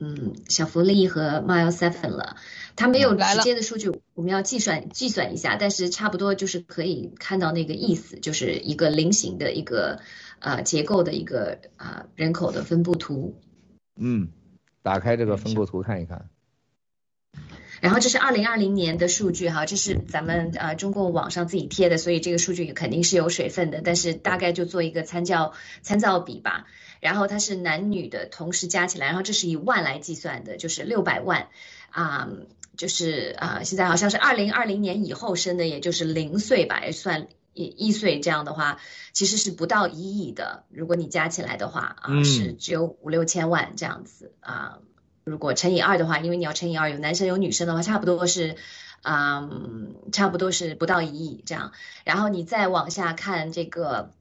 [0.00, 2.36] 嗯小福利和 Mile Seven 了。
[2.74, 10.00] 它没有直接的数据，我们要计算计算一下，但是差不多就是可以看到那个意思，就是一个菱形的一个
[10.40, 13.38] 呃结构的一个啊、呃、人口的分布图。
[13.96, 14.30] 嗯。
[14.82, 16.30] 打开这个分布图看一看，
[17.82, 25.52] 然后这是二零二零年的数据哈，这是咱们呃中共网上自己贴的，所以这个数据肯定是有水分的，但是大概就做一个参照
[25.82, 26.64] 参照比吧。
[27.00, 31.48] 然后它是男女的同时加起来，然后这是以万来计算的，就是六百万
[31.90, 32.46] 啊、呃，
[32.76, 37.26] 就是啊、呃、现在好像是二零二零年以后生的，也就是零岁吧，也算。
[37.52, 38.78] 一一岁这样的话，
[39.12, 40.62] 其实是不到一亿的。
[40.70, 44.78] 如果你加起来的话啊，是只有五六千万这样子啊。
[45.24, 48.54] 如果乘以二的话，因为你要乘以二，有男生有女生的话，差不多是，
[49.02, 51.72] 嗯，差不多是不到一亿这样。
[52.04, 54.12] 然后你再往下看这个，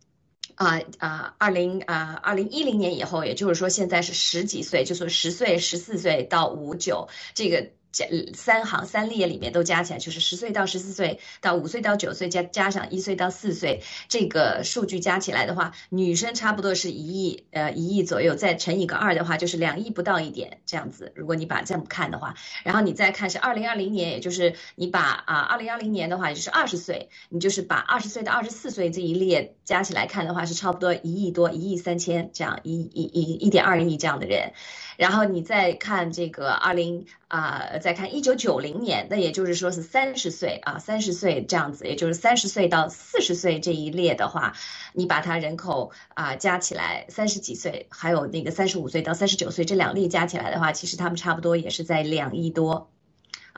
[0.60, 7.79] 啊啊，二零啊二零一零年以后，也就是说现在是十几岁，就是十岁、十四岁到五九这个。
[7.92, 21.12] 加三行三列里面都加起来，就是十岁到十四岁到五岁到九岁加加上一岁到四岁，这个数据加起来的话，女生差不多是一亿，呃一亿左右，再乘以个二的话，就是两亿不到一点这样子。
[21.16, 34.54] 如果你把这么看的话，然后你再看是二零二零年，也就是你把啊二零二零年的话，也就是二十岁，你就是把二十岁到二十四岁这一列加起来看的话，是差不多一亿多，一亿三千这样，一一一一点二亿这样的人。
[35.00, 44.52] 然后你再看这个二零啊，再看一九九零年，那也就是说是三十岁啊，三十岁这样子，也就是三十岁到四十岁这一列的话，
[44.92, 52.92] 你把它人口啊加起来，三十几岁，还有那个三十五岁到三十九岁这两列加起来的话，其实他们差不多也是在两亿多。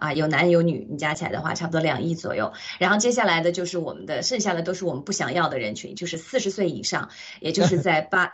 [0.01, 2.53] 啊，有男有女，你加起来的话，差不多两亿左右。
[2.79, 8.31] 然后接下来的就是我们的，剩下的都是我们不想要的人群，就是四十岁以上，也就是在八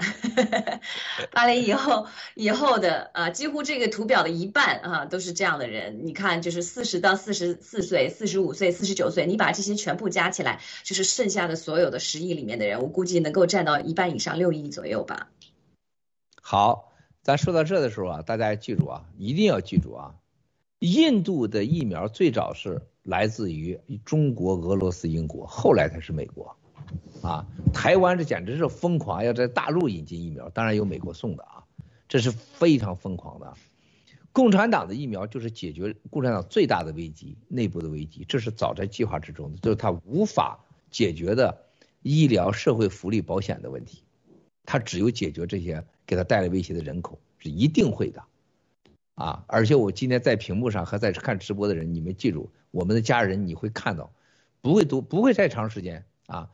[1.33, 6.05] 八零以后以后的啊，几乎这个图表的一半啊都是这样的人。
[6.05, 15.27] 你看，就是四十到四十四岁、四十五岁、四十九岁，你把这些全部加起来，就是剩下的所有的十亿里面的人，我估计能够占到一半以上，六亿左右吧。
[16.41, 20.15] 好，咱说到这的时候啊，大家记住啊，一定要记住啊。
[20.79, 26.55] 印度的疫苗最早是来自于中国、俄罗斯、英国，后来才是美国。
[27.21, 31.63] 啊，台湾这简直是疯狂，要在大陆引进疫苗，当然有美国送的啊，
[32.07, 33.53] 这是非常疯狂的。
[34.31, 41.65] 共产党的疫苗就是解决共产党最大的危机，内部的危机，这是早在计划之中的，就是他无法解决的
[42.03, 44.03] 医疗、社会福利、保险的问题，
[44.63, 48.23] 他只有解决这些给他带来威胁的人口，是一定会的。
[49.17, 49.43] 啊！
[49.47, 54.11] 而且我今天在屏幕上和在看直播的人，你们记住，我们的家人你会看到，
[54.61, 56.51] 不会多，不会太长时间啊，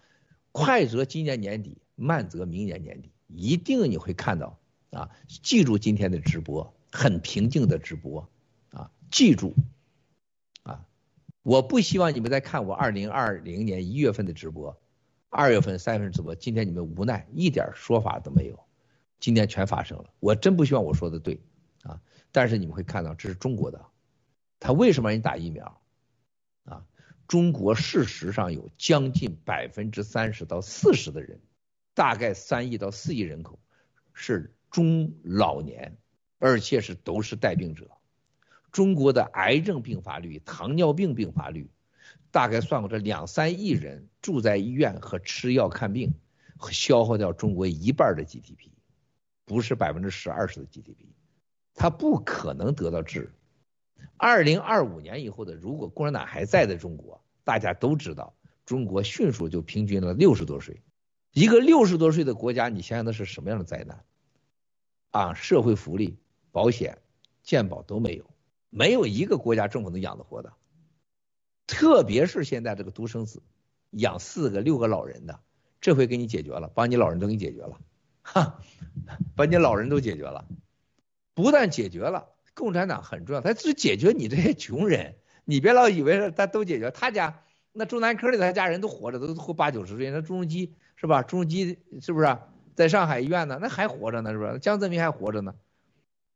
[0.53, 4.57] 快则今年年底，慢则明年年底，一定你会看到
[4.91, 5.10] 啊！
[5.27, 8.30] 记住今天的直播，很平静的直播
[8.72, 8.90] 啊！
[9.11, 9.53] 记住
[10.64, 10.85] 啊！
[11.41, 14.80] 我不希望你们再看我二零二零年一月份的直播，
[15.27, 18.57] 二月份、三月份直播，今天你们无奈一点说法都没有，
[19.19, 21.38] 今天全发生了，我真不希望我说的对。
[22.34, 23.85] 但是你们会看到，这是中国的，
[24.60, 25.81] 他为什么让你打疫苗？
[26.65, 26.84] 啊，
[27.27, 31.39] 中国事实上有将近百分之三十到四十的人，
[31.93, 33.60] 大概三亿到四亿人口
[34.14, 35.95] 是中老年，
[36.39, 37.91] 而且是都是带病者。
[38.72, 41.69] 中国的癌症病发率、糖尿病病发率，
[42.31, 46.15] 大概算过这两三亿人住在医院和吃药看病，
[46.72, 48.72] 消耗掉中国一半的 GDP，
[49.45, 51.14] 不是百分之十二十的 GDP。
[51.73, 53.33] 他不可能得到治。
[54.17, 58.33] 二零二五年以后的，如果共产党还在的中国，大家都知道，
[58.65, 60.81] 中国迅速就平均了六十多岁。
[61.31, 64.05] 一个六十多岁的国家，你想想那是什么样的灾难？
[65.11, 66.19] 啊，社会福利、
[66.51, 66.99] 保险、
[67.41, 68.25] 健保都没有，
[68.69, 70.53] 没有一个国家政府能养得活的。
[71.65, 73.41] 特别是现在这个独生子，
[73.89, 75.39] 养四个、六个老人的，
[75.81, 77.79] 这回给你解决了，把你老人都给你解决了，
[78.21, 78.59] 哈，
[79.35, 80.45] 把你老人都解决了。
[81.34, 85.15] 不但解决了，共产党很重要，他只解决你这些穷人。
[85.45, 87.41] 你别老以为是他都解决，他家
[87.72, 90.10] 那中南科里他家人都活着，都活八九十岁。
[90.11, 91.22] 那朱镕基是吧？
[91.23, 92.38] 朱镕基是不是
[92.76, 93.60] 在上海医院呢？
[93.61, 94.60] 那还活着呢，是不是？
[94.60, 95.55] 江泽民还活着呢，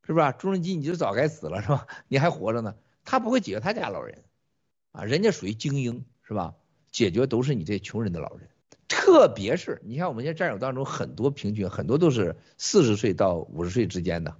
[0.04, 0.34] 是不是？
[0.38, 1.86] 朱镕基你就早该死了是吧？
[2.08, 4.24] 你还活着呢，他不会解决他家老人
[4.92, 6.54] 啊，人家属于精英是吧？
[6.90, 8.48] 解决都是你这穷人的老人，
[8.88, 14.34] 特别是你看我们现在战友当中很多平均很多都是四十岁到五十岁之间的。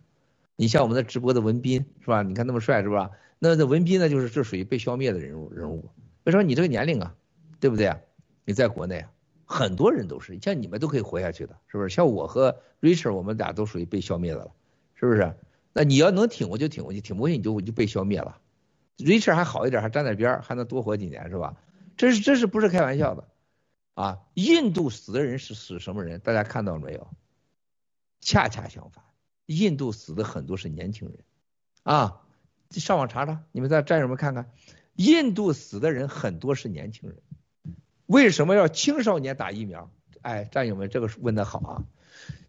[0.60, 2.24] 你像我们的直播的文斌是吧？
[2.24, 3.12] 你看那么帅是吧？
[3.38, 5.88] 那那文斌呢，就是这属于被消灭的人物人物。
[6.24, 7.14] 为什么你这个年龄啊，
[7.60, 7.96] 对不对啊？
[8.44, 9.08] 你在国内啊，
[9.44, 11.88] 很多人都是像你们都可以活下去的，是不是？
[11.88, 14.50] 像我和 Richard，我们俩都属于被消灭的了，
[14.96, 15.32] 是不是？
[15.72, 18.40] 那你要能挺过就挺过去，挺不过去你就就被消灭了。
[18.96, 21.54] Richard 还好一点，还站在边，还能多活几年，是吧？
[21.96, 23.28] 这是这是不是开玩笑的？
[23.94, 26.18] 啊，印度死的人是死什么人？
[26.18, 27.06] 大家看到了没有？
[28.20, 29.04] 恰恰相反。
[29.48, 31.18] 印度死的很多是年轻人，
[31.82, 32.20] 啊，
[32.70, 34.50] 上网查查，你们在战友们看看，
[34.94, 37.18] 印度死的人很多是年轻人，
[38.04, 39.90] 为什么要青少年打疫苗？
[40.20, 41.84] 哎，战友们这个问的好啊，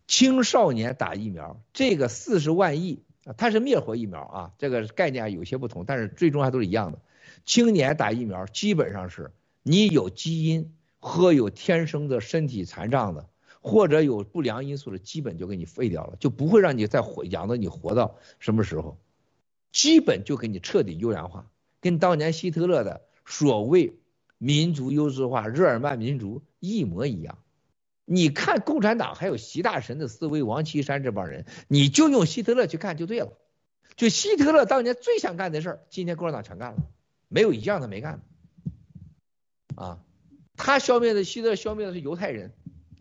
[0.07, 3.01] 青少年打疫苗，这个四十万亿，
[3.37, 6.99] 它是灭活疫苗啊，这个概念有些不同，但是最终还都是一样的。
[7.45, 9.31] 青年打疫苗基本上是
[9.63, 13.29] 你有基因和有天生的身体残障的。
[13.59, 18.97] 或者有不良因素的，基本就给你废掉了，就不会让你再活养到你活到什么时候，
[19.71, 23.99] 基本就给你彻底优良化，跟当年希特勒的所谓
[24.37, 27.37] 民族优质化、日耳曼民族一模一样。
[28.05, 33.37] 你看共产党还有习大神的思维，王岐山这帮人，你就用希特勒去看就对了。
[33.95, 36.87] 就希特勒当年最想干的事儿，今天共产党全干了，
[37.27, 38.23] 没有一样他没干。
[39.75, 39.99] 啊，
[40.55, 42.53] 他消灭的希特勒消灭的是犹太人，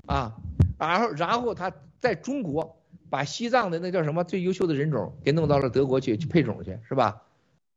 [0.08, 0.36] 啊。
[0.78, 2.80] 然后，然后他在中国
[3.10, 7.22] 把西藏的那叫什么最优秀的人种给弄到了德国去去配种去，是吧？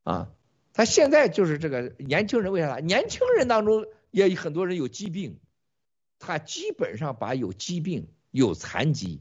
[0.04, 0.30] 啊，
[0.72, 2.76] 他现在就是这个年轻人为啥？
[2.78, 5.40] 年轻人当中也有很多人有疾病，
[6.20, 9.20] 他基本上把有疾病、有残疾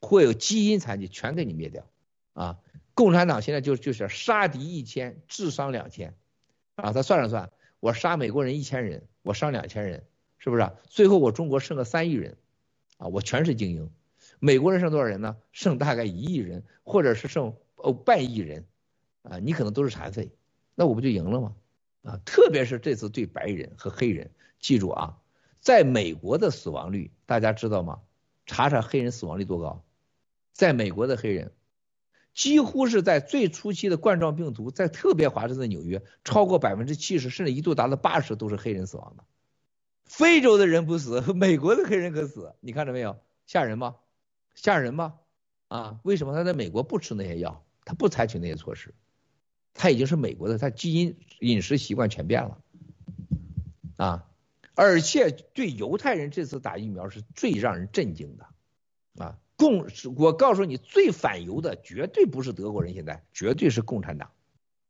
[0.00, 1.86] 或有基因残疾全给你灭掉。
[2.32, 2.58] 啊，
[2.94, 6.14] 共产党现在就就是杀敌一千，自伤两千。
[6.74, 10.02] 啊，他算了算，我杀美国人一千人，我伤两千人，
[10.38, 10.68] 是不是？
[10.88, 12.36] 最后我中国剩个三亿人。
[13.00, 13.90] 啊，我全是精英，
[14.38, 15.38] 美国人剩多少人呢？
[15.52, 18.66] 剩大概一亿人，或者是剩哦半亿人，
[19.22, 20.30] 啊，你可能都是残废，
[20.74, 21.56] 那我不就赢了吗？
[22.02, 25.18] 啊，特别是这次对白人和黑人，记住啊，
[25.60, 28.00] 在美国的死亡率大家知道吗？
[28.44, 29.82] 查查黑人死亡率多高，
[30.52, 31.52] 在美国的黑人，
[32.34, 39.24] 几乎是在最初期的冠状病毒，在特别华盛顿纽约，超过百分之七十，甚至一度达到八十，都是黑人死亡的。
[40.10, 43.16] 非洲的人不死， 美国的黑人可死，你看着没有？
[43.46, 43.94] 吓人吗？
[44.56, 45.14] 吓人吗？
[45.68, 48.92] 啊，为什么他在美国不吃那些药，他不采取那些措施？
[49.72, 52.58] 他已经是美国的，他基因饮食习惯全变了，
[53.96, 54.28] 啊，
[54.74, 64.32] 而且对犹太人这次打疫苗是最让人震惊的，啊，共，我告诉你，最反犹的绝对不是德国人，现在绝对是共产党，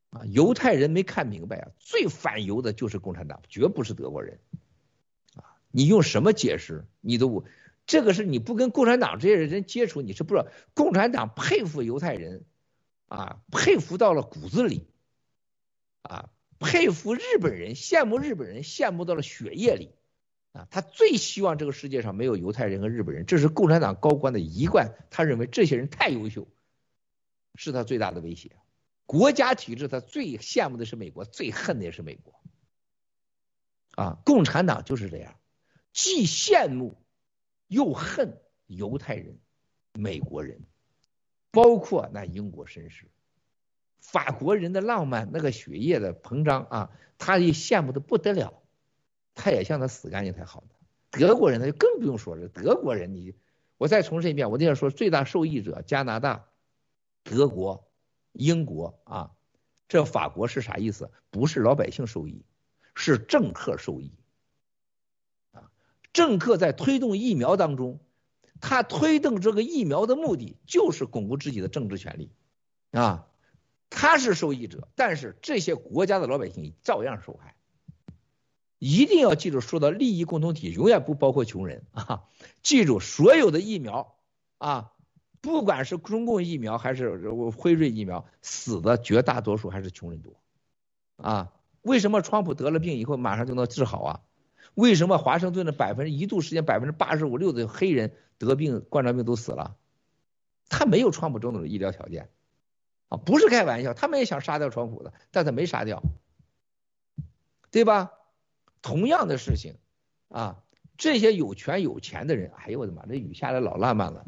[0.09, 4.41] 啊，犹太人没看明白啊，最反犹的就是共产党，绝不是德国人。
[5.71, 6.85] 你用什么解释？
[7.01, 7.45] 你都，
[7.87, 10.49] 这个是你不跟共产党这些人接触，你是不知道。
[10.75, 12.45] 共产党佩服犹太人，
[13.07, 14.87] 啊，佩服到了骨子里，
[16.03, 19.93] 啊，佩服日本人，羡慕日本人，羡慕到了血液里，
[20.53, 26.49] 啊，他最希望这个世界上没有犹太人和日本人，这是共产党高官的一贯，他认为这些人太优秀，
[27.55, 28.53] 是他最大的威胁。
[29.07, 32.41] 国家体制他最羡慕的是美国，最恨的也是美国，
[33.97, 35.35] 啊，共产党就是这样。
[35.93, 36.97] 既羡慕
[37.67, 39.39] 又恨犹太人、
[39.93, 40.61] 美国人，
[41.51, 43.07] 包括那英国绅士、
[43.99, 48.63] 法国人的浪漫，那个血液的膨胀啊，他也羡慕的不得了，
[49.35, 50.75] 他也向他死干净才好呢。
[51.11, 53.35] 德国人他就更不用说了，德国人你，
[53.77, 56.47] 我再重申一遍，我就要说最大受益者加拿大、
[57.25, 57.91] 德国、
[58.33, 59.33] 英国啊，
[59.89, 61.11] 这法国是啥意思？
[61.31, 62.45] 不是老百姓受益，
[62.95, 64.13] 是政客受益。
[66.13, 68.01] 政客在推动疫苗当中，
[68.61, 72.31] 他推动这个疫苗的目的就是巩固自己的政治权利，
[72.91, 73.27] 啊，
[73.89, 77.55] 他是受益者，但是这些国家的老百姓照样受害，
[78.79, 82.25] 一定要记住，说到利益共同体，永远不包括穷人啊！
[82.63, 84.17] 记住，所有的疫苗
[84.59, 84.93] 啊，
[85.41, 90.35] 不管是中共疫苗还是辉瑞疫苗，死的绝大多数还是穷人多
[91.17, 91.53] 啊！
[91.83, 94.21] 为什么川普得了病以后马上就能治好啊？
[94.75, 99.77] 为什么华盛顿的百分之一度时间百分之八十五六的黑人得病冠状病都死了？
[100.69, 102.29] 他没有川普这种医疗条件
[103.09, 106.03] 啊，不是开玩笑，他们也想杀掉川普的，但他没杀掉，
[107.71, 108.13] 对吧？
[108.81, 109.75] 同样的事情
[110.29, 110.63] 啊，
[110.97, 114.23] 这些有权有钱的人，哎呦我的妈，这雨下来老浪漫了，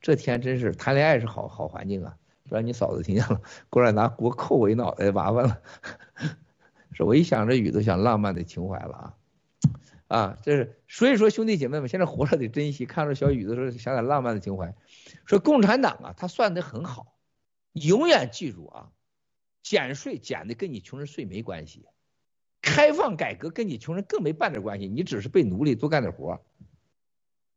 [0.00, 2.16] 这天真是谈恋爱是好好环境啊！
[2.48, 5.60] 不然你嫂子听见了，过来拿锅扣我一脑袋，麻烦了。
[6.92, 9.14] 是我一想这雨都想浪漫的情怀了啊
[10.08, 10.38] 啊！
[10.42, 14.74] 这是所以说兄弟姐妹们，现在活着得珍惜，看着小雨的时候想点浪漫的情怀。
[15.26, 17.18] 说共产党啊，他算得很好，
[17.72, 18.90] 永远记住啊，
[19.62, 21.86] 减税减的跟你穷人税没关系。
[22.62, 26.40] 开放改革跟你穷人更没半点关系，你只是被奴隶多干点活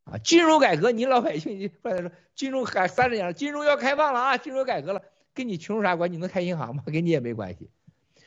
[0.03, 0.17] 啊。
[0.17, 5.01] 金融改革，你老百姓你不然说金融改三十年了，金融要开放了啊，金融改革了，
[5.33, 6.17] 跟你穷有啥关系？
[6.17, 6.83] 你能开银行吗？
[6.85, 7.69] 跟你也没关系。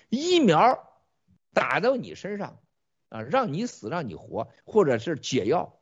[0.09, 0.91] 疫苗
[1.53, 2.59] 打到你身上
[3.09, 5.79] 啊，让你死让你活，或者是解药。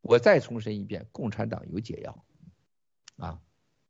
[0.00, 2.24] 我再重申一遍，共产党有解药
[3.16, 3.40] 啊，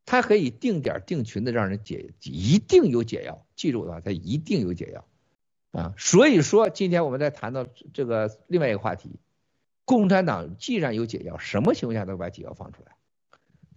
[0.06, 3.46] 它可以定点定群的让人解，一定有解药。
[3.56, 5.04] 记住的话，它一定有解药。
[5.70, 9.20] 啊，所以说今天我们在谈到这个另外一个话题，
[9.84, 12.92] 共产党既然有解药，什么情况下都把解药放出来？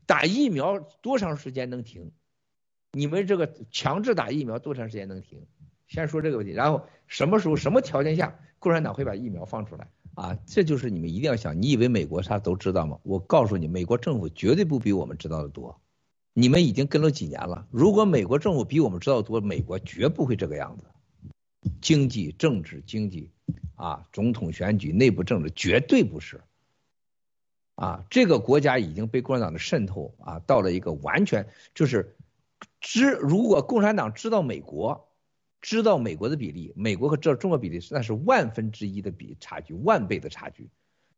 [0.06, 2.12] 打疫苗多长时间能停？
[2.94, 5.46] 你们这个强制打疫苗多长时间能停？
[5.88, 9.88] 先说这个问题，然后什么时候、什么条件下共产党会把疫苗放出来？
[10.14, 11.60] 啊，这就是你们一定要想。
[11.60, 13.00] 你以为美国他都知道吗？
[13.02, 15.82] 我告诉你，美国政府绝对不比我们知道的多。
[16.34, 20.86] 你们已经跟了几年了，如果美国政府比我们知道多，美国绝不会这个样子。
[21.82, 23.32] 经济、政治、经济，
[23.76, 26.42] 啊，总统选举、内部政治绝对不是，
[27.76, 32.16] 啊，这个国家已经被共产党的渗透啊，到了一个完全就是
[32.80, 35.08] 知，如果共产党知道美国，
[35.62, 40.70] 知道美国的比例，美国和这中国比例那是万分之一的比差距，万倍的差距。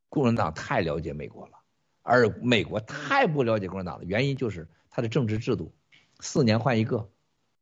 [0.09, 1.53] 共产党太了解美国了，
[2.01, 5.73] 而美国太不了解共产党的原因就是他的政治制度，
[6.19, 7.09] 四年换一个。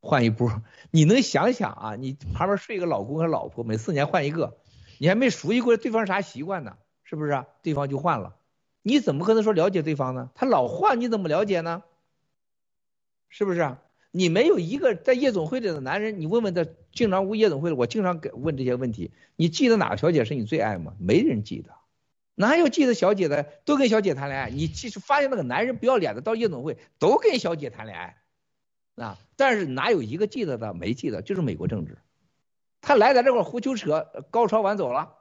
[0.04, 1.94] 换一波，你能想想啊？
[1.94, 4.58] 你旁边睡一个老公和老婆，每四年换一个，
[4.98, 7.46] 你还没熟悉过对方啥习惯呢，是不是啊？
[7.62, 8.34] 对方就换了，
[8.82, 10.32] 你怎么可能说了解对方呢？
[10.34, 11.84] 他老换，你怎么了解呢？
[13.28, 13.80] 是不是啊？
[14.12, 20.94] 你没有一个在夜总会里的男人，你问问他，经常问夜总会的，我经常给问这些问题，你记得哪个小姐是你最爱吗？
[21.00, 21.70] 没人记得，
[22.36, 23.42] 哪有记得小姐的？
[23.64, 28.18] 都跟小姐谈恋爱，你其实发现那个男人不要脸的，到夜总会都跟小姐谈恋爱。
[28.94, 29.18] 啊！
[29.36, 30.74] 但是哪有一个记得的？
[30.74, 31.96] 没记得，就是美国政治。
[32.82, 35.14] 他来在这块胡诌扯，高潮完走了，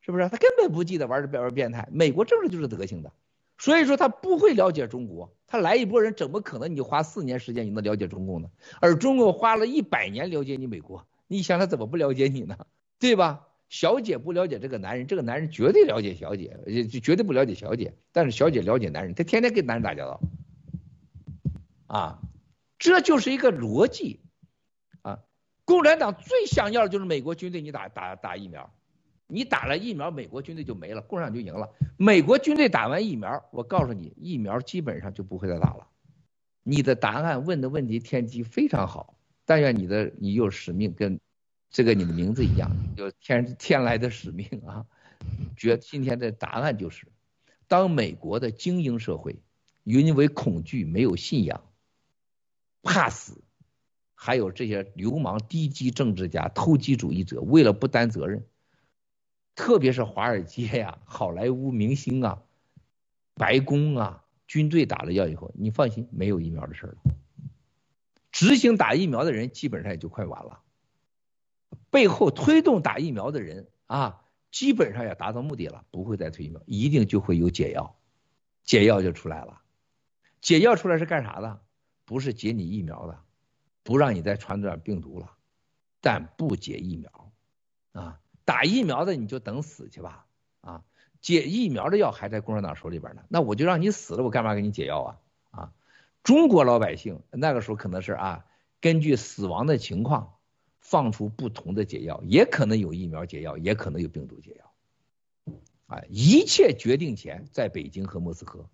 [0.00, 0.28] 是不是？
[0.28, 1.88] 他根本不记得玩这玩变态。
[1.92, 3.12] 美国政治就是德行的，
[3.58, 5.34] 所以说他不会了解中国。
[5.46, 8.48] 他来一波人，怎么可能你花四年时间你能了解中共呢？
[8.80, 12.56] 而中共花了一百年了解你美国，你想他怎么不了解你呢？
[12.98, 13.46] 对吧？
[13.68, 16.58] 小姐不了解这个男人，这个男人绝对了解小姐，
[16.90, 17.94] 就绝对不了解小姐。
[18.12, 20.20] 但是小姐了解男人，他天天跟男人打交道，
[21.86, 22.20] 啊。
[22.78, 24.20] 这就是一个逻辑
[25.00, 25.20] 啊！
[25.64, 28.70] 共产党最想要的就是美国军队，你打打打疫苗，
[29.26, 31.68] 你打了疫苗，美国军队就没了，共产党就赢了。
[31.96, 35.88] 美国军队打完疫苗，我告诉你，疫苗基本上就不会再打了。
[36.62, 41.18] 你的答案问的问题天机非常好，但愿你的你有使命，跟
[41.70, 44.86] 这个你的名字一样，有天天来的使命啊！
[45.56, 47.08] 觉今天的答案就是，
[47.66, 49.40] 当美国的精英社会
[49.82, 51.62] 因为恐惧没有信仰。
[52.82, 53.42] 怕死，
[54.14, 58.46] 还有这些流氓、低级政治家、投机主义者，为了不担责任，
[59.56, 62.42] 特别是华尔街呀、 好莱坞明星啊、
[63.34, 66.96] 白宫啊、军队打了药以后，你放心，没有疫苗的事了。
[68.30, 70.60] 执行打疫苗的人基本上也就快完了，
[71.90, 74.22] 背后推动打疫苗的人啊，
[74.52, 77.96] 基本上也达到目的了，不会再推疫苗，一定就会有解药，
[78.62, 79.62] 解药就出来了。
[80.42, 81.62] 解药出来是干啥的？
[82.04, 83.18] 不是解你疫苗的，
[83.82, 85.32] 不让你再传染病毒了，
[86.02, 87.32] 但不解疫苗，
[87.92, 90.24] 啊，打疫苗的你就等死去吧，
[90.62, 90.84] 啊，
[91.20, 95.20] 解疫苗的药还在共产党手里边呢，那我就让你死了，我干嘛给你解药啊？
[95.50, 95.72] 啊，
[96.22, 98.46] 中国老百姓那个时候可能是啊，
[98.80, 100.38] 根据死亡的情况
[100.80, 105.54] 放出不同的解药，也可能有疫苗解药，也可能有病毒解药，
[105.88, 108.70] 啊，一切决定权在北京和莫斯科，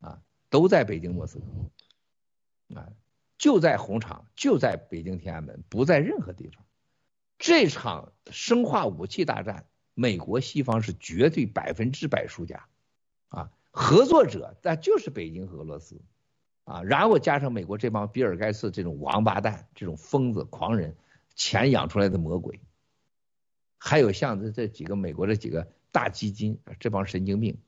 [0.00, 0.20] 啊，
[0.50, 1.44] 都在北京莫斯科。
[2.74, 2.88] 啊，
[3.36, 6.64] 就在红场，就在北京天安门，不在任何地方。
[7.42, 12.68] 这场生化武器大战美国西方是绝对百分之百输家，
[13.30, 16.00] 啊，合作者那就是北京和俄罗斯，
[16.62, 20.94] 啊，然后加上美国这帮比尔盖茨这种王八蛋、这种疯子、狂人，
[21.34, 22.60] 钱养出来的魔鬼，
[23.76, 27.58] 还有像这这几个美国这几个大基金这帮神经病，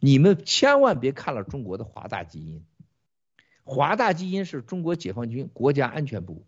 [0.00, 2.62] 你们千万别看了中国的华大基因，
[3.62, 6.44] 华大基因是中国解放军国家安全部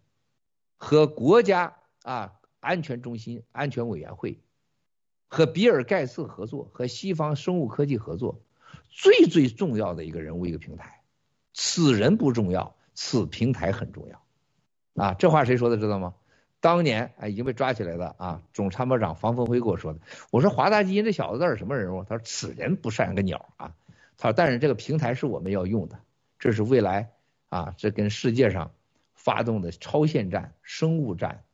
[0.76, 2.35] 和国家啊
[2.66, 4.40] 安全中心安全委员会。
[5.28, 8.40] 和比尔盖茨合作，和西方生物科技合作，
[8.90, 11.00] 最最重要的一个人物，一个平台。
[11.52, 15.02] 此人不重要，此平台很重要。
[15.02, 16.14] 啊，这话谁说的知道吗？
[16.60, 20.00] 当年啊已经被抓起来的啊总参谋长房峰辉跟我说的。
[20.30, 22.02] 我说华大基因这小子到底什么人物？
[22.04, 23.74] 他说此人不善个鸟啊。
[24.16, 26.00] 他说但是这个平台是我们要用的，
[26.38, 27.10] 这是未来
[27.48, 28.70] 啊这跟世界上
[29.12, 31.44] 发动的超限战、生物战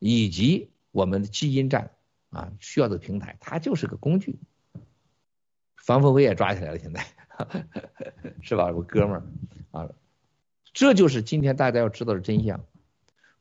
[0.00, 1.92] 以及我们的基因战。
[2.30, 4.38] 啊，需要的平台，它就是个工具。
[5.74, 7.04] 房峰辉也抓起来了，现在
[8.40, 8.70] 是吧？
[8.70, 9.22] 我哥们儿
[9.72, 9.90] 啊，
[10.72, 12.64] 这就是今天大家要知道的真相。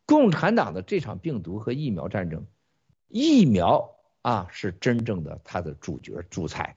[0.07, 2.47] 共产党的这场病毒和疫苗战争，
[3.09, 6.75] 疫苗啊是真正的它的主角主菜，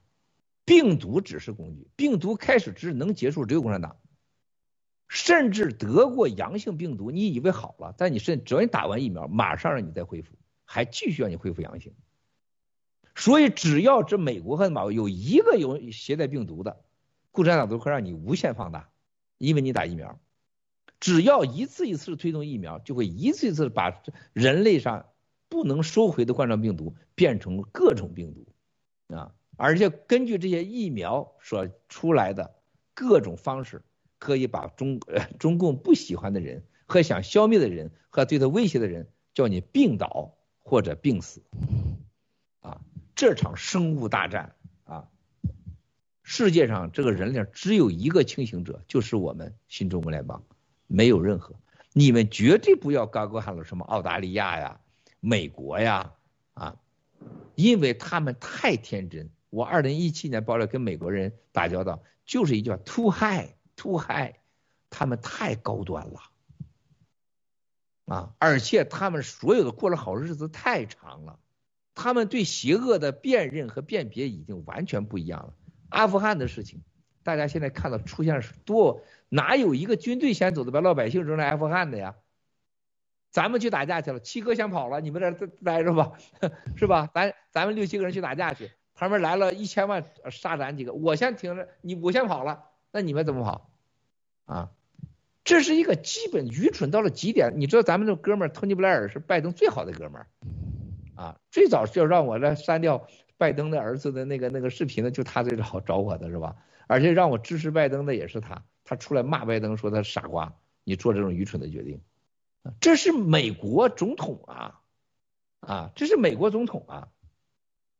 [0.65, 1.87] 病毒只是工具。
[1.95, 3.97] 病毒开始只能结束只有共产党，
[5.13, 10.33] 甚至得过阳性病毒，你以为好了，但你甚只要你打完疫苗，马上让你再恢复。
[10.65, 11.93] 还继续让你恢复阳性，
[13.13, 16.81] 所以只要这美国和马有一个有携带病毒的，
[17.31, 18.89] 共产党都会让你无限放大，
[19.37, 20.19] 因为你打疫苗，
[20.99, 25.05] 只要一次一次推动疫苗，就会一次一次把人类上
[25.47, 32.55] 不能收回的冠状病毒变成各种病毒啊，而且根据这些疫苗所出来的
[32.95, 33.83] 各种方式，
[34.23, 40.35] 可以把中呃中共不喜欢的人和想消灭的人和对他威胁的人叫你病倒。
[40.65, 41.43] 或者病死，
[42.61, 42.79] 啊，
[43.15, 44.55] 这场生物大战
[44.85, 45.09] 啊，
[46.23, 50.41] 世界上这个人类只有一个清醒者，就是我们新中国联邦，
[50.87, 51.53] 没有任何，
[51.91, 54.79] 你们绝对不要高歌喊了什么澳大利亚呀、
[55.19, 56.13] 美国呀，
[56.53, 56.79] 啊，
[57.55, 59.29] 因为他们太天真。
[59.49, 63.49] 我二零一七年爆料跟美国人打交道，就是一句话：too high
[63.83, 64.35] high，too high，
[64.89, 66.21] 他们太高端了。
[68.05, 68.33] 啊！
[68.37, 71.39] 而且他们所有的过了好日子太长了，
[71.95, 75.53] 他们对邪恶的辨认和辨别已经完全不一样了。
[75.87, 76.83] 阿富汗的事情，
[77.23, 82.15] 大家现在看到出现是多，哪有一个军队先走的把老百姓扔在阿富汗的呀？
[83.31, 86.11] 咱们去打架去了，七哥先跑了，你们在这待着吧，
[86.75, 87.09] 是吧？
[87.13, 93.72] 咱咱们六七个人去打架去，旁边来了一千万杀咱几个，我先停着，你我先跑了，那你们怎么跑？
[94.45, 94.71] 啊？
[95.43, 97.55] 这是一个基本愚蠢到了极点。
[97.57, 100.27] 你知道咱们这哥们儿托尼·布莱尔是拜登最好的哥们儿，
[101.15, 103.07] 啊，最早是要让我来删掉
[103.37, 106.55] 拜登的儿子的那个那个视频的，就他最早找我的是吧？
[106.87, 110.53] 而且让我支持拜登的也是他，他出来骂拜登说他是傻瓜，
[110.85, 111.99] 你做这种愚蠢的决定，
[112.79, 114.79] 这是美国总统啊，
[115.59, 117.09] 啊，这是美国总统啊，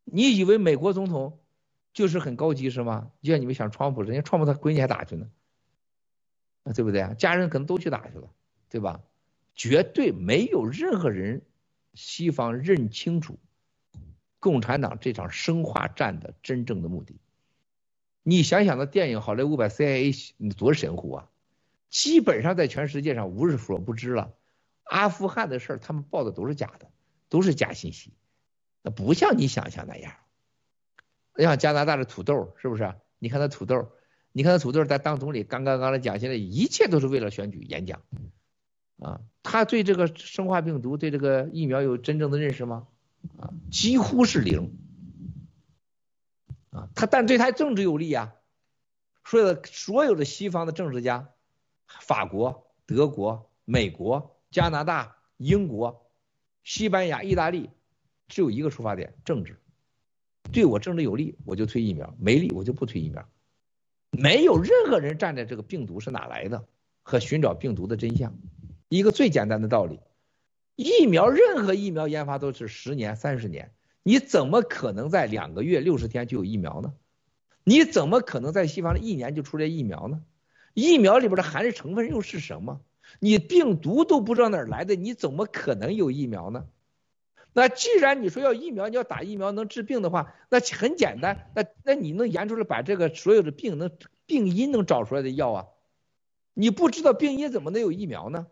[0.06, 1.40] 你以为美国总统
[1.94, 3.12] 就是很高级是吗？
[3.22, 5.28] 就像你们想川普，人家川普他闺女还打去呢。
[6.72, 7.14] 对不对啊？
[7.16, 8.30] 家人可能都去打去了，
[8.70, 9.02] 对吧？
[9.56, 11.42] 绝对没有任何人，
[11.94, 13.38] 西方认清楚
[14.40, 17.20] 共产党这场生化战的真正的目的。
[18.24, 21.30] 你想想，那电影好莱坞把 CIA 你多神乎啊！
[21.90, 24.34] 基本上在全世界上无所不知了。
[24.86, 26.90] 阿富汗的事儿，他们报的都是假的，
[27.30, 28.14] 都是假信息。
[28.82, 30.14] 那不像你想象那样。
[31.38, 32.96] 像加拿大的土豆，是不是？
[33.20, 33.92] 你看那土豆。
[34.36, 38.02] 你看他土豆在当总理刚刚刚才讲，现在一切都是为了选举演讲，
[38.98, 42.88] 啊，他对这个生化病毒、对这个疫苗有真正的认识吗？
[43.38, 44.76] 啊，几乎是零，
[46.72, 48.34] 啊，他但对他政治有利啊，
[49.24, 51.30] 所有的所有的西方的政治家，
[51.86, 56.10] 法国、德国、美国、加拿大、英国、
[56.64, 57.70] 西班牙、意大利，
[58.28, 59.62] 只有一个出发点，政治，
[60.52, 63.30] 对我政治有利，我就推疫苗，没利我就不推疫苗。
[64.14, 66.66] 没有任何人站在这个病毒是哪来的
[67.02, 68.38] 和寻找病毒的真相。
[68.88, 70.00] 一个最简单的道理，
[70.76, 73.72] 疫苗任何疫苗研发都是十年、三十年，
[74.04, 76.94] 你怎么可能在两个月、六十天就有疫苗呢？
[77.64, 80.22] 你怎么可能在西方的一年就出来疫苗呢？
[80.74, 82.82] 疫苗里边的含的成分又是什么？
[83.20, 86.66] 你病毒都不知道哪儿来的，你怎么可能有疫苗呢？
[87.54, 93.92] 那既然你说要疫苗，你要打疫苗能治病的话，那很简单，那那你能研出来把这个所有的病能
[94.26, 95.68] 病因能找出来的药啊？
[96.56, 98.48] 你不知道病因怎么能有疫苗呢？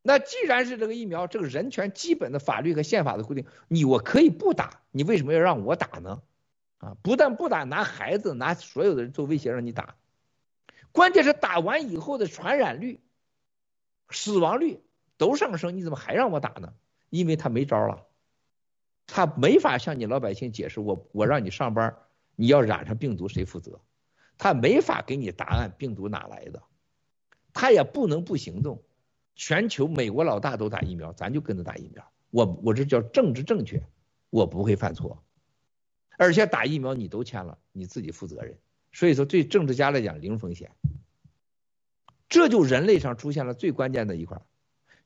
[0.00, 6.22] 那既然是这个疫苗，这个人权基本的法律和宪法的规定，你我可以不打，你为什么要让我打呢？
[6.78, 9.94] 啊，不但不打，拿孩子拿所有的人做威胁让你打，
[10.90, 13.00] 关键是打完以后的传染率、
[14.10, 14.80] 死亡率
[15.18, 16.72] 都上升，你怎么还让我打呢？
[17.08, 18.06] 因为他没招了，
[19.14, 21.94] 他没法向你老百姓解释，我我让你上班，
[22.34, 23.78] 你要染上病毒谁负责？
[24.38, 26.62] 他没法给你答案，病毒哪来的？
[27.52, 28.82] 他也不能不行动。
[29.34, 32.10] 全球美国老大都打疫苗，咱就跟着打疫苗。
[32.30, 33.86] 我我这叫政治正确，
[34.30, 35.22] 我不会犯错。
[36.16, 38.58] 而且打疫苗你都签了，你自己负责任。
[38.92, 40.70] 所以说对政治家来讲零风险。
[42.30, 44.40] 这就人类上出现了最关键的一块，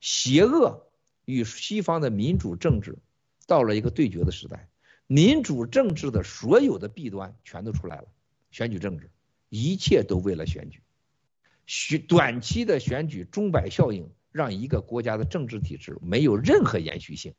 [0.00, 0.86] 邪恶
[1.24, 2.98] 与西方的民主政治
[3.46, 4.68] 到了一个对决的时代。
[5.06, 8.08] 民主政治的所有的弊端全都出来了，
[8.50, 9.08] 选举政治，
[9.48, 10.82] 一切都为了选举。
[11.66, 17.34] 选短期的选举钟摆效应，让一个国家的政治体制没有任何延续性，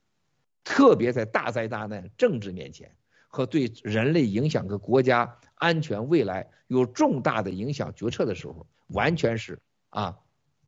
[0.63, 2.95] 特别在大灾大难政治面前
[3.27, 9.59] 和对人类影响和国家安全未来有重大的影响决策的时候，完全是
[9.89, 10.19] 啊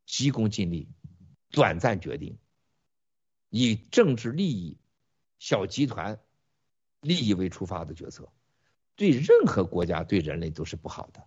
[0.05, 0.89] 急功近利、
[1.49, 2.37] 短暂决定，
[3.49, 4.77] 以政治利益、
[5.39, 6.19] 小集团
[7.01, 8.29] 利益为出发的决策，
[8.95, 11.23] 对任何国家对人类都是不好的。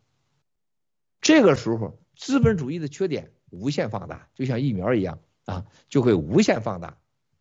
[1.20, 1.98] 这个时候。
[2.14, 6.98] 资本主义的缺点无限放大，就像疫苗一样啊，就会无限放大。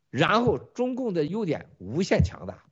[0.09, 2.63] 然后中共的优点无限强大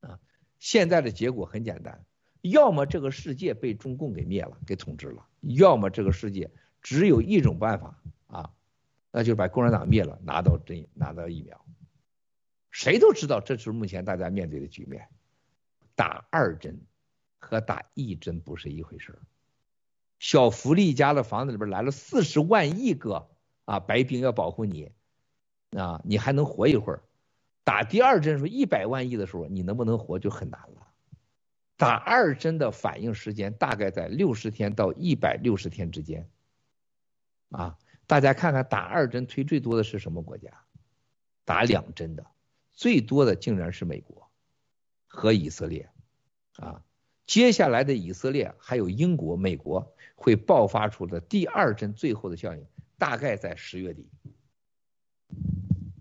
[0.00, 0.20] 啊。
[0.58, 2.04] 现在的结果很简单，
[2.42, 6.50] 要么这个世界被中共给灭了，给统治了；要么这个世界
[6.82, 8.50] 只有一种办法啊，
[9.10, 11.64] 那就是把共产党灭了，拿到这拿到疫苗。
[12.70, 15.08] 谁都知道这是目前大家面对的局面，
[15.94, 16.80] 打二针
[17.38, 19.18] 和打一针不是一回事儿。
[20.18, 23.30] 小福利家的房子里边来了四十万亿个
[23.64, 24.92] 啊白兵要保护你
[25.70, 27.02] 啊，你还能活一会儿。
[27.64, 30.88] 打第二针时候一百万亿的时候，你能不能活就很难了。
[31.76, 36.28] 打二针的反应时间大概在六十天到一百六十天之间
[37.50, 37.78] 啊。
[38.06, 40.50] 大家看看打二针推最多的是什么国家？
[41.44, 42.26] 打两针的
[42.78, 44.30] 最多的竟然是美国
[45.06, 45.90] 和以色列
[46.56, 46.84] 啊。
[47.26, 49.92] 接下来的以色列还有英国、美国。
[50.20, 52.66] 会爆发出的第二针最后的效应，
[52.98, 54.08] 大概在十月底。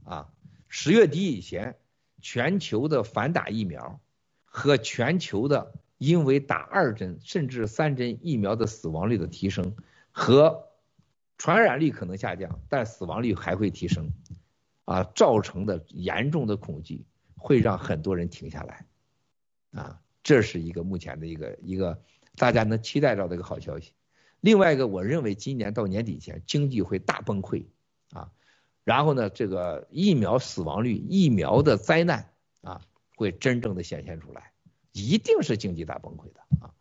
[0.04, 0.34] 啊，
[0.68, 1.78] 十月底以前，
[2.20, 4.02] 全球的反打疫苗
[4.44, 9.76] 和全球的因为打二针甚至三针疫苗的死亡率的提升
[10.12, 10.68] 和
[11.38, 14.10] 传染率可能下降，但死亡率还会提升，
[14.88, 17.06] 啊，造成的严重的恐惧
[17.36, 18.86] 会让很多人停下来。
[19.72, 22.02] 啊，这是一个目前的一个一个
[22.38, 23.92] 大家能期待到的一个好消息。
[24.40, 27.66] 另外一个，我认为今年到年底前经济会大崩溃
[28.14, 28.32] 啊，
[28.86, 32.32] 然后呢，这个疫苗死亡率、疫苗的灾难
[32.62, 32.82] 啊，
[33.18, 34.54] 会真正的显现出来，
[34.94, 36.72] 一定是经济大崩溃的啊。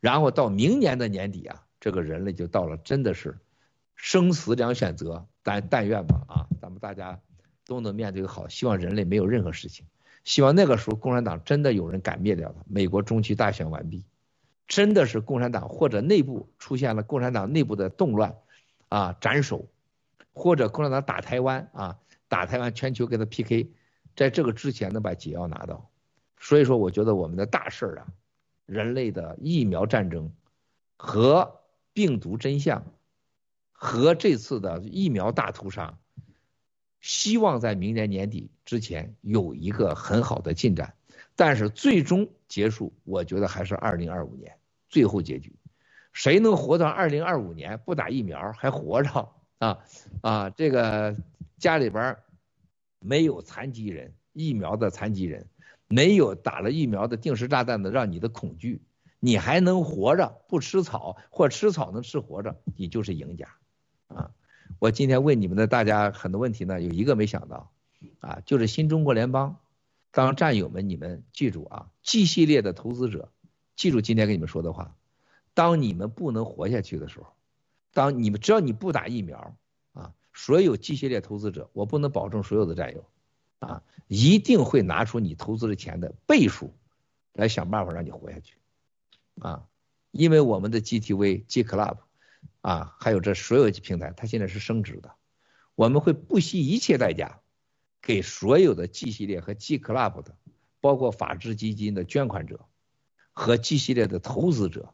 [0.00, 3.38] 然后到明年的年底啊，这个人类就到了真的是
[3.94, 6.43] 生死两选择，但但愿吧啊，
[6.84, 7.18] 大家
[7.64, 9.86] 都能面对好，希望人类没有任何事情，
[10.22, 12.62] 希望那个时候共产党真的有人敢灭掉它。
[12.68, 14.04] 美国中期大选完毕。
[14.66, 18.36] 真的是共产党或者内部出现了共产党内部的动乱
[18.88, 19.68] 啊，斩首，
[20.34, 21.98] 或者共产党打台湾啊，
[22.28, 23.70] 打台湾全球跟他 PK，
[24.14, 25.88] 在这个之前能把解药拿到。
[26.38, 28.06] 所以说，我觉得我们的大事儿啊，
[28.66, 30.30] 人类的疫苗战争
[30.96, 31.60] 和
[31.94, 32.84] 病毒真相
[33.72, 35.98] 和这次的疫苗大屠杀，
[37.04, 40.94] 希望在明年年底之前有一个很好的进展。
[41.36, 44.56] 但是最终结束，我觉得还是二零二五年
[44.88, 45.54] 最后结局。
[46.14, 49.28] 谁能活到二零二五年不打疫苗还活着
[49.58, 49.84] 啊
[50.22, 50.48] 啊！
[50.48, 51.14] 这个
[51.58, 52.16] 家里边
[53.00, 55.46] 没有残疾人，疫苗的残疾人，
[55.88, 58.80] 没有打了疫苗的定时炸弹的让你的恐惧，
[59.20, 63.48] 你还能活着不吃草或吃草能吃活着，你就是赢家
[64.08, 64.30] 啊！
[64.78, 67.70] 我今天问你们的大家很多问题呢，有一个没想到
[68.20, 69.58] 啊，就是新中国联邦。
[70.10, 73.32] 当战友们，你们记住啊，G 系列的投资者，
[73.74, 74.94] 记住今天跟你们说的话。
[75.54, 77.26] 当你们不能活下去的时候，
[77.92, 79.56] 当你们只要你不打疫苗
[79.92, 83.04] 啊，所有 G 系列投资者，我不能保证所有的战友
[83.58, 86.74] 啊，一定会拿出你投资的钱的倍数
[87.32, 88.56] 来想办法让你活下去
[89.40, 89.66] 啊。
[90.12, 91.96] 因为我们的 GTV、G Club
[92.60, 95.14] 啊，还有这所有平台，它现在是升值的，
[95.74, 97.40] 我们会不惜一切代价。
[98.06, 100.36] 给所有的 G 系列和 G Club 的，
[100.82, 102.66] 包括法治基金的捐款者
[103.32, 104.92] 和 G 系列的投资者，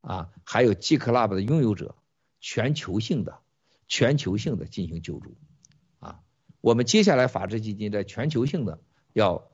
[0.00, 1.94] 啊，还有 G Club 的拥有者，
[2.40, 3.40] 全球性的、
[3.86, 5.36] 全球性的进行救助，
[6.00, 6.22] 啊，
[6.62, 8.80] 我们接下来法治基金在全球性的
[9.12, 9.50] 要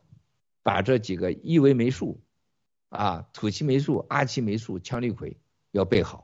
[0.63, 2.23] 把这几个伊维霉素、
[2.91, 5.35] 啊土岐霉素、阿奇霉素、羟氯喹
[5.73, 6.24] 要备好，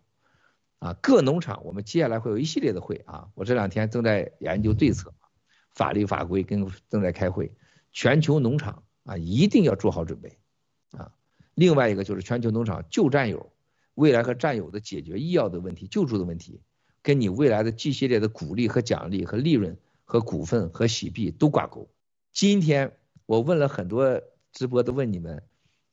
[0.80, 5.14] 啊，各农场我们接下来会有一系列的会啊，我这两天正在研究对策，
[5.70, 7.52] 法律法规跟正在开会，
[7.92, 10.38] 全球农场啊一定要做好准备，
[10.90, 11.12] 啊，
[11.54, 13.52] 另外一个就是全球农场旧战友，
[13.94, 16.60] 未来和战友的解决医药的问题、救助的问题。
[17.02, 21.88] 跟你未来的一系列的鼓励和奖励和利润和股份和洗币都挂钩。
[22.30, 22.94] 今天
[23.24, 24.20] 我问了很多
[24.52, 25.42] 直播都问你们，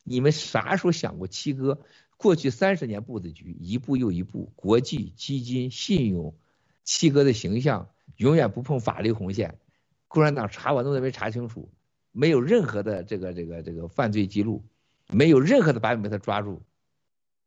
[0.03, 1.79] 你们啥时候想过七哥
[2.17, 6.35] 过去三十年布的局一步又一步，国际基金信用，
[6.83, 9.59] 七哥的形象永远不碰法律红线，
[10.07, 11.69] 共产党查我都没查清楚，
[12.11, 14.65] 没有任何的这个这个这个犯罪记录，
[15.07, 16.63] 没有任何的把柄被他抓住，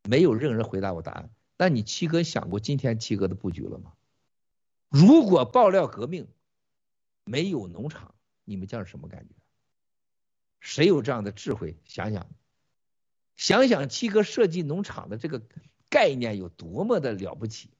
[0.03, 1.29] 没有任何人回答我答案。
[1.57, 3.93] 那你七哥想过今天七哥的布局了吗？
[4.89, 6.27] 如果爆料革命
[7.25, 8.15] 没有农场，
[8.45, 9.35] 你们将是什么感觉？
[10.59, 11.75] 谁有这样的智慧？
[11.85, 12.27] 想想，
[13.41, 15.41] 想想七哥设计农场的这个
[15.89, 17.71] 概念有多么的了不起。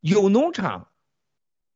[0.00, 0.88] 有农场，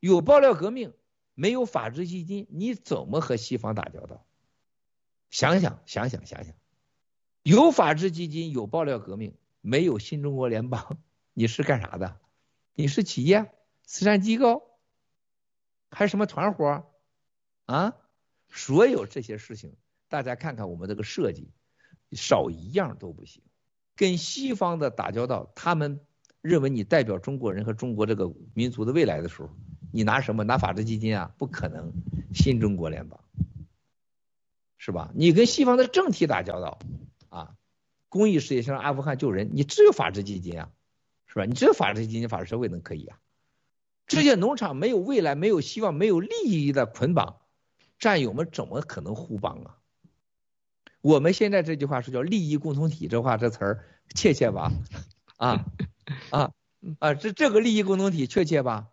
[0.00, 0.94] 有爆料革命，
[1.34, 4.24] 没有法治基金，你怎么和西方打交道？
[5.28, 6.54] 想想，想想，想想，
[7.42, 10.96] 有法治基金，有爆料革命，没有新中国联邦。
[11.34, 12.18] 你是干啥的？
[12.72, 13.52] 你是企业、
[13.84, 14.70] 慈善机构，
[15.90, 16.90] 还是什么团伙？
[17.66, 17.94] 啊，
[18.48, 19.76] 所有这些事情，
[20.08, 21.50] 大家看看我们这个设计，
[22.12, 23.42] 少一样都不行。
[23.96, 26.00] 跟西方的打交道，他们
[26.40, 29.50] 认为你代表中国人和中国这个民族的未来的时候，
[29.92, 30.44] 你拿什么？
[30.44, 31.34] 拿法治基金啊？
[31.38, 31.92] 不可能，
[32.32, 33.20] 新中国联邦，
[34.78, 35.10] 是吧？
[35.14, 36.78] 你跟西方的政体打交道
[37.28, 37.54] 啊，
[38.08, 40.70] 公益事业像阿富汗救人，你只有法治基金啊。
[41.30, 41.44] 是吧？
[41.44, 43.18] 你只有法治基金、法治社会能可以啊？
[44.06, 47.42] 这些农场没有未来、没有希望、没有利益的捆绑，
[47.98, 49.76] 战友们怎么可能互帮啊？
[51.00, 53.84] 我们现在这句话是叫利益共同体，这话这词儿
[54.14, 54.72] 确切吧？
[55.36, 55.64] 啊
[56.30, 56.52] 啊
[56.98, 57.14] 啊！
[57.14, 58.88] 这这个利益共同体确切吧？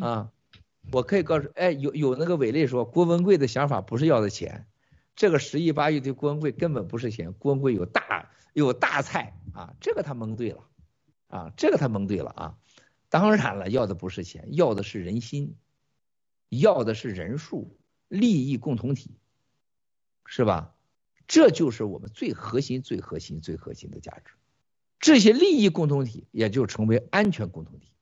[0.00, 0.30] 啊，
[0.92, 4.66] 我可以告诉，哎，有有那个伟类说，郭文贵的想法不是要的钱，
[5.16, 10.64] 这个十亿八亿对郭文贵根本不是钱，郭文贵有大有大菜啊，这个他蒙对了。
[11.28, 12.56] 啊，这个他蒙对了啊！
[13.10, 15.56] 当然了，要的不是钱，要的是人心，
[16.48, 17.76] 要的是人数，
[18.08, 19.18] 利益共同体，
[20.24, 20.74] 是吧？
[21.28, 24.32] 这就是我们最核心、最核心、最核心的价值。
[24.98, 27.92] 这些利益共同体也就成为安全共同体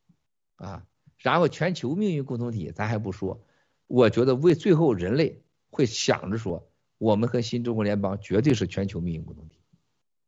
[0.54, 0.86] 啊。
[1.18, 3.42] 然后全球命运共同体咱还不说，
[3.86, 6.66] 我觉得为最后人类会想着说，
[6.96, 9.58] 我们和新中国联邦绝对是全球命运共同体，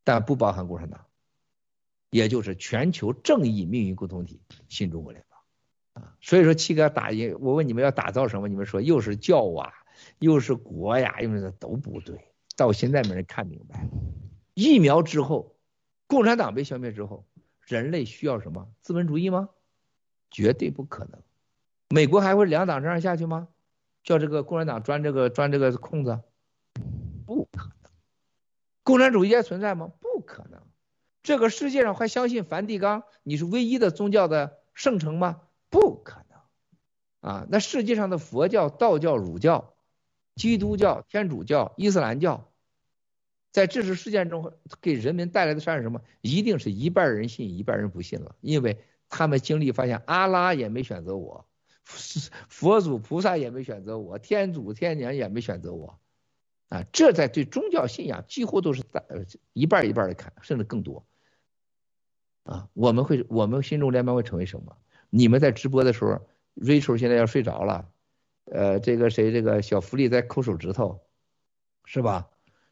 [0.05, 1.07] 但不包含共产党。
[2.11, 9.73] 也就是全球正义命运共同体，新中国联邦啊，所以说七哥打赢，我问你们要打造什么，你们说又是教啊，
[10.19, 12.28] 又是国呀，因为这都不对，
[12.59, 13.89] 到现在没人看明白。
[14.53, 15.55] 疫苗之后，
[16.09, 17.25] 共产党被消灭之后，
[17.61, 18.69] 人类需要什么？
[18.83, 19.49] 资本主义吗？
[20.29, 21.23] 绝对不可能。
[21.89, 23.47] 美国还会两党这样下去吗？
[24.03, 26.21] 叫这个共产党钻这个钻这个空子？
[27.25, 27.93] 不可能。
[28.83, 29.93] 共产主义还存在吗？
[30.01, 30.61] 不可能。
[31.23, 33.05] 这个世界上还相信梵蒂冈？
[33.23, 35.43] 你是唯一的宗教的圣城吗？
[35.71, 37.47] 不可能啊！
[37.49, 39.75] 那世界上的佛教、道教、儒教、
[40.39, 42.51] 基督教、天主教、伊斯兰教，
[43.51, 46.01] 在这次事件中给人民带来的算是什么？
[46.23, 48.79] 一定是一半人信，一半人不信了，因为
[49.11, 51.45] 他们经历发现，阿拉也没选择我，
[52.49, 55.99] 佛祖菩萨也没选择我，天主天娘也没选择我
[56.69, 56.85] 啊！
[56.93, 58.85] 这在对宗教信仰几乎都是
[59.53, 61.05] 一半一半的看，甚至更多。
[62.45, 64.77] 啊，我们会，我们新中联邦会成为什么？
[65.11, 66.21] 你们在直播的时候
[66.55, 67.91] ，Rachel 现在要睡着了，
[68.51, 71.01] 呃，这个谁，这个小福利在抠手指头，
[71.85, 72.29] 是吧？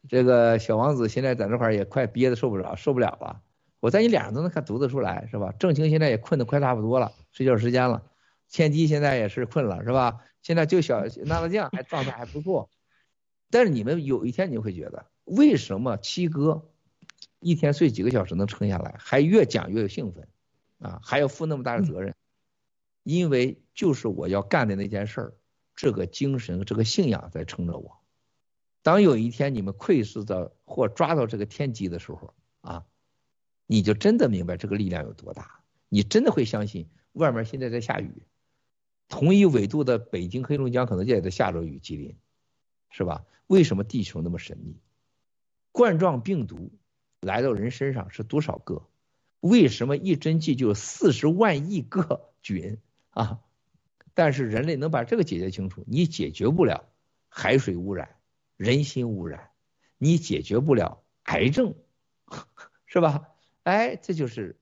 [0.07, 3.41] 这个小王子现在在这块儿也快憋得受不了，受不了了。
[3.79, 5.53] 我在你脸上都能看读得出来，是吧？
[5.59, 8.03] 郑清现在也困得快差不多了，睡觉时间了。
[8.47, 10.23] 千机现在也是困了，是吧？
[10.41, 12.69] 现在就小娜娜酱还状态还不错，
[13.51, 16.69] 但是你们有一天你会觉得，为什么七哥？
[17.39, 20.27] 一天睡几个小时能撑下来，还越讲越兴奋，
[20.79, 22.15] 啊，还要负那么大的责任，
[23.03, 25.33] 因为就是我要干的那件事儿，
[25.77, 27.99] 这个精神、这个信仰在撑着我。
[28.81, 32.85] 当有一天你们窥视到或抓到这个天机的时候，啊，
[33.65, 38.23] 你就真的明白这个力量有多大，你真的会相信外面现在在下雨，
[39.07, 42.17] 同一纬度的北京、黑龙江可能也在下着雨，吉林，
[42.89, 43.23] 是吧？
[43.47, 44.81] 为什么地球那么神秘？
[45.71, 46.71] 冠状病毒。
[47.19, 48.87] 来到人身上是多少个？
[49.39, 52.77] 为什么一针剂就有四十万亿个菌
[53.09, 53.41] 啊？
[54.17, 56.85] 但是人类能把这个解决清楚，你解决不了
[57.29, 58.15] 海水污染、
[58.55, 59.51] 人心污染，
[59.99, 61.75] 你解决不了癌症，
[62.87, 63.29] 是吧？
[63.61, 64.55] 哎，这就是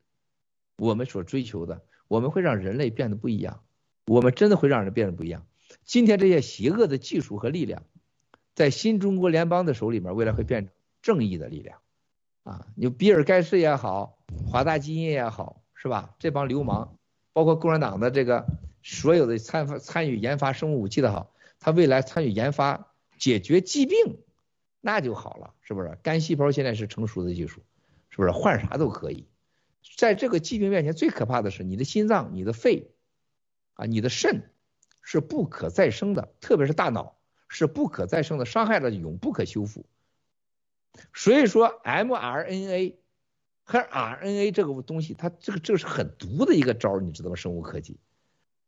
[0.76, 3.64] 我们所追求的，我们会让人类变得不一样，
[4.08, 5.48] 我们真的会让人变得不一样。
[5.86, 7.84] 今天这些邪恶的技术和力量，
[8.56, 11.80] 在新中国联邦的手里面，未来会变成正义的力量。
[12.44, 14.18] 啊，你比尔盖茨也好，
[14.52, 16.14] 华大基因也好，是吧？
[16.20, 16.98] 这帮流氓，
[17.32, 18.46] 包括共产党的这个
[18.88, 24.20] 所有的参参与研发生物武器的好，他未来参与研发解决疾病，
[24.80, 25.98] 那就好了，是不是？
[26.04, 27.64] 干细胞现在是成熟的技术，
[28.12, 28.30] 是不是？
[28.30, 29.28] 换啥都可以。
[29.98, 32.92] 在这个疾病面前，最可怕的是你的心脏、你的肺，
[33.74, 34.52] 啊，你的肾
[35.02, 37.18] 是不可再生的，特别是大脑
[37.48, 39.88] 是不可再生的，伤害了永不可修复。
[41.12, 42.98] 所以说，mRNA
[43.64, 47.36] 和 RNA 这个东西，它这个这个是很毒的一个招，你知道吗？
[47.36, 47.98] 生物科技，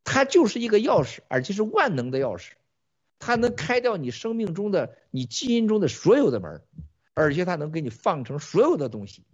[0.10, 2.52] 它就是一个钥匙，而且是万能的钥匙，
[3.20, 6.62] 它能开掉你生命中的、你基因中的所有的门，
[7.14, 9.26] 而且它能给你放成所有的东西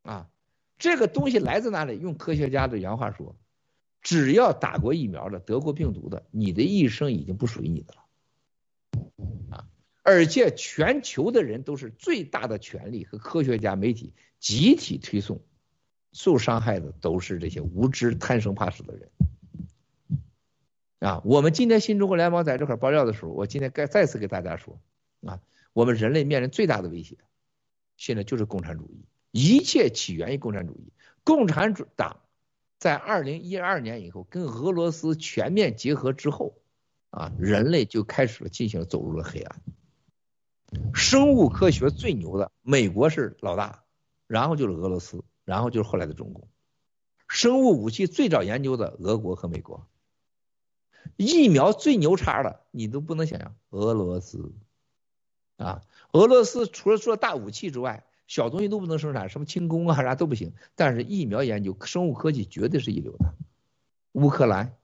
[0.00, 0.30] 啊。
[0.78, 1.98] 这个东西来自哪里？
[1.98, 3.36] 用科学家的原话说，
[4.00, 8.00] 只要打过疫苗的、得过病毒的，你的一生已经不属于你的了。
[9.50, 9.66] 啊
[10.02, 15.42] 而且全球的人都是最大的权力和科学家、媒体集体推送，
[16.14, 19.10] 受伤害的都是这些无知、贪生怕死的人。
[21.02, 24.78] 啊，我们今天新中国联邦在这块爆料的时候，我今天该再次给大家说，
[25.26, 25.40] 啊，
[25.72, 27.16] 我们人类面临最大的威胁，
[27.96, 30.92] 现在就是共产主义，一切起源于共产主义。
[31.24, 32.20] 共产主党
[32.78, 36.54] 在二零一二年以后跟俄罗斯全面结合之后，
[37.10, 39.60] 啊，人类就开始了进行了走入了黑暗。
[40.94, 43.82] 生物科学最牛的，美国是老大，
[44.28, 46.46] 然后就是俄罗斯，然后就是后来的中共。
[47.26, 49.88] 生物武器最早研究的，俄国和美国。
[51.16, 54.52] 疫苗最牛叉的，你都不能想象，俄罗斯。
[55.56, 60.52] 啊，俄罗斯除了做大武器之外，小东西都不能生产，什么轻工啊啥都不行。
[60.74, 63.34] 但是疫苗研究、生物科技绝对是一流的。
[64.12, 64.74] 乌克兰，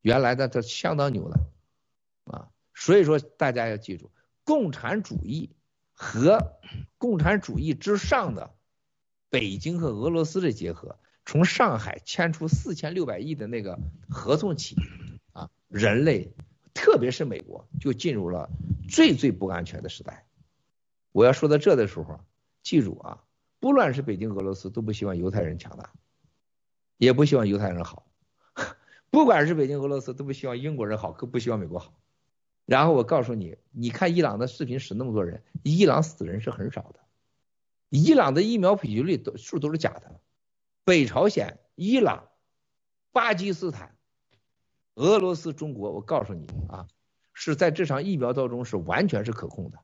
[0.00, 1.40] 原来的这相当牛的，
[2.24, 4.10] 啊，所以说大家要记住。
[4.44, 5.50] 共产主义
[5.92, 6.52] 和
[6.98, 8.54] 共产主义之上的
[9.28, 13.78] 北京和俄罗斯的结合，从上海签出四千六百亿的那个
[14.08, 14.76] 合同起，
[15.76, 16.32] 人类
[16.72, 18.48] 特别是美国就进入了
[18.88, 20.26] 最最不安全的时代。
[21.12, 22.20] 我要说到这的时候，
[22.62, 23.22] 记住啊，
[23.60, 25.92] 不论是北京、俄罗斯，都不希望犹太人强大，
[26.96, 28.06] 也不希望犹太人好，
[29.10, 31.92] 不管是北京、俄罗斯，都不希望英国人好，更不希望美国好。
[32.64, 37.00] 然后我告诉你，你看伊朗的视频死那么多人，伊朗死人是很少的，
[37.90, 40.20] 伊朗的疫苗普及率都数都是假的，
[40.84, 42.28] 北朝鲜、伊朗、
[43.12, 43.95] 巴基斯坦、
[44.96, 46.86] 俄罗斯、中国，我告诉你啊，
[47.32, 49.78] 是在这场疫苗当中是完全是可控的，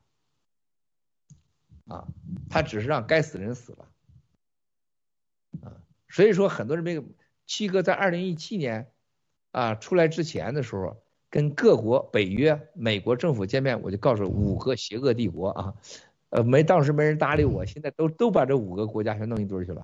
[1.95, 2.07] 啊，
[2.49, 3.87] 他只是让该死人死了，
[5.63, 7.03] 啊，所以说很多人没有，
[7.47, 8.91] 七哥在二零一七年
[9.51, 11.01] 啊出来之前的时候。
[11.33, 15.73] 跟各国北约、美国政府见面，我就告诉五个邪恶帝国啊，
[16.29, 19.81] 呃，没当时没人搭理我，现在都都把这五个国家全弄一堆去了，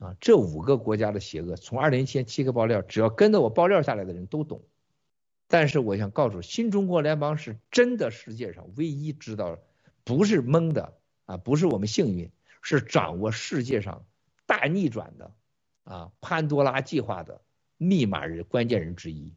[0.00, 4.62] 啊，这五个国家的邪恶，从二零一七年七个爆料，只要跟着我爆料下来的人都懂。
[5.46, 9.58] 但是我想告诉新中国联邦是真的世界上唯一知道，
[10.02, 10.94] 不是蒙的
[11.26, 12.30] 啊，不是我们幸运，
[12.60, 14.04] 是掌握世界上
[14.46, 15.32] 大逆转的
[15.84, 17.42] 啊，潘多拉计划的
[17.76, 19.32] 密码人关键人之一。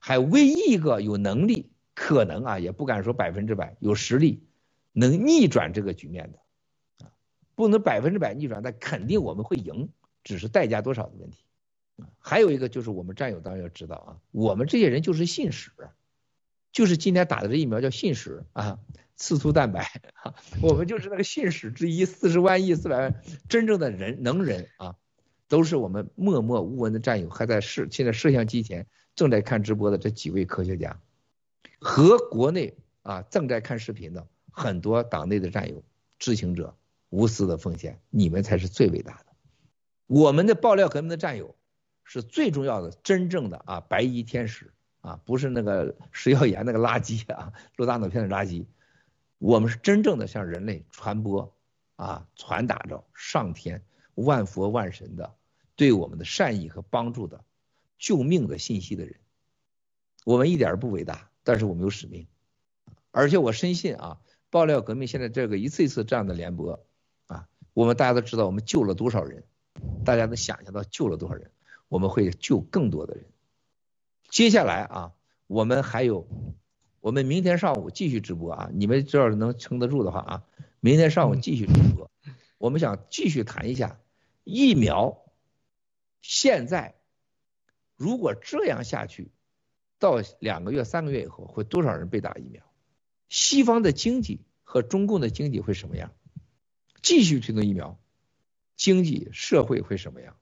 [0.00, 4.42] 还唯一一个有能力，可能啊，也不敢说百分之百有实力
[4.92, 6.38] 能逆转这个局面的，
[7.58, 9.88] 不能百分之百逆转，但肯定我们会赢，
[10.22, 11.42] 只是代价多少的问题。
[12.20, 15.72] 还有一个就是我们战友当然要知道啊，我们这些人就是信使，
[16.70, 18.78] 就是今天打的这疫苗叫信使啊，
[19.16, 19.90] 刺突蛋白，
[20.62, 24.94] 我们就是那个信使之一，四十万亿四百万真正的人能人啊，
[25.48, 28.86] 都是我们默默无闻的战友，还在摄现在摄像机前。
[29.16, 31.00] 正在看直播的这几位科学家，
[31.80, 35.82] 和国内啊正在看视频的很多党内的战友、
[36.20, 36.76] 知情者
[37.10, 39.26] 无私的奉献，你们才是最伟大的。
[40.06, 41.54] 我们的爆料革命的战友
[42.04, 48.66] 是最重要的，真正的啊白衣天使啊，不是那个食药盐那个垃圾啊，录大脑片的垃圾。
[49.38, 51.54] 我们是真正的向人类传播
[51.96, 53.82] 啊传达着上天
[54.14, 55.34] 万佛万神的
[55.76, 57.44] 对我们的善意和帮助的。
[58.00, 59.16] 救命的信息的人，
[60.24, 62.28] 我们一点不伟大，但是我们有使命，
[63.10, 64.20] 而且我深信啊，
[64.50, 66.86] 爆料革命现在这个一次一次这样的联播，
[67.78, 69.44] 我们大家都知道我们救了多少人，
[70.04, 71.52] 大家能想象到救了多少人，
[71.86, 73.26] 我们会救更多的人，
[74.28, 75.12] 接下来啊，
[75.46, 76.26] 我们还有，
[77.00, 80.42] 我们明天上午继续直播啊，你们只要是能撑得住的话啊，
[80.80, 82.10] 明天上午继续直播，
[82.58, 84.00] 我们想继续谈一下
[84.42, 85.22] 疫苗，
[86.20, 86.96] 现在
[87.94, 89.30] 如果这样下去，
[90.00, 92.64] 到两个月、三个月以后，会多少人被打疫苗？
[93.28, 96.10] 西方的经济和中共的经济会什么样？
[97.02, 97.98] 继续推动疫苗，
[98.76, 100.36] 经济社会会什么样？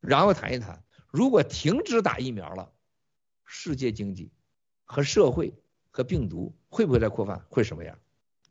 [0.00, 2.72] 然后谈一谈，如果停止打疫苗了，
[3.44, 4.30] 世界经济
[4.84, 5.54] 和社会
[5.90, 7.44] 和病毒会不会再扩散？
[7.48, 7.98] 会什么样？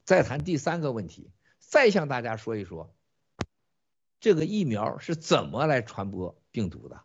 [0.04, 2.94] 再谈第三个问题，再向大家说一说，
[4.20, 7.02] 这个疫苗是怎么来传播病毒的？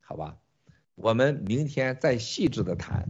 [0.00, 0.38] 好吧，
[0.94, 3.08] 我们明天再细致的谈。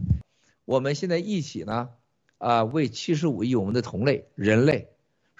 [0.65, 1.89] 我们现在一起呢，
[2.37, 4.89] 啊，为七十五亿我们的同类人类。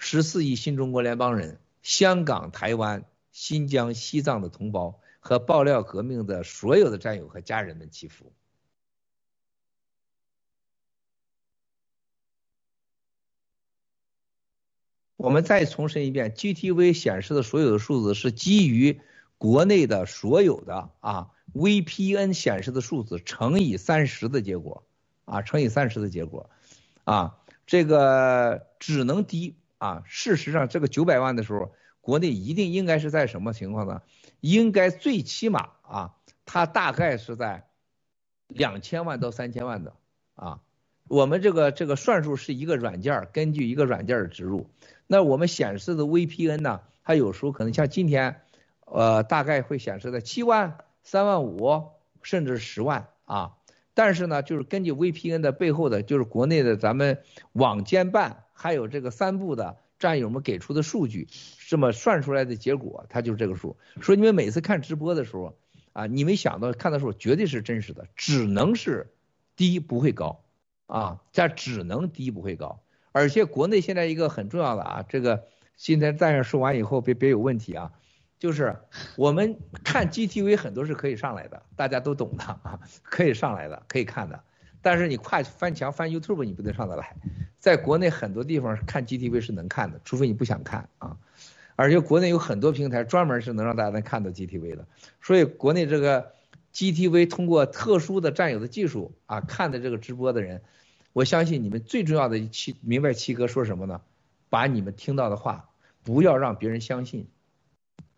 [0.04, 8.32] 十四亿新中国联邦人、香港、台湾、新疆、西藏的同胞和爆料革命的所有的战友和家人们祈福。
[15.16, 19.00] 我们再重申一遍，GTV 显示的所有的数字是基于
[19.38, 24.82] 国内的所有的啊 VPN 显示的数字乘以三十的结果
[25.26, 26.50] 啊，乘以三十的结果
[27.04, 27.38] 啊，
[27.68, 29.54] 这个只能低。
[29.82, 34.00] 啊，事实上，这个九百万的时候，国内一定应该是在什么情况呢？
[34.38, 36.14] 应该最起码啊，
[36.46, 37.66] 它大概是在
[38.46, 39.94] 两千万到三千万的
[40.36, 40.60] 啊。
[41.08, 44.70] 我们这个这个算术是一个软件，根据一个软件的植入。
[45.08, 48.40] 那我们显示的 VPN 呢，它有时候可能像今天，
[48.84, 51.88] 呃，大概会显示在七万、三万五，
[52.22, 53.56] 甚至十万啊。
[53.94, 57.18] 但是呢，就是根据 VPN 的背后的，就是国内的咱们
[57.52, 58.44] 网监办。
[58.54, 61.26] 还有这个三部的战友们给出的数据，
[61.66, 63.76] 这么算出来的结果，它就是这个数。
[64.00, 65.56] 说你们每次看直播的时候
[65.92, 69.10] 啊，你没想到看的时候绝对是真实的，只能是
[69.56, 70.44] 低不会高
[70.86, 72.80] 啊，这只能低不会高。
[73.10, 77.90] 而且国内现在一个很重要的啊，这个今天在这说完以后别别有问题啊，
[78.42, 78.76] 就是
[79.14, 84.42] 我们看 GTV 很多是可以上来的，大家都懂的啊，可以上来的，可以看的。
[84.80, 87.14] 但是你跨翻墙翻 YouTube 你不能上得来，
[87.60, 91.16] 在国内很多地方看 GTV 是能看的，除非你不想看啊。
[91.76, 94.88] 而且国内有很多平台专门是能让大家能看到 GTV 的，
[95.20, 96.32] 所以国内这个
[96.74, 100.62] GTV 通过特殊的战友的技术啊看的这个直播的人，
[101.12, 104.00] 我相信你们最重要的七明白七哥说什么呢？
[104.50, 105.68] 把你们听到的话
[106.02, 107.28] 不要让别人相信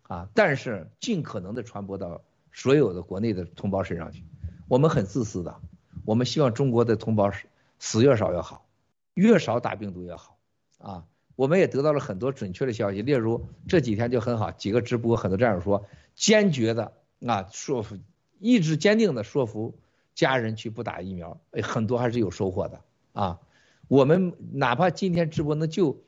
[0.07, 2.21] 啊，但是尽可能的传播到
[2.51, 4.23] 所有的国内的同胞身上去，
[4.67, 5.59] 我们很自私的。
[6.03, 7.47] 我们希望中国的同胞是
[7.79, 8.67] 死越少越好，
[9.15, 10.37] 越少打病毒越好
[10.77, 11.05] 啊！
[11.35, 16.93] 我们也得到了很多准确的消息，例如这几天就很好，几个直播很多战友说，坚决的
[17.25, 17.97] 啊说服，
[18.39, 19.75] 意志坚定的说服
[20.13, 22.81] 家人去不打疫苗，哎，很多还是有收获的
[23.13, 23.39] 啊！
[23.87, 26.03] 我们哪怕今天直播能救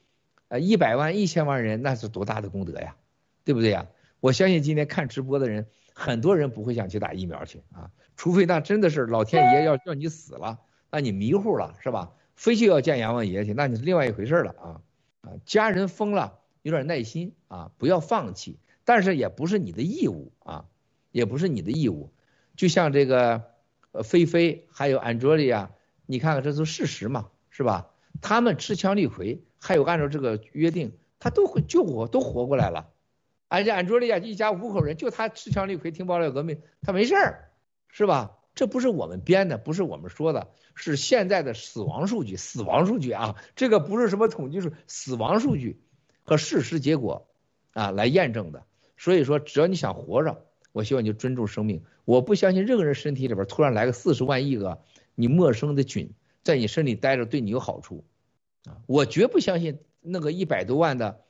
[0.47, 2.95] 呃一百万、一千万人，那是多大的功德呀，
[3.47, 3.87] 对不对呀？
[4.19, 7.89] 我相信今天看直播的人，很多人不会想去打疫苗去啊。
[8.17, 10.59] 除非那真的是老天爷要叫你死了，
[10.91, 12.11] 那你迷糊了是吧？
[12.35, 14.81] 非去要见阎王爷去，那你是另外一回事了啊
[15.21, 15.31] 啊！
[15.45, 20.65] 家人疯了，有点耐心啊，不要放弃，但是也不是你的义务啊，
[21.11, 22.11] 也不是你的义务。
[22.57, 23.43] 就像这个
[23.93, 25.71] 呃菲菲还有安卓利亚，
[26.05, 27.91] 你看看这都事实嘛，是吧？
[28.19, 32.89] 他们持枪立槐，还有按照这个约定，他都会救活，都活过来了。
[33.47, 37.43] 而且安卓利亚一家五口人，就他持枪立槐听爆料革命，他没事儿。
[37.89, 38.37] 是吧？
[38.53, 45.81] 这不是我们编的，不是我们说的，是现在的死亡数据，死亡数据啊，这个不是什么统计数，死亡数据
[46.23, 47.27] 和事实结果
[47.71, 48.65] 啊来验证的。
[48.97, 51.83] 所以说，只要你想活着，我希望你就尊重生命。
[52.05, 54.81] 我不相信任何人身体里边突然来个四十万亿个
[55.15, 56.11] 你陌生的菌
[56.43, 58.05] 在你身体待着对你有好处
[58.65, 58.77] 啊！
[58.85, 61.21] 我绝不相信那个一百多万的，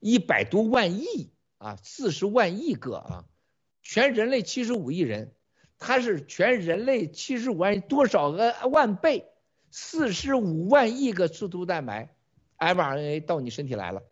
[0.00, 3.24] 一百多万亿啊，四十万亿个啊，
[3.82, 5.32] 全人类七十五亿人。
[5.76, 9.26] 它是全人类七十五万多少个万倍，
[9.70, 12.14] 四十五万亿个刺突蛋白
[12.58, 14.02] ，mRNA 到你身体来了，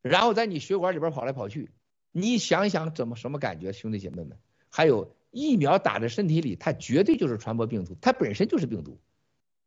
[0.00, 1.70] 然后在你血管里边跑来跑去，
[2.10, 4.38] 你想想怎么什么感觉，兄弟姐妹们？
[4.70, 8.98] 还有疫苗打在身体里，它绝对就是传播病毒，它本身就是病毒，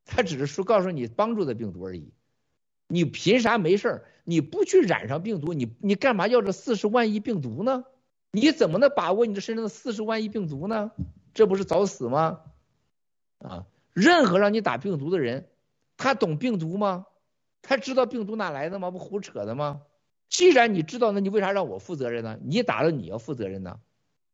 [0.04, 2.12] 它只是说告诉你帮助的病毒而已。
[2.88, 4.06] 你凭啥没事儿？
[4.24, 7.84] 你不去染上病毒，你你干嘛要这四十万亿病毒呢？
[8.32, 10.92] 你怎么能把握你这身上的四十万亿病毒呢？
[11.34, 12.42] 这不是找死吗？
[13.40, 15.48] 啊，任何让你打病毒的人，
[15.98, 17.06] 他懂病毒吗？
[17.62, 18.92] 他知道病毒哪来的吗？
[18.92, 19.82] 不胡扯的吗？
[20.30, 22.40] 既然你知道，那你为啥让我负责任呢？
[22.44, 23.80] 你打了你要负责任呢，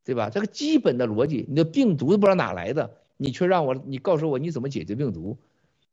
[0.06, 0.30] 对吧？
[0.30, 5.38] 这个基本的逻辑，你的病毒都不知道哪来的，你却让我，你告诉我你怎么解决病毒，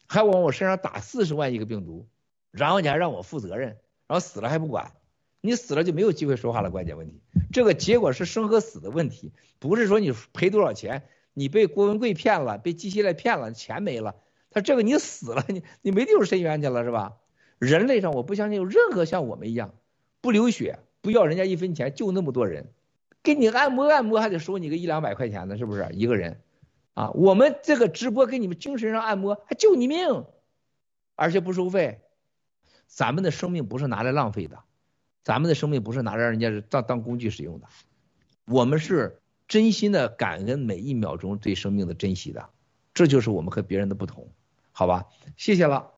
[0.07, 2.07] 还往我身上打四十万亿个病毒，
[2.53, 4.93] 然后你还让我负责任，然后死了还不管，
[5.41, 6.71] 你死了就没有机会说话了。
[6.71, 7.21] 关键问题，
[7.53, 11.05] 这个结果是生和死的问题，不是说你赔多少钱，
[11.35, 14.17] 你被郭文贵骗了，被机械类骗了，钱没了，
[14.51, 17.17] 他这个你死了，你你没地方伸冤去了是吧？
[17.59, 19.75] 人类上我不相信有任何像我们一样
[20.21, 22.73] 不流血，不要人家一分钱，就那么多人，
[23.23, 26.41] 给你按摩按摩还得收你个一两百块钱呢，是不是一个人？
[26.95, 30.25] 啊，我们这个直播给你们精神上按摩，还救你命，
[31.15, 32.01] 而且不收费。
[32.87, 34.59] 咱们的生命不是拿来浪费的，
[35.23, 37.67] 咱们的生命不是拿来让人家当当工具使用的，
[38.47, 42.49] 我们是真心的感恩每一秒钟对生命的珍惜的，
[42.95, 44.29] 这就是我们和别人的不同，
[44.73, 45.05] 好吧？
[45.37, 45.93] 谢谢了。